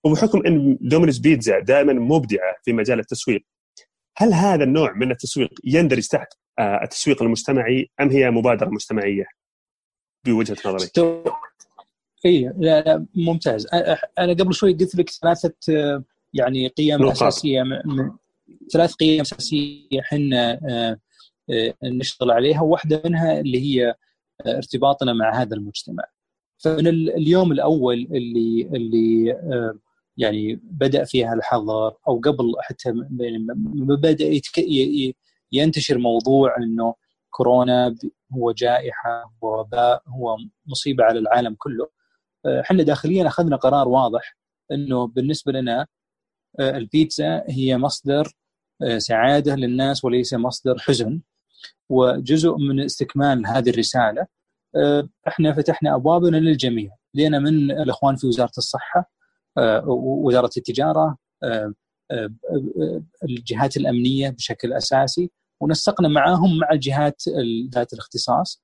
وبحكم 0.05 0.47
إن 0.47 0.79
Domino's 0.81 1.19
Pizza 1.19 1.59
دائما 1.59 1.93
مبدعة 1.93 2.55
في 2.65 2.73
مجال 2.73 3.01
التسويق 3.01 3.45
هل 4.17 4.35
هذا 4.35 4.65
النوع 4.65 4.93
من 4.93 5.11
التسويق 5.11 5.51
يندرج 5.65 6.07
تحت 6.07 6.29
آه، 6.59 6.81
التسويق 6.83 7.23
المجتمعي 7.23 7.91
أم 8.01 8.11
هي 8.11 8.31
مبادرة 8.31 8.69
مجتمعيه 8.69 9.25
بوجهة 10.27 10.57
نظرك؟ 10.67 10.91
اي 12.27 12.53
لا 12.59 12.81
لا 12.81 13.07
ممتاز 13.15 13.67
أنا 14.19 14.33
قبل 14.33 14.55
شوي 14.55 14.73
قلت 14.73 14.95
لك 14.95 15.11
ثلاثة 15.11 15.55
يعني 16.35 16.69
قيم 16.69 17.03
نقاط. 17.03 17.23
أساسية 17.23 17.63
من 17.63 18.11
ثلاث 18.73 18.95
قيم 18.95 19.21
أساسية 19.21 20.01
إحنا 20.01 20.61
آه، 20.69 20.99
آه، 21.51 21.75
نشتغل 21.85 22.31
عليها 22.31 22.61
وواحده 22.61 23.03
منها 23.05 23.41
اللي 23.41 23.61
هي 23.61 23.95
آه، 24.47 24.57
ارتباطنا 24.57 25.13
مع 25.13 25.43
هذا 25.43 25.57
المجتمع. 25.57 26.05
فمن 26.59 26.87
اليوم 26.87 27.53
الأول 27.53 28.09
اللي 28.13 28.69
اللي 28.75 29.35
يعني 30.21 30.61
بدأ 30.63 31.05
فيها 31.05 31.35
الحظر 31.35 31.97
أو 32.09 32.21
قبل 32.21 32.53
حتى 32.61 32.93
بدأ 33.89 34.41
ينتشر 35.53 35.99
موضوع 35.99 36.57
إنه 36.57 36.95
كورونا 37.31 37.97
هو 38.35 38.53
جائحة 38.53 39.35
هو 39.45 39.61
وباء 39.61 40.03
هو 40.09 40.37
مصيبة 40.67 41.05
على 41.05 41.19
العالم 41.19 41.55
كله. 41.59 41.89
إحنا 42.47 42.83
داخليا 42.83 43.27
أخذنا 43.27 43.57
قرار 43.57 43.89
واضح 43.89 44.37
إنه 44.73 45.07
بالنسبة 45.07 45.53
لنا 45.53 45.87
البيتزا 46.61 47.45
هي 47.49 47.79
مصدر 47.79 48.33
آه، 48.83 48.99
سعادة 48.99 49.55
للناس 49.57 50.05
وليس 50.05 50.35
مصدر 50.35 50.79
حزن. 50.79 51.21
وجزء 51.89 52.57
من 52.57 52.81
استكمال 52.81 53.47
هذه 53.47 53.71
الرسالة 53.71 54.27
آه، 54.77 55.09
إحنا 55.29 55.53
فتحنا 55.53 55.95
أبوابنا 55.95 56.37
للجميع. 56.37 56.91
لنا 57.15 57.39
من 57.39 57.71
الإخوان 57.71 58.17
في 58.17 58.27
وزارة 58.27 58.53
الصحة 58.59 59.01
آه، 59.01 59.20
وزارة 59.87 60.51
التجارة 60.57 61.17
الجهات 63.25 63.77
الأمنية 63.77 64.31
بشكل 64.31 64.73
أساسي 64.73 65.31
ونسقنا 65.61 66.09
معاهم 66.09 66.59
مع 66.59 66.71
الجهات 66.73 67.23
ذات 67.75 67.93
الاختصاص 67.93 68.63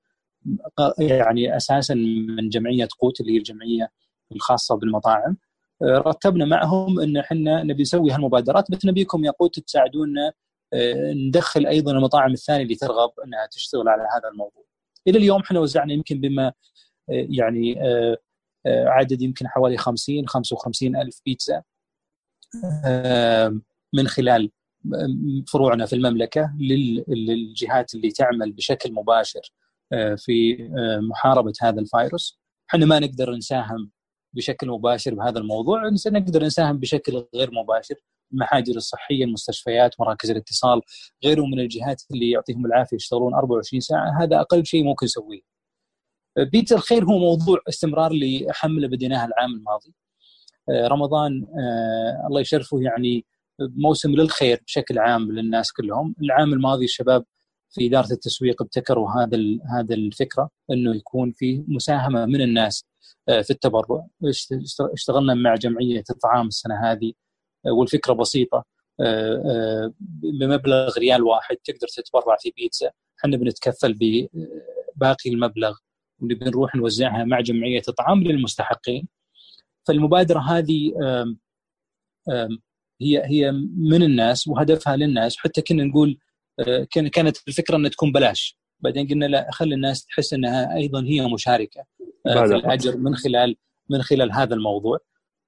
يعني 0.99 1.57
أساسا 1.57 1.93
من 2.37 2.49
جمعية 2.49 2.87
قوت 2.99 3.21
اللي 3.21 3.33
هي 3.33 3.37
الجمعية 3.37 3.91
الخاصة 4.31 4.75
بالمطاعم 4.75 5.37
رتبنا 5.83 6.45
معهم 6.45 6.99
إن 6.99 7.17
إحنا 7.17 7.63
نبي 7.63 7.81
نسوي 7.81 8.11
هالمبادرات 8.11 8.71
بس 8.71 8.85
نبيكم 8.85 9.25
يا 9.25 9.31
قوت 9.31 9.59
تساعدونا 9.59 10.33
آه، 10.73 11.13
ندخل 11.13 11.65
أيضا 11.65 11.91
المطاعم 11.91 12.31
الثانية 12.31 12.63
اللي 12.63 12.75
ترغب 12.75 13.11
إنها 13.25 13.45
تشتغل 13.51 13.87
على 13.87 14.01
هذا 14.01 14.29
الموضوع. 14.31 14.63
إلى 15.07 15.17
اليوم 15.17 15.41
إحنا 15.41 15.59
وزعنا 15.59 15.93
يمكن 15.93 16.21
بما 16.21 16.47
آه، 16.47 16.53
يعني 17.09 17.81
آه، 17.83 18.17
عدد 18.87 19.21
يمكن 19.21 19.47
حوالي 19.47 19.77
50 19.77 20.27
55 20.27 20.95
ألف 20.95 21.21
بيتزا 21.25 21.63
من 23.93 24.07
خلال 24.07 24.51
فروعنا 25.51 25.85
في 25.85 25.93
المملكة 25.93 26.55
للجهات 27.07 27.95
اللي 27.95 28.11
تعمل 28.11 28.51
بشكل 28.51 28.93
مباشر 28.93 29.41
في 30.17 30.57
محاربة 31.09 31.53
هذا 31.61 31.79
الفيروس. 31.79 32.39
إحنا 32.69 32.85
ما 32.85 32.99
نقدر 32.99 33.35
نساهم 33.35 33.91
بشكل 34.33 34.69
مباشر 34.69 35.13
بهذا 35.15 35.39
الموضوع 35.39 35.81
نقدر 36.07 36.43
نساهم 36.43 36.77
بشكل 36.79 37.25
غير 37.35 37.51
مباشر 37.51 37.95
المحاجر 38.33 38.75
الصحية 38.75 39.23
المستشفيات 39.23 39.95
مراكز 39.99 40.31
الاتصال 40.31 40.81
غيره 41.25 41.45
من 41.45 41.59
الجهات 41.59 42.03
اللي 42.11 42.31
يعطيهم 42.31 42.65
العافية 42.65 42.95
يشتغلون 42.95 43.33
24 43.33 43.79
ساعة 43.79 44.23
هذا 44.23 44.39
أقل 44.39 44.65
شيء 44.65 44.83
ممكن 44.83 45.05
نسويه 45.05 45.41
بيت 46.37 46.71
الخير 46.71 47.05
هو 47.05 47.19
موضوع 47.19 47.59
استمرار 47.69 48.11
لحمله 48.13 48.87
بديناها 48.87 49.25
العام 49.25 49.51
الماضي. 49.55 49.93
آه، 50.69 50.87
رمضان 50.87 51.47
آه، 51.59 52.27
الله 52.27 52.41
يشرفه 52.41 52.81
يعني 52.81 53.25
موسم 53.59 54.11
للخير 54.11 54.61
بشكل 54.65 54.99
عام 54.99 55.31
للناس 55.31 55.71
كلهم. 55.71 56.15
العام 56.21 56.53
الماضي 56.53 56.85
الشباب 56.85 57.25
في 57.71 57.87
إدارة 57.87 58.11
التسويق 58.11 58.61
ابتكروا 58.61 59.09
هذا 59.09 59.37
هذا 59.73 59.95
الفكرة 59.95 60.49
إنه 60.71 60.95
يكون 60.95 61.31
في 61.31 61.63
مساهمة 61.67 62.25
من 62.25 62.41
الناس 62.41 62.85
آه، 63.29 63.41
في 63.41 63.49
التبرع. 63.49 64.07
اشتغلنا 64.93 65.33
مع 65.33 65.55
جمعية 65.55 66.03
الطعام 66.09 66.47
السنة 66.47 66.91
هذه 66.91 67.13
والفكرة 67.65 68.13
بسيطة 68.13 68.65
بمبلغ 70.39 70.97
ريال 70.99 71.23
واحد 71.23 71.55
تقدر 71.55 71.87
تتبرع 71.87 72.37
في 72.39 72.53
بيتزا. 72.57 72.91
إحنا 73.19 73.37
بنتكفل 73.37 73.97
بباقي 73.99 75.29
المبلغ 75.29 75.77
ونبي 76.19 76.45
نروح 76.45 76.75
نوزعها 76.75 77.23
مع 77.23 77.39
جمعية 77.39 77.81
الطعام 77.87 78.23
للمستحقين. 78.23 79.07
فالمبادرة 79.87 80.39
هذه 80.39 80.91
هي 83.01 83.23
هي 83.25 83.51
من 83.77 84.03
الناس 84.03 84.47
وهدفها 84.47 84.95
للناس. 84.95 85.37
حتى 85.37 85.61
كنا 85.61 85.83
نقول 85.83 86.17
كانت 86.91 87.37
الفكرة 87.47 87.75
إنها 87.75 87.89
تكون 87.89 88.11
بلاش. 88.11 88.57
بعدين 88.79 89.07
قلنا 89.07 89.25
لا 89.25 89.47
خلي 89.51 89.75
الناس 89.75 90.05
تحس 90.05 90.33
إنها 90.33 90.75
أيضا 90.75 91.03
هي 91.03 91.33
مشاركة 91.33 91.83
في 92.23 92.55
الأجر 92.55 92.97
من 92.97 93.15
خلال 93.15 93.55
من 93.89 94.01
خلال 94.01 94.31
هذا 94.31 94.53
الموضوع. 94.53 94.99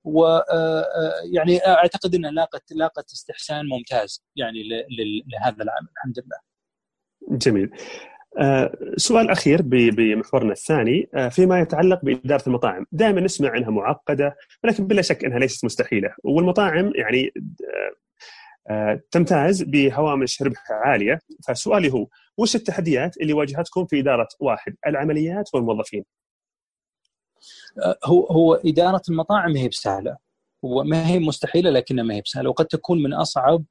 و 0.03 0.25
آه، 0.25 0.43
آه، 0.51 1.13
يعني 1.33 1.67
أعتقد 1.67 2.15
إنها 2.15 2.31
لاقت 2.31 2.71
لاقت 2.71 3.11
استحسان 3.11 3.67
ممتاز 3.67 4.23
يعني 4.35 4.63
لهذا 5.27 5.63
العمل 5.63 5.87
الحمد 5.97 6.19
لله. 6.19 6.39
جميل. 7.37 7.69
آه، 8.39 8.77
سؤال 8.97 9.29
أخير 9.29 9.61
بمحورنا 9.65 10.51
الثاني 10.51 11.09
فيما 11.31 11.59
يتعلق 11.59 11.99
بإدارة 12.05 12.43
المطاعم، 12.47 12.85
دائما 12.91 13.21
نسمع 13.21 13.57
انها 13.57 13.69
معقدة 13.69 14.35
ولكن 14.63 14.87
بلا 14.87 15.01
شك 15.01 15.25
أنها 15.25 15.39
ليست 15.39 15.65
مستحيلة، 15.65 16.13
والمطاعم 16.23 16.91
يعني 16.95 17.33
تمتاز 19.11 19.63
بهوامش 19.63 20.41
ربح 20.41 20.71
عالية، 20.71 21.19
فسؤالي 21.47 21.93
هو 21.93 22.07
وش 22.37 22.55
التحديات 22.55 23.17
اللي 23.17 23.33
واجهتكم 23.33 23.85
في 23.85 23.99
إدارة 23.99 24.27
واحد 24.39 24.75
العمليات 24.87 25.49
والموظفين؟ 25.53 26.03
هو 28.05 28.25
هو 28.25 28.53
إدارة 28.53 29.01
المطاعم 29.09 29.55
هي 29.55 29.67
بسهلة. 29.67 30.17
وما 30.63 31.07
هي 31.07 31.19
مستحيلة 31.19 31.69
لكنها 31.69 32.03
ما 32.03 32.13
هي 32.15 32.21
بسهلة 32.21 32.49
وقد 32.49 32.65
تكون 32.65 33.03
من 33.03 33.13
أصعب 33.13 33.63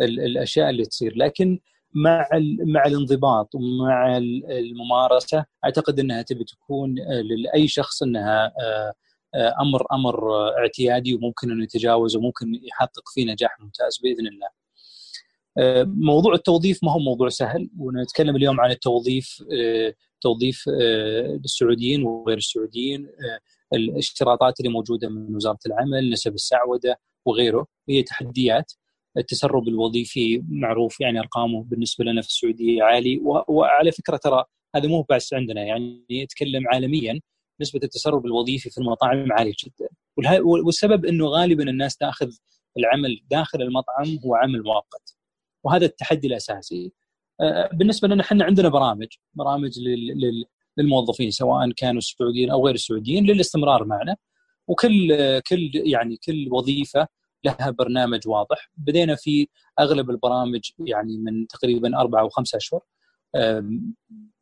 الأشياء 0.00 0.70
اللي 0.70 0.84
تصير. 0.84 1.12
لكن 1.16 1.58
مع 1.96 2.28
مع 2.66 2.86
الانضباط 2.86 3.54
ومع 3.54 4.16
الممارسة 4.50 5.44
أعتقد 5.64 6.00
أنها 6.00 6.22
تبي 6.22 6.44
تكون 6.44 6.94
لأي 7.44 7.68
شخص 7.68 8.02
أنها 8.02 8.52
آه، 8.60 8.92
آه، 9.34 9.54
أمر 9.60 9.86
أمر 9.92 10.48
اعتيادي 10.58 11.14
وممكن 11.14 11.50
أنه 11.50 11.64
يتجاوز 11.64 12.16
وممكن 12.16 12.60
يحقق 12.64 13.08
فيه 13.14 13.32
نجاح 13.32 13.60
ممتاز 13.60 13.98
بإذن 14.02 14.26
الله. 14.26 14.48
آه، 15.58 15.84
موضوع 15.84 16.34
التوظيف 16.34 16.84
ما 16.84 16.92
هو 16.92 16.98
موضوع 16.98 17.28
سهل 17.28 17.70
ونتكلم 17.78 18.36
اليوم 18.36 18.60
عن 18.60 18.70
التوظيف 18.70 19.44
توظيف 20.20 20.64
السعوديين 21.44 22.02
وغير 22.02 22.36
السعوديين 22.36 23.08
الاشتراطات 23.72 24.60
اللي 24.60 24.72
موجودة 24.72 25.08
من 25.08 25.36
وزارة 25.36 25.58
العمل 25.66 26.10
نسب 26.10 26.34
السعودة 26.34 27.00
وغيره 27.26 27.66
هي 27.88 28.02
تحديات 28.02 28.72
التسرب 29.18 29.68
الوظيفي 29.68 30.42
معروف 30.48 31.00
يعني 31.00 31.20
أرقامه 31.20 31.64
بالنسبة 31.64 32.04
لنا 32.04 32.22
في 32.22 32.28
السعودية 32.28 32.82
عالي 32.82 33.20
وعلى 33.48 33.92
فكرة 33.92 34.16
ترى 34.16 34.44
هذا 34.76 34.88
مو 34.88 35.06
بس 35.10 35.34
عندنا 35.34 35.62
يعني 35.64 36.04
يتكلم 36.10 36.68
عالميا 36.68 37.20
نسبة 37.60 37.80
التسرب 37.84 38.26
الوظيفي 38.26 38.70
في 38.70 38.78
المطاعم 38.78 39.32
عالية 39.32 39.54
جدا. 39.64 39.88
والسبب 40.42 41.06
إنه 41.06 41.26
غالبا 41.26 41.70
الناس 41.70 41.96
تأخذ 41.96 42.30
العمل 42.78 43.20
داخل 43.30 43.62
المطعم 43.62 44.18
هو 44.26 44.34
عمل 44.34 44.62
مؤقت 44.62 45.16
وهذا 45.64 45.86
التحدي 45.86 46.26
الأساسي. 46.26 46.92
بالنسبة 47.72 48.08
لنا 48.08 48.22
إحنا 48.22 48.44
عندنا 48.44 48.68
برامج 48.68 49.08
برامج 49.34 49.78
لل 49.80 50.44
للموظفين 50.78 51.30
سواء 51.30 51.70
كانوا 51.70 52.00
سعوديين 52.00 52.50
أو 52.50 52.66
غير 52.66 52.76
سعوديين 52.76 53.26
للاستمرار 53.26 53.84
معنا 53.84 54.16
وكل 54.68 55.08
كل 55.50 55.70
يعني 55.74 56.16
كل 56.16 56.48
وظيفة 56.50 57.08
لها 57.46 57.70
برنامج 57.70 58.28
واضح. 58.28 58.70
بدينا 58.76 59.14
في 59.14 59.48
أغلب 59.80 60.10
البرامج 60.10 60.70
يعني 60.86 61.18
من 61.18 61.46
تقريبا 61.46 62.00
أربعة 62.00 62.20
أو 62.20 62.28
خمسة 62.28 62.56
أشهر. 62.56 62.80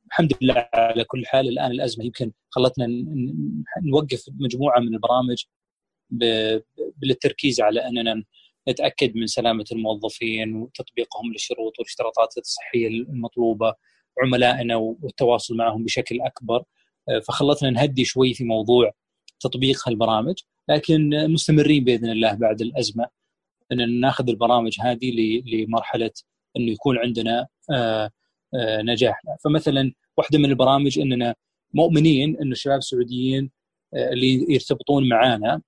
الحمد 0.06 0.32
لله 0.42 0.68
على 0.74 1.04
كل 1.04 1.26
حال 1.26 1.48
الآن 1.48 1.70
الأزمة 1.70 2.04
يمكن 2.04 2.32
خلتنا 2.50 2.86
نوقف 3.82 4.24
مجموعة 4.40 4.80
من 4.80 4.94
البرامج 4.94 5.44
بالتركيز 6.96 7.60
على 7.60 7.88
أننا 7.88 8.24
نتأكد 8.68 9.16
من 9.16 9.26
سلامة 9.26 9.64
الموظفين 9.72 10.56
وتطبيقهم 10.56 11.32
للشروط 11.32 11.78
والاشتراطات 11.78 12.38
الصحية 12.38 12.88
المطلوبة 12.88 13.74
عملائنا 14.22 14.76
والتواصل 14.76 15.56
معهم 15.56 15.84
بشكل 15.84 16.20
أكبر. 16.20 16.64
فخلتنا 17.28 17.70
نهدي 17.70 18.04
شوي 18.04 18.34
في 18.34 18.44
موضوع 18.44 18.92
تطبيق 19.44 19.88
هالبرامج 19.88 20.34
لكن 20.68 21.10
مستمرين 21.32 21.84
بإذن 21.84 22.10
الله 22.10 22.34
بعد 22.34 22.60
الأزمة 22.60 23.06
إن 23.72 24.00
ناخذ 24.00 24.28
البرامج 24.28 24.76
هذه 24.80 25.42
لمرحلة 25.46 26.10
إنه 26.56 26.72
يكون 26.72 26.98
عندنا 26.98 27.46
آه، 27.70 28.10
آه، 28.54 28.82
نجاح. 28.82 29.20
فمثلا 29.44 29.92
واحدة 30.16 30.38
من 30.38 30.44
البرامج 30.44 30.98
إننا 30.98 31.34
مؤمنين 31.74 32.36
انه 32.40 32.52
الشباب 32.52 32.78
السعوديين 32.78 33.50
آه، 33.94 34.12
اللي 34.12 34.46
يرتبطون 34.48 35.08
معنا 35.08 35.62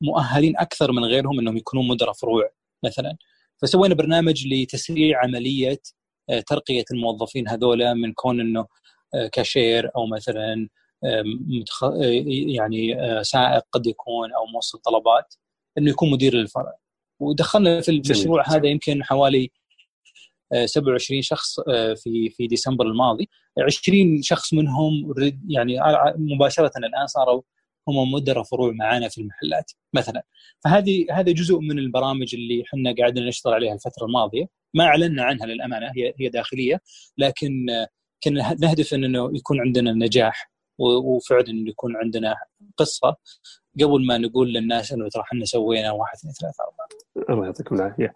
مؤهلين 0.00 0.56
أكثر 0.56 0.92
من 0.92 1.04
غيرهم 1.04 1.38
إنهم 1.40 1.56
يكونون 1.56 1.88
مدراء 1.88 2.12
فروع 2.12 2.50
مثلا. 2.84 3.16
فسوينا 3.62 3.94
برنامج 3.94 4.46
لتسريع 4.46 5.24
عملية 5.24 5.78
ترقية 6.46 6.84
الموظفين 6.92 7.48
هذولا 7.48 7.94
من 7.94 8.12
كون 8.12 8.40
إنه 8.40 8.66
كاشير 9.32 9.90
أو 9.96 10.06
مثلا 10.06 10.68
يعني 12.46 12.96
سائق 13.24 13.62
قد 13.72 13.86
يكون 13.86 14.32
أو 14.32 14.46
موصل 14.46 14.78
طلبات 14.78 15.34
إنه 15.78 15.90
يكون 15.90 16.10
مدير 16.10 16.34
للفرع. 16.34 16.72
ودخلنا 17.20 17.80
في 17.80 17.90
المشروع 17.90 18.48
هذا 18.48 18.66
يمكن 18.68 19.04
حوالي 19.04 19.50
27 20.64 21.22
شخص 21.22 21.60
في 21.96 22.30
في 22.30 22.46
ديسمبر 22.46 22.86
الماضي. 22.86 23.28
20 23.58 24.22
شخص 24.22 24.54
منهم 24.54 25.14
يعني 25.48 25.78
مباشرة 26.16 26.72
الآن 26.76 27.06
صاروا 27.06 27.42
هم 27.88 28.12
مدراء 28.12 28.44
فروع 28.44 28.72
معانا 28.72 29.08
في 29.08 29.20
المحلات 29.20 29.72
مثلا. 29.94 30.22
فهذه 30.64 31.06
هذا 31.10 31.32
جزء 31.32 31.58
من 31.58 31.78
البرامج 31.78 32.34
اللي 32.34 32.62
إحنا 32.62 32.94
قاعدين 32.98 33.26
نشتغل 33.26 33.54
عليها 33.54 33.74
الفترة 33.74 34.06
الماضية. 34.06 34.48
ما 34.74 34.84
أعلنا 34.84 35.22
عنها 35.22 35.46
للأمانة 35.46 35.86
هي 35.96 36.14
هي 36.20 36.28
داخلية. 36.28 36.80
لكن 37.18 37.66
كنا 38.24 38.56
نهدف 38.60 38.94
إنه 38.94 39.30
يكون 39.34 39.60
عندنا 39.60 39.92
نجاح 39.92 40.51
وفعلا 40.78 41.68
يكون 41.68 41.96
عندنا 41.96 42.36
قصة 42.76 43.16
قبل 43.82 44.06
ما 44.06 44.18
نقول 44.18 44.52
للناس 44.52 44.92
إنه 44.92 45.08
ترى 45.08 45.22
إحنا 45.22 45.44
سوينا 45.44 45.92
واحد 45.92 46.16
اثنين 46.16 46.34
ثلاثة 46.34 46.64
أربعة. 46.64 46.88
الله 47.30 47.46
يعطيكم 47.46 47.74
العافية. 47.74 48.14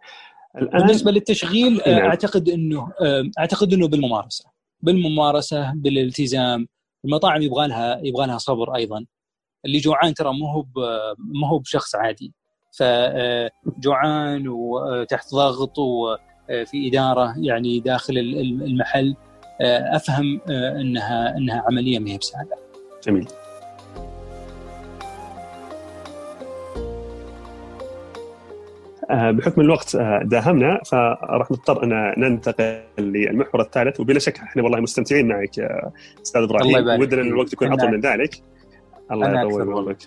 الآن 0.56 0.80
بالنسبة 0.80 1.10
للتشغيل 1.10 1.82
نعم. 1.86 2.04
أعتقد 2.04 2.48
إنه 2.48 2.92
أعتقد 3.38 3.72
إنه 3.72 3.88
بالممارسة 3.88 4.44
بالممارسة 4.80 5.72
بالالتزام 5.74 6.68
المطاعم 7.04 7.42
يبغى 7.42 7.68
لها 7.68 8.00
يبغى 8.04 8.26
لها 8.26 8.38
صبر 8.38 8.76
أيضا 8.76 9.06
اللي 9.64 9.78
جوعان 9.78 10.14
ترى 10.14 10.32
مو 10.32 10.46
هو 10.46 10.64
مو 11.18 11.46
هو 11.46 11.58
بشخص 11.58 11.94
عادي 11.94 12.34
فجوعان 12.78 14.48
وتحت 14.48 15.34
ضغط 15.34 15.78
وفي 15.78 16.88
إدارة 16.88 17.34
يعني 17.38 17.80
داخل 17.80 18.18
المحل 18.18 19.16
أفهم 19.60 20.40
إنها 20.50 21.36
إنها 21.36 21.64
عملية 21.70 21.98
ما 21.98 22.10
هي 22.10 22.18
بسهله. 22.18 22.56
جميل. 23.06 23.28
بحكم 29.10 29.60
الوقت 29.60 29.96
داهمنا 30.22 30.80
فراح 30.86 31.50
نضطر 31.50 31.84
أن 31.84 32.14
ننتقل 32.18 32.82
للمحور 32.98 33.60
الثالث 33.60 34.00
وبلا 34.00 34.18
شك 34.18 34.38
إحنا 34.38 34.62
والله 34.62 34.80
مستمتعين 34.80 35.28
معك 35.28 35.58
أستاذ 36.22 36.42
إبراهيم 36.42 37.00
ودنا 37.00 37.22
الوقت 37.22 37.52
يكون 37.52 37.72
أطول 37.72 37.90
من 37.90 38.00
ذلك. 38.00 38.42
الله 39.12 39.40
يطول 39.40 39.72
عمرك 39.72 39.98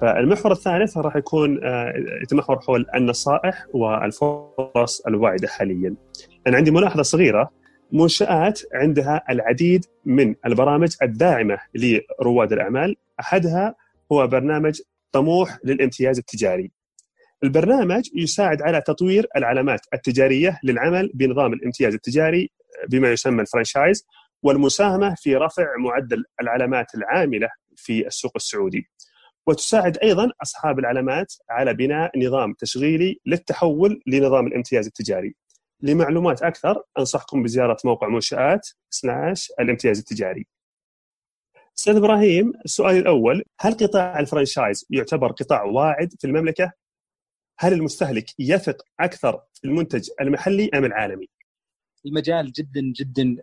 فالمحور 0.00 0.52
الثالث 0.52 0.98
راح 0.98 1.16
يكون 1.16 1.60
يتمحور 2.22 2.60
حول 2.60 2.86
النصائح 2.94 3.66
والفرص 3.72 5.00
الواعدة 5.08 5.48
حاليا. 5.48 5.94
أنا 6.46 6.56
عندي 6.56 6.70
ملاحظة 6.70 7.02
صغيرة 7.02 7.50
منشآت 7.94 8.62
عندها 8.74 9.24
العديد 9.30 9.84
من 10.04 10.34
البرامج 10.46 10.96
الداعمة 11.02 11.58
لرواد 11.74 12.52
الأعمال، 12.52 12.96
أحدها 13.20 13.74
هو 14.12 14.26
برنامج 14.26 14.80
طموح 15.12 15.58
للامتياز 15.64 16.18
التجاري. 16.18 16.70
البرنامج 17.44 18.08
يساعد 18.14 18.62
على 18.62 18.80
تطوير 18.80 19.26
العلامات 19.36 19.80
التجارية 19.94 20.58
للعمل 20.64 21.10
بنظام 21.14 21.52
الامتياز 21.52 21.94
التجاري 21.94 22.50
بما 22.88 23.12
يسمى 23.12 23.42
الفرنشايز 23.42 24.06
والمساهمة 24.42 25.14
في 25.14 25.36
رفع 25.36 25.66
معدل 25.78 26.24
العلامات 26.40 26.94
العاملة 26.94 27.48
في 27.76 28.06
السوق 28.06 28.32
السعودي. 28.36 28.86
وتساعد 29.46 29.98
أيضا 29.98 30.30
أصحاب 30.42 30.78
العلامات 30.78 31.32
على 31.50 31.74
بناء 31.74 32.18
نظام 32.18 32.52
تشغيلي 32.52 33.20
للتحول 33.26 34.02
لنظام 34.06 34.46
الامتياز 34.46 34.86
التجاري. 34.86 35.34
لمعلومات 35.84 36.42
أكثر 36.42 36.82
أنصحكم 36.98 37.42
بزيارة 37.42 37.76
موقع 37.84 38.08
منشآت 38.08 38.68
سلاش 38.90 39.52
الامتياز 39.60 39.98
التجاري. 39.98 40.46
أستاذ 41.78 41.96
إبراهيم 41.96 42.52
السؤال 42.64 42.96
الأول 42.96 43.44
هل 43.60 43.74
قطاع 43.74 44.20
الفرنشايز 44.20 44.86
يعتبر 44.90 45.32
قطاع 45.32 45.62
واعد 45.62 46.12
في 46.18 46.26
المملكة؟ 46.26 46.72
هل 47.58 47.72
المستهلك 47.72 48.26
يثق 48.38 48.76
أكثر 49.00 49.40
في 49.54 49.64
المنتج 49.64 50.08
المحلي 50.20 50.70
أم 50.74 50.84
العالمي؟ 50.84 51.26
المجال 52.06 52.52
جدا 52.52 52.92
جدا 52.96 53.36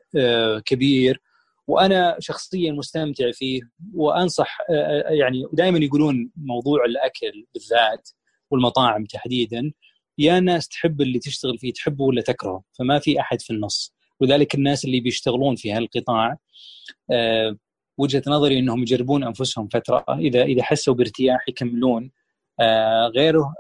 كبير 0.66 1.22
وأنا 1.68 2.16
شخصيا 2.20 2.72
مستمتع 2.72 3.32
فيه 3.32 3.62
وأنصح 3.94 4.58
يعني 5.20 5.44
دائما 5.54 5.80
يقولون 5.80 6.32
موضوع 6.36 6.86
الأكل 6.86 7.46
بالذات 7.54 8.10
والمطاعم 8.52 9.06
تحديدا 9.06 9.72
يا 10.18 10.40
ناس 10.40 10.68
تحب 10.68 11.02
اللي 11.02 11.20
تشتغل 11.20 11.58
فيه 11.58 11.74
تحبه 11.74 12.04
ولا 12.04 12.22
تكرهه؟ 12.22 12.64
فما 12.80 13.00
في 13.00 13.20
أحد 13.20 13.42
في 13.42 13.54
النص. 13.54 13.96
ولذلك 14.20 14.56
الناس 14.56 14.86
اللي 14.86 15.00
بيشتغلون 15.00 15.56
في 15.56 15.74
هالقطاع 15.74 16.38
أه 17.12 17.58
وجهة 17.98 18.24
نظري 18.28 18.60
إنهم 18.60 18.82
يجربون 18.82 19.24
أنفسهم 19.24 19.68
فترة. 19.68 20.06
إذا 20.10 20.44
إذا 20.44 20.64
حسوا 20.64 20.94
بارتياح 20.94 21.50
يكملون. 21.50 22.12
أه 22.60 23.08
غيره 23.08 23.54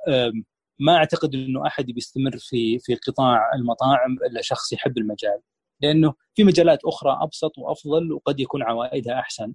ما 0.79 0.95
أعتقد 0.95 1.35
إنه 1.35 1.67
أحد 1.67 1.85
بيستمر 1.85 2.37
في 2.39 2.79
في 2.79 2.95
قطاع 2.95 3.51
المطاعم 3.55 4.17
إلا 4.27 4.41
شخص 4.41 4.73
يحب 4.73 4.97
المجال. 4.97 5.41
لأنه 5.81 6.13
في 6.35 6.43
مجالات 6.43 6.79
أخرى 6.85 7.17
أبسط 7.21 7.57
وأفضل 7.57 8.11
وقد 8.13 8.39
يكون 8.39 8.63
عوائدها 8.63 9.19
أحسن 9.19 9.53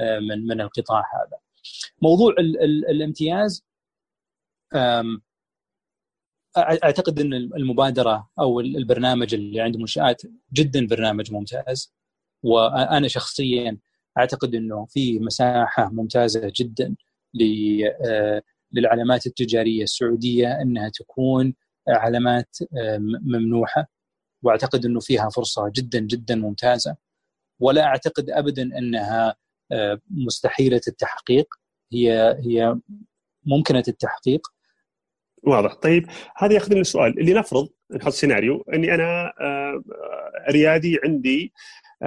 من 0.00 0.46
من 0.46 0.60
القطاع 0.60 0.98
هذا. 1.00 1.38
موضوع 2.02 2.32
ال 2.38 2.62
ال 2.62 2.90
الامتياز 2.90 3.64
أعتقد 6.58 7.20
إن 7.20 7.34
المبادرة 7.34 8.30
أو 8.38 8.60
البرنامج 8.60 9.34
اللي 9.34 9.60
عند 9.60 9.76
منشآت 9.76 10.22
جدا 10.52 10.86
برنامج 10.86 11.32
ممتاز. 11.32 11.94
وأنا 12.42 13.08
شخصيا 13.08 13.78
أعتقد 14.18 14.54
إنه 14.54 14.86
في 14.86 15.18
مساحة 15.18 15.90
ممتازة 15.92 16.52
جدا 16.56 16.96
للعلامات 18.72 19.26
التجارية 19.26 19.82
السعودية 19.82 20.60
إنها 20.62 20.88
تكون 20.88 21.54
علامات 21.88 22.56
ممنوحة. 23.22 23.90
وأعتقد 24.42 24.84
إنه 24.84 25.00
فيها 25.00 25.28
فرصة 25.28 25.72
جدا 25.76 25.98
جدا 25.98 26.34
ممتازة. 26.34 26.96
ولا 27.60 27.84
أعتقد 27.84 28.30
ابدا 28.30 28.62
إنها 28.62 29.34
مستحيلة 30.10 30.80
التحقيق. 30.88 31.54
هي 31.92 32.36
هي 32.40 32.76
ممكنة 33.44 33.84
التحقيق. 33.88 34.46
واضح. 35.46 35.74
طيب 35.74 36.06
هذا 36.36 36.54
ياخذني 36.54 36.80
السؤال 36.80 37.20
اللي 37.20 37.34
نفرض 37.34 37.68
نحط 37.96 38.12
سيناريو 38.12 38.64
إني 38.74 38.94
أنا 38.94 39.32
ريادي 40.50 40.98
عندي 41.04 41.52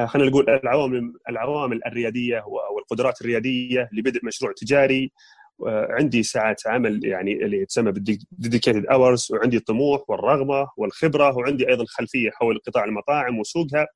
خلينا 0.06 0.30
نقول 0.30 0.50
العوامل 0.50 1.14
العوامل 1.30 1.82
الريادية 1.86 2.44
والقدرات 2.76 3.22
الريادية 3.22 3.90
لبدء 3.94 4.26
مشروع 4.26 4.54
تجاري 4.58 5.12
عندي 5.68 6.24
ساعات 6.24 6.68
عمل 6.68 7.06
يعني 7.06 7.46
اللي 7.46 7.66
تسمى 7.66 7.92
بال 7.92 8.09
dedicated 8.09 8.86
hours 8.86 9.28
وعندي 9.32 9.58
الطموح 9.58 10.10
والرغبة 10.10 10.70
والخبرة 10.78 11.38
وعندي 11.38 11.70
أيضا 11.70 11.86
خلفية 11.88 12.30
حول 12.32 12.60
قطاع 12.68 12.84
المطاعم 12.84 13.40
وسوقها. 13.40 13.88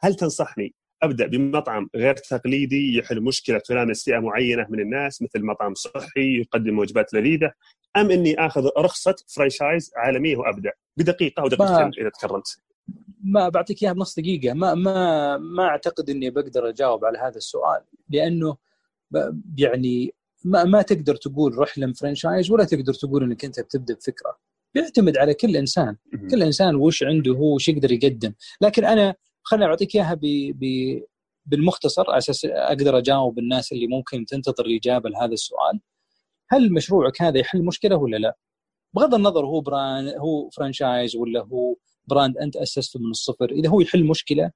هل 0.00 0.14
تنصحني 0.14 0.74
أبدأ 1.02 1.26
بمطعم 1.26 1.88
غير 1.96 2.14
تقليدي 2.14 2.96
يحل 2.98 3.20
مشكلة 3.20 3.58
تلامس 3.58 4.04
فئه 4.04 4.18
معينة 4.18 4.66
من 4.70 4.80
الناس 4.80 5.22
مثل 5.22 5.44
مطعم 5.44 5.74
صحي 5.74 6.40
يقدم 6.40 6.78
وجبات 6.78 7.14
لذيذة؟ 7.14 7.52
أم 7.96 8.10
إني 8.10 8.46
آخذ 8.46 8.68
رخصة 8.78 9.14
franchise 9.26 9.90
عالمية 9.96 10.36
وابدا 10.36 10.72
بدقيقة 10.96 11.40
أو 11.40 11.48
دقيقتين 11.48 11.90
إذا 12.00 12.08
تكرمت 12.08 12.58
ما 13.24 13.48
بعطيك 13.48 13.82
إياها 13.82 13.92
بنص 13.92 14.18
دقيقة. 14.18 14.54
ما 14.54 14.74
ما 14.74 15.36
ما 15.38 15.64
أعتقد 15.64 16.10
إني 16.10 16.30
بقدر 16.30 16.68
أجاوب 16.68 17.04
على 17.04 17.18
هذا 17.18 17.36
السؤال 17.36 17.80
لأنه 18.08 18.56
يعني 19.58 20.14
ما 20.44 20.64
ما 20.64 20.82
تقدر 20.82 21.16
تقول 21.16 21.54
روح 21.54 21.78
للفرنشايز 21.78 22.50
ولا 22.50 22.64
تقدر 22.64 22.94
تقول 22.94 23.22
إنك 23.22 23.44
أنت 23.44 23.60
بتبدأ 23.60 23.94
بفكرة. 23.94 24.38
بيعتمد 24.74 25.16
على 25.16 25.34
كل 25.34 25.56
إنسان. 25.56 25.96
كل 26.30 26.42
إنسان 26.42 26.74
وش 26.74 27.02
عنده 27.02 27.32
هو 27.32 27.54
وش 27.54 27.68
يقدر 27.68 27.92
يقدم. 27.92 28.32
لكن 28.60 28.84
أنا 28.84 29.14
خليني 29.42 29.66
أعطيك 29.66 29.94
إياها 29.94 30.20
بالمختصر 31.46 32.10
على 32.10 32.18
أساس 32.18 32.44
أقدر 32.44 32.98
أجاوب 32.98 33.38
الناس 33.38 33.72
اللي 33.72 33.86
ممكن 33.86 34.24
تنتظر 34.24 34.66
الإجابة 34.66 35.10
لهذا 35.10 35.32
السؤال. 35.32 35.80
هل 36.52 36.72
مشروعك 36.72 37.22
هذا 37.22 37.38
يحل 37.38 37.64
مشكلة 37.64 37.96
ولا 37.96 38.16
لا؟ 38.16 38.36
بغض 38.94 39.14
النظر 39.14 39.46
هو 39.46 39.60
brand 39.60 40.08
هو 40.08 40.50
franchise 40.50 41.16
ولا 41.16 41.40
هو 41.40 41.76
brand 42.06 42.38
أنت 42.38 42.56
أسسته 42.56 43.00
من 43.00 43.10
الصفر 43.10 43.50
إذا 43.50 43.68
هو 43.68 43.80
يحل 43.80 44.04
مشكلة 44.04 44.50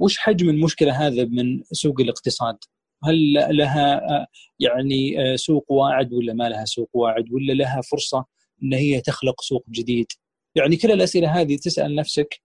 وش 0.00 0.18
حجم 0.18 0.48
المشكلة 0.48 1.06
هذا 1.06 1.24
من 1.24 1.62
سوق 1.72 2.00
الاقتصاد؟ 2.00 2.56
هل 3.04 3.32
لها 3.32 4.00
يعني 4.60 5.36
سوق 5.36 5.72
واعد 5.72 6.12
ولا 6.12 6.32
ما 6.32 6.48
لها 6.48 6.64
سوق 6.64 6.90
واعد 6.94 7.32
ولا 7.32 7.52
لها 7.52 7.80
فرصة 7.80 8.24
إن 8.62 8.74
هي 8.74 9.00
تخلق 9.00 9.40
سوق 9.40 9.64
جديد؟ 9.70 10.06
يعني 10.54 10.76
كل 10.76 10.90
الأسئلة 10.92 11.40
هذه 11.40 11.56
تسأل 11.56 11.94
نفسك 11.94 12.40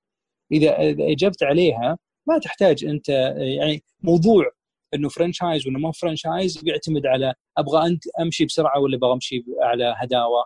إذا 0.52 0.76
أجبت 1.12 1.44
عليها 1.44 1.98
ما 2.28 2.38
تحتاج 2.40 2.86
أنت 2.86 3.10
يعني 3.38 3.84
موضوع 4.02 4.52
إنه 4.94 5.10
franchise 5.10 5.68
ولا 5.68 5.80
ما 5.80 5.92
franchise 5.92 6.58
بيعتمد 6.58 7.06
على 7.06 7.34
أبغى 7.58 7.88
أنت 7.88 8.04
أمشي 8.22 8.46
بسرعة 8.46 8.80
ولا 8.80 8.98
أبغى 8.98 9.14
أمشي 9.14 9.44
على 9.62 9.96
هداوة. 9.98 10.46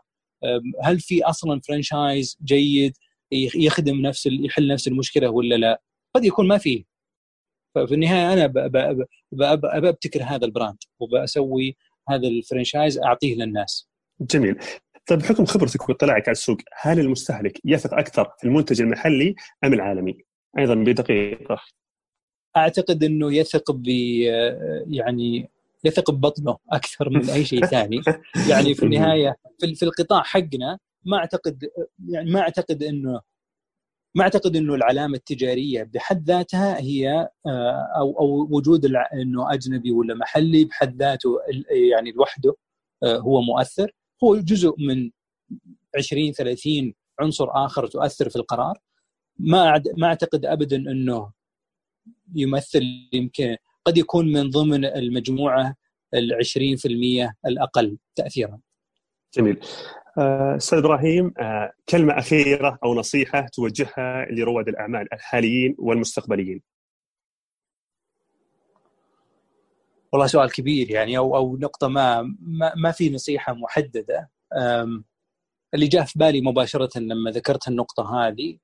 هل 0.84 1.00
في 1.00 1.24
أصلا 1.24 1.62
franchise 1.68 2.38
جيد 2.44 2.94
يخدم 3.56 4.02
نفس 4.02 4.26
يحل 4.26 4.68
نفس 4.68 4.88
المشكلة 4.88 5.30
ولا 5.30 5.56
لا؟ 5.56 5.82
قد 6.16 6.26
يكون 6.26 6.48
ما 6.48 6.58
فيه 6.58 6.84
ففي 7.76 7.94
النهاية 7.94 8.34
أنا 8.34 8.48
بابتكر 9.80 10.24
هذا 10.24 10.46
ال 10.46 10.51
brand 10.51 10.78
وبسوي 11.00 11.78
هذا 12.10 12.28
ال 12.28 12.35
franchise 12.35 13.00
أعطيه 13.00 13.36
للناس. 13.36 13.90
جميل. 14.22 14.60
طيب 15.08 15.20
بحكم 15.20 15.46
خبرتك 15.46 15.90
واطلاعك 15.90 16.28
على 16.28 16.32
السوق 16.32 16.58
هل 16.82 17.00
المستهلك 17.00 17.60
يثق 17.66 17.94
أكثر 17.94 18.34
في 18.40 18.48
المنتج 18.48 18.82
المحلي 18.82 19.36
أم 19.64 19.74
العالمي؟ 19.74 20.18
أيضا 20.58 20.76
بدقيقة. 20.76 21.60
أعتقد 22.58 23.04
إنه 23.04 23.34
يثق 23.34 23.72
ب 23.72 23.88
يعني 24.88 25.50
يثق 25.84 26.12
ببطنه 26.12 26.58
أكثر 26.72 27.10
من 27.10 27.30
أي 27.30 27.46
شيء 27.46 27.66
ثاني. 27.66 28.02
يعني 28.50 28.74
في 28.74 28.84
النهاية 28.84 29.36
في 29.76 29.84
القطاع 29.84 30.24
حقنا 30.24 30.80
ما 31.06 31.18
أعتقد 31.18 31.70
يعني 32.10 32.32
ما 32.32 32.40
أعتقد 32.40 32.84
إنه 32.84 33.22
ما 34.16 34.24
أعتقد 34.24 34.56
إنه 34.56 34.76
العلامة 34.76 35.16
التجارية 35.16 35.84
بحد 35.84 36.24
ذاتها 36.28 36.80
هي 36.80 37.30
آه، 37.46 37.88
أو 37.98 38.20
أو 38.20 38.48
وجود 38.52 38.86
إنه 39.14 39.54
أجنبي 39.54 39.92
ولا 39.92 40.14
محلي 40.14 40.66
بحد 40.66 41.02
ذاته 41.02 41.30
يعني 41.92 42.12
لوحده 42.12 42.56
آه، 43.04 43.18
هو 43.18 43.42
مؤثر. 43.42 43.92
هو 44.24 44.36
جزء 44.38 44.76
من 44.80 45.12
20 45.98 46.32
30 46.32 46.94
عنصر 47.20 47.48
آخر 47.66 47.88
تؤثر 47.88 48.30
في 48.30 48.36
القرار. 48.36 48.80
ما 49.40 49.84
ما 49.98 50.08
أعتقد 50.08 50.46
ابدا 50.46 50.76
إنه 50.78 51.32
يمثل 52.36 53.10
يمكن 53.14 53.58
قد 53.86 53.98
يكون 53.98 54.32
من 54.32 54.50
ضمن 54.50 54.86
المجموعة 54.86 55.76
ال 56.14 56.34
20% 56.34 57.36
الأقل 57.46 57.98
تاثيرا. 58.16 58.60
جميل. 59.38 59.60
آه، 60.18 60.56
أستاذ 60.56 60.78
إبراهيم 60.78 61.34
آه، 61.40 61.74
كلمة 61.90 62.20
أخيرة 62.20 62.80
أو 62.84 62.96
نصيحة 62.96 63.48
توجهها 63.54 64.26
لرواد 64.32 64.68
الأعمال 64.68 65.14
الحاليين 65.14 65.76
والمستقبليين. 65.80 66.62
والله 70.12 70.28
سؤال 70.28 70.52
كبير 70.52 70.92
يعني 70.92 71.18
أو 71.18 71.36
أو 71.36 71.58
نقطة 71.58 71.88
ما 71.88 72.22
ما, 72.40 72.74
ما 72.76 72.92
في 72.92 73.10
نصيحة 73.10 73.54
محددة 73.54 74.30
اللي 75.74 75.88
جاء 75.88 76.06
في 76.06 76.20
بالي 76.20 76.42
مباشرة 76.42 77.00
لما 77.00 77.32
ذكرت 77.32 77.68
النقطة 77.68 78.28
هذه 78.28 78.58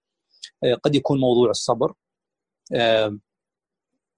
آه، 0.63 0.73
قد 0.73 0.95
يكون 0.95 1.19
موضوع 1.19 1.49
الصبر 1.49 1.93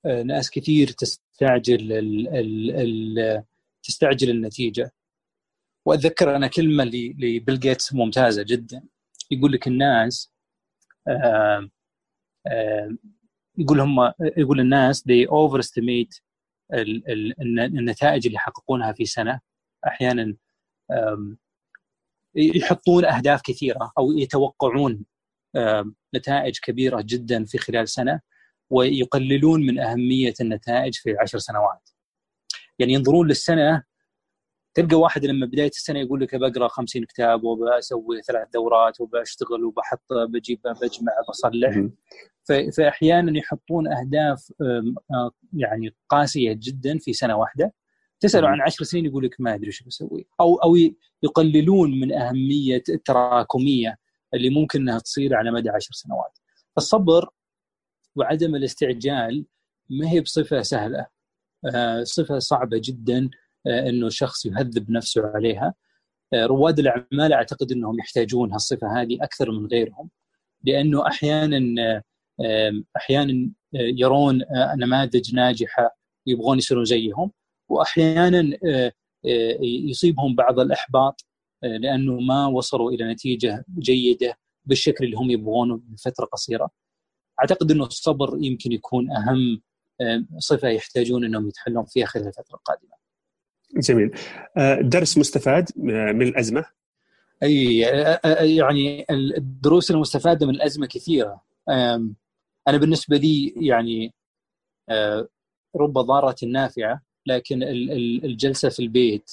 ناس 0.06 0.50
كثير 0.52 0.88
تستعجل 0.88 1.92
ال 1.94 2.28
ال 2.28 2.72
ال 2.72 3.44
تستعجل 3.84 4.30
النتيجة. 4.30 4.94
وأتذكر 5.86 6.36
أنا 6.36 6.48
كلمة 6.48 6.84
لبيل 6.84 7.60
جيتس 7.60 7.94
ممتازة 7.94 8.44
جدا. 8.44 8.84
يقول 9.32 9.52
لك 9.52 9.68
الناس 9.68 10.34
آه 11.08 11.70
آه 12.48 12.98
يقول 13.58 13.80
هم 13.80 14.14
يقول 14.38 14.60
الناس 14.60 15.02
they 15.02 15.28
overestimate 15.30 16.22
ال 16.74 17.12
ال 17.12 17.60
النتائج 17.60 18.26
اللي 18.26 18.36
يحققونها 18.36 18.92
في 18.92 19.06
سنة. 19.06 19.40
أحيانا 19.88 20.36
يحطون 22.36 23.06
أهداف 23.06 23.42
كثيرة 23.42 23.92
أو 23.98 24.12
يتوقعون 24.12 25.06
نتائج 26.16 26.60
كبيرة 26.60 27.02
جدا 27.06 27.46
في 27.46 27.58
خلال 27.58 27.90
سنة. 27.90 28.22
ويقللون 28.70 29.66
من 29.66 29.80
أهمية 29.80 30.34
النتائج 30.42 30.96
في 30.96 31.16
عشر 31.22 31.38
سنوات. 31.38 31.90
يعني 32.80 32.94
ينظرون 32.94 33.28
للسنة 33.28 33.84
تلقى 34.74 34.96
واحد 34.96 35.26
لما 35.26 35.46
بداية 35.46 35.70
السنة 35.70 36.00
يقول 36.00 36.22
لك 36.22 36.36
بقرأ 36.36 36.68
50 36.68 37.06
كتاب 37.06 37.44
وبسوي 37.44 38.22
ثلاث 38.22 38.48
دورات 38.54 39.02
وبشتغل 39.02 39.64
وبحط 39.64 40.14
بجيب 40.30 40.60
بجمع 40.64 41.14
بصلح. 41.30 41.88
فاحيانا 42.78 43.38
يحطون 43.38 43.88
أهداف 43.94 44.54
يعني 45.54 45.96
قاسية 46.10 46.54
جدا 46.54 46.98
في 46.98 47.14
سنة 47.14 47.38
واحدة. 47.38 47.74
تساله 48.20 48.48
عن 48.48 48.62
عشر 48.62 48.84
سنين 48.84 49.06
يقول 49.06 49.26
لك 49.26 49.36
ما 49.40 49.56
أدري 49.56 49.68
إيش 49.68 49.84
بسوي. 49.84 50.28
أو 50.42 50.56
أو 50.56 50.76
يقللون 51.24 52.00
من 52.00 52.14
أهمية 52.14 52.84
التراكمية 52.90 53.98
اللي 54.34 54.50
ممكن 54.50 54.82
إنها 54.82 55.00
تصير 55.00 55.36
على 55.36 55.52
مدى 55.52 55.70
عشر 55.70 55.92
سنوات. 55.94 56.38
الصبر 56.78 57.30
وعدم 58.16 58.56
الاستعجال 58.56 59.46
ما 59.90 60.10
هي 60.10 60.22
بصفة 60.22 60.62
سهلة 60.62 61.08
آه، 61.76 62.04
صفة 62.04 62.40
صعبة 62.40 62.82
جدا 62.84 63.30
آه، 63.68 63.90
إنه 63.90 64.08
الشخص 64.08 64.46
يهذب 64.46 64.92
نفسه 64.92 65.28
عليها 65.28 65.74
آه، 66.34 66.46
رواد 66.46 66.80
الأعمال 66.80 67.34
أعتقد 67.34 67.72
إنهم 67.72 68.00
يحتاجون 68.00 68.54
هالصفة 68.54 69.02
هذه 69.02 69.18
أكثر 69.22 69.52
من 69.52 69.66
غيرهم 69.68 70.10
لأنه 70.64 71.08
أحيانا 71.08 72.02
أحيانا 72.98 73.52
يرون 73.74 74.42
نماذج 74.78 75.36
ناجحة 75.36 75.98
يبغون 76.28 76.58
يصيرون 76.58 76.86
زيهم 76.86 77.32
واحيانا 77.70 78.58
يصيبهم 79.90 80.36
بعض 80.36 80.60
الإحباط 80.60 81.26
لأنه 81.64 82.20
ما 82.20 82.48
وصلوا 82.48 82.92
إلى 82.92 83.14
نتيجة 83.14 83.66
جيدة 83.80 84.38
بالشكل 84.66 85.06
اللي 85.06 85.18
هم 85.18 85.32
يبغونه 85.32 85.82
بفتره 85.84 86.26
قصيرة. 86.26 86.70
أعتقد 87.42 87.72
إنه 87.72 87.86
الصبر 87.86 88.38
يمكن 88.42 88.72
يكون 88.72 89.12
أهم 89.12 89.62
صفة 90.38 90.68
يحتاجون 90.68 91.26
إنهم 91.26 91.48
يتحلون 91.48 91.86
فيها 91.86 92.06
خلال 92.06 92.28
الفترة 92.28 92.56
القادمة. 92.56 92.96
جميل. 93.78 94.12
آه، 94.58 94.82
درس 94.82 95.18
مستفاد 95.18 95.70
آه، 95.78 96.12
من 96.12 96.22
الأزمة؟ 96.22 96.66
أي 97.44 97.86
آه، 97.86 98.20
يعني 98.42 99.06
الدروس 99.12 99.92
المستفادة 99.92 100.48
من 100.48 100.56
الأزمة 100.56 100.88
كثيرة. 100.88 101.42
أنا 102.68 102.78
بالنسبة 102.78 103.18
لي 103.18 103.54
يعني 103.58 104.14
رب 105.76 105.94
ضارة 105.94 106.36
نافعة 106.46 107.02
لكن 107.26 107.64
الجلسة 108.24 108.70
في 108.70 108.80
البيت 108.80 109.32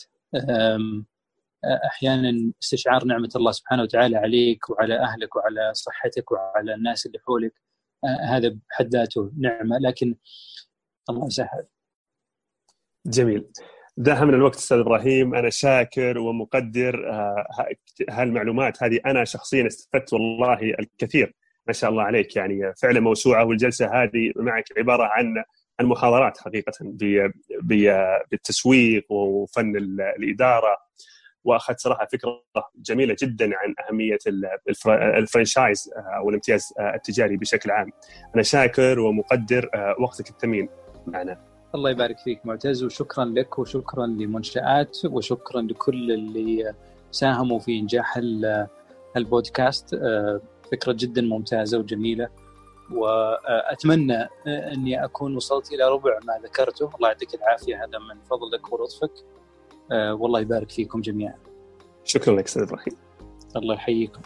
أحيانا 1.64 2.52
استشعار 2.62 3.04
نعمة 3.04 3.30
الله 3.36 3.52
سبحانه 3.52 3.82
وتعالى 3.82 4.16
عليك 4.16 4.70
وعلى 4.70 4.98
أهلك 4.98 5.36
وعلى 5.36 5.74
صحتك 5.74 6.32
وعلى 6.32 6.74
الناس 6.74 7.06
اللي 7.06 7.18
حولك 7.18 7.52
هذا 8.04 8.56
بحد 8.70 8.88
ذاته 8.88 9.32
نعمة 9.38 9.78
لكن 9.78 10.14
الله 11.10 11.26
يسهل. 11.26 11.64
جميل. 13.06 13.44
داها 13.96 14.24
من 14.24 14.34
الوقت 14.34 14.56
أستاذ 14.56 14.78
إبراهيم. 14.78 15.34
أنا 15.34 15.50
شاكر 15.50 16.18
ومقدر 16.18 17.10
آه، 17.10 17.46
هالمعلومات. 18.10 18.82
هذه 18.82 19.00
أنا 19.06 19.24
شخصيا 19.24 19.66
استفدت 19.66 20.12
والله 20.12 20.58
الكثير. 20.62 21.34
ما 21.66 21.72
شاء 21.72 21.90
الله 21.90 22.02
عليك. 22.02 22.36
يعني 22.36 22.74
فعلا 22.82 23.00
موسوعة 23.00 23.44
والجلسة 23.44 24.02
هذه 24.02 24.32
معك 24.36 24.64
عبارة 24.78 25.04
عن 25.04 25.44
عن 25.80 25.86
محاضرات 25.86 26.38
حقيقة 26.38 26.72
بالتسويق 28.30 29.12
وفن 29.12 29.76
الإدارة. 30.18 30.76
وأخذت 31.44 31.80
صراحة 31.80 32.06
فكرة 32.12 32.42
جميلة 32.76 33.16
جدا 33.22 33.44
عن 33.44 33.74
أهمية 33.88 34.18
الفرنشايز 35.18 35.90
آه، 35.96 36.00
أو 36.00 36.28
الامتياز 36.28 36.72
آه، 36.78 36.94
التجاري 36.94 37.36
بشكل 37.36 37.70
عام. 37.70 37.90
أنا 38.34 38.42
شاكر 38.42 39.00
ومقدر 39.00 39.70
وقتك 39.98 40.30
الثمين 40.30 40.68
معنا. 41.06 41.52
الله 41.74 41.90
يبارك 41.90 42.18
فيك 42.18 42.46
معتز 42.46 42.84
وشكرا 42.84 43.24
لك 43.24 43.58
وشكرا 43.58 44.06
لمنشآت 44.06 44.98
وشكرا 45.04 45.62
لكل 45.62 46.12
اللي 46.12 46.74
ساهموا 47.10 47.58
في 47.58 47.78
إنجاح 47.78 48.20
البودكاست 49.16 49.94
آه، 49.94 50.40
فكرة 50.72 50.92
جدا 50.92 51.22
ممتازة 51.22 51.78
وجميلة 51.78 52.28
وأتمنى 52.90 54.28
أني 54.46 55.04
أكون 55.04 55.36
وصلت 55.36 55.72
إلى 55.72 55.88
ربع 55.88 56.18
ما 56.24 56.40
ذكرته 56.44 56.90
الله 56.96 57.08
يعطيك 57.08 57.34
العافية 57.34 57.76
هذا 57.76 57.98
من 57.98 58.20
فضلك 58.30 58.72
ولطفك 58.72 59.12
والله 59.92 60.40
يبارك 60.40 60.70
فيكم 60.70 61.00
جميعا. 61.00 61.34
شكرا 62.04 62.36
لك 62.36 62.44
أستاذ 62.44 62.62
إبراهيم. 62.62 62.96
الله 63.56 63.74
يحييكم. 63.74 64.20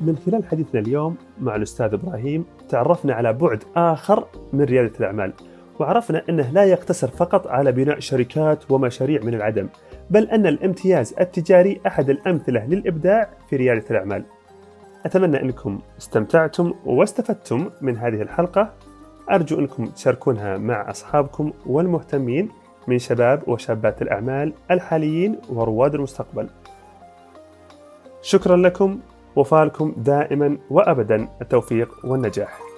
من 0.00 0.16
خلال 0.26 0.44
حديثنا 0.44 0.80
اليوم 0.80 1.16
مع 1.40 1.56
الأستاذ 1.56 1.94
إبراهيم 1.94 2.44
تعرفنا 2.68 3.14
على 3.14 3.32
بعد 3.32 3.64
آخر 3.76 4.26
من 4.52 4.64
ريادة 4.64 4.98
الأعمال 5.00 5.32
وعرفنا 5.78 6.22
أنه 6.28 6.50
لا 6.50 6.64
يقتصر 6.64 7.08
فقط 7.08 7.46
على 7.46 7.72
بناء 7.72 8.00
شركات 8.00 8.70
ومشاريع 8.70 9.22
من 9.22 9.34
العدم 9.34 9.68
بل 10.10 10.24
أن 10.24 10.46
الامتياز 10.46 11.14
التجاري 11.20 11.80
أحد 11.86 12.10
الأمثلة 12.10 12.66
للإبداع 12.66 13.30
في 13.50 13.56
ريادة 13.56 13.84
الأعمال. 13.90 14.24
أتمنى 15.06 15.42
أنكم 15.42 15.80
استمتعتم 15.98 16.74
واستفدتم 16.84 17.70
من 17.80 17.96
هذه 17.96 18.22
الحلقة. 18.22 18.74
أرجو 19.30 19.58
أنكم 19.58 19.86
تشاركونها 19.86 20.58
مع 20.58 20.90
أصحابكم 20.90 21.52
والمهتمين 21.66 22.48
من 22.88 22.98
شباب 22.98 23.48
وشابات 23.48 24.02
الأعمال 24.02 24.52
الحاليين 24.70 25.38
ورواد 25.48 25.94
المستقبل. 25.94 26.48
شكرا 28.22 28.56
لكم 28.56 29.00
وفالكم 29.36 29.94
دائما 29.96 30.58
وابدا 30.70 31.28
التوفيق 31.40 31.88
والنجاح. 32.04 32.69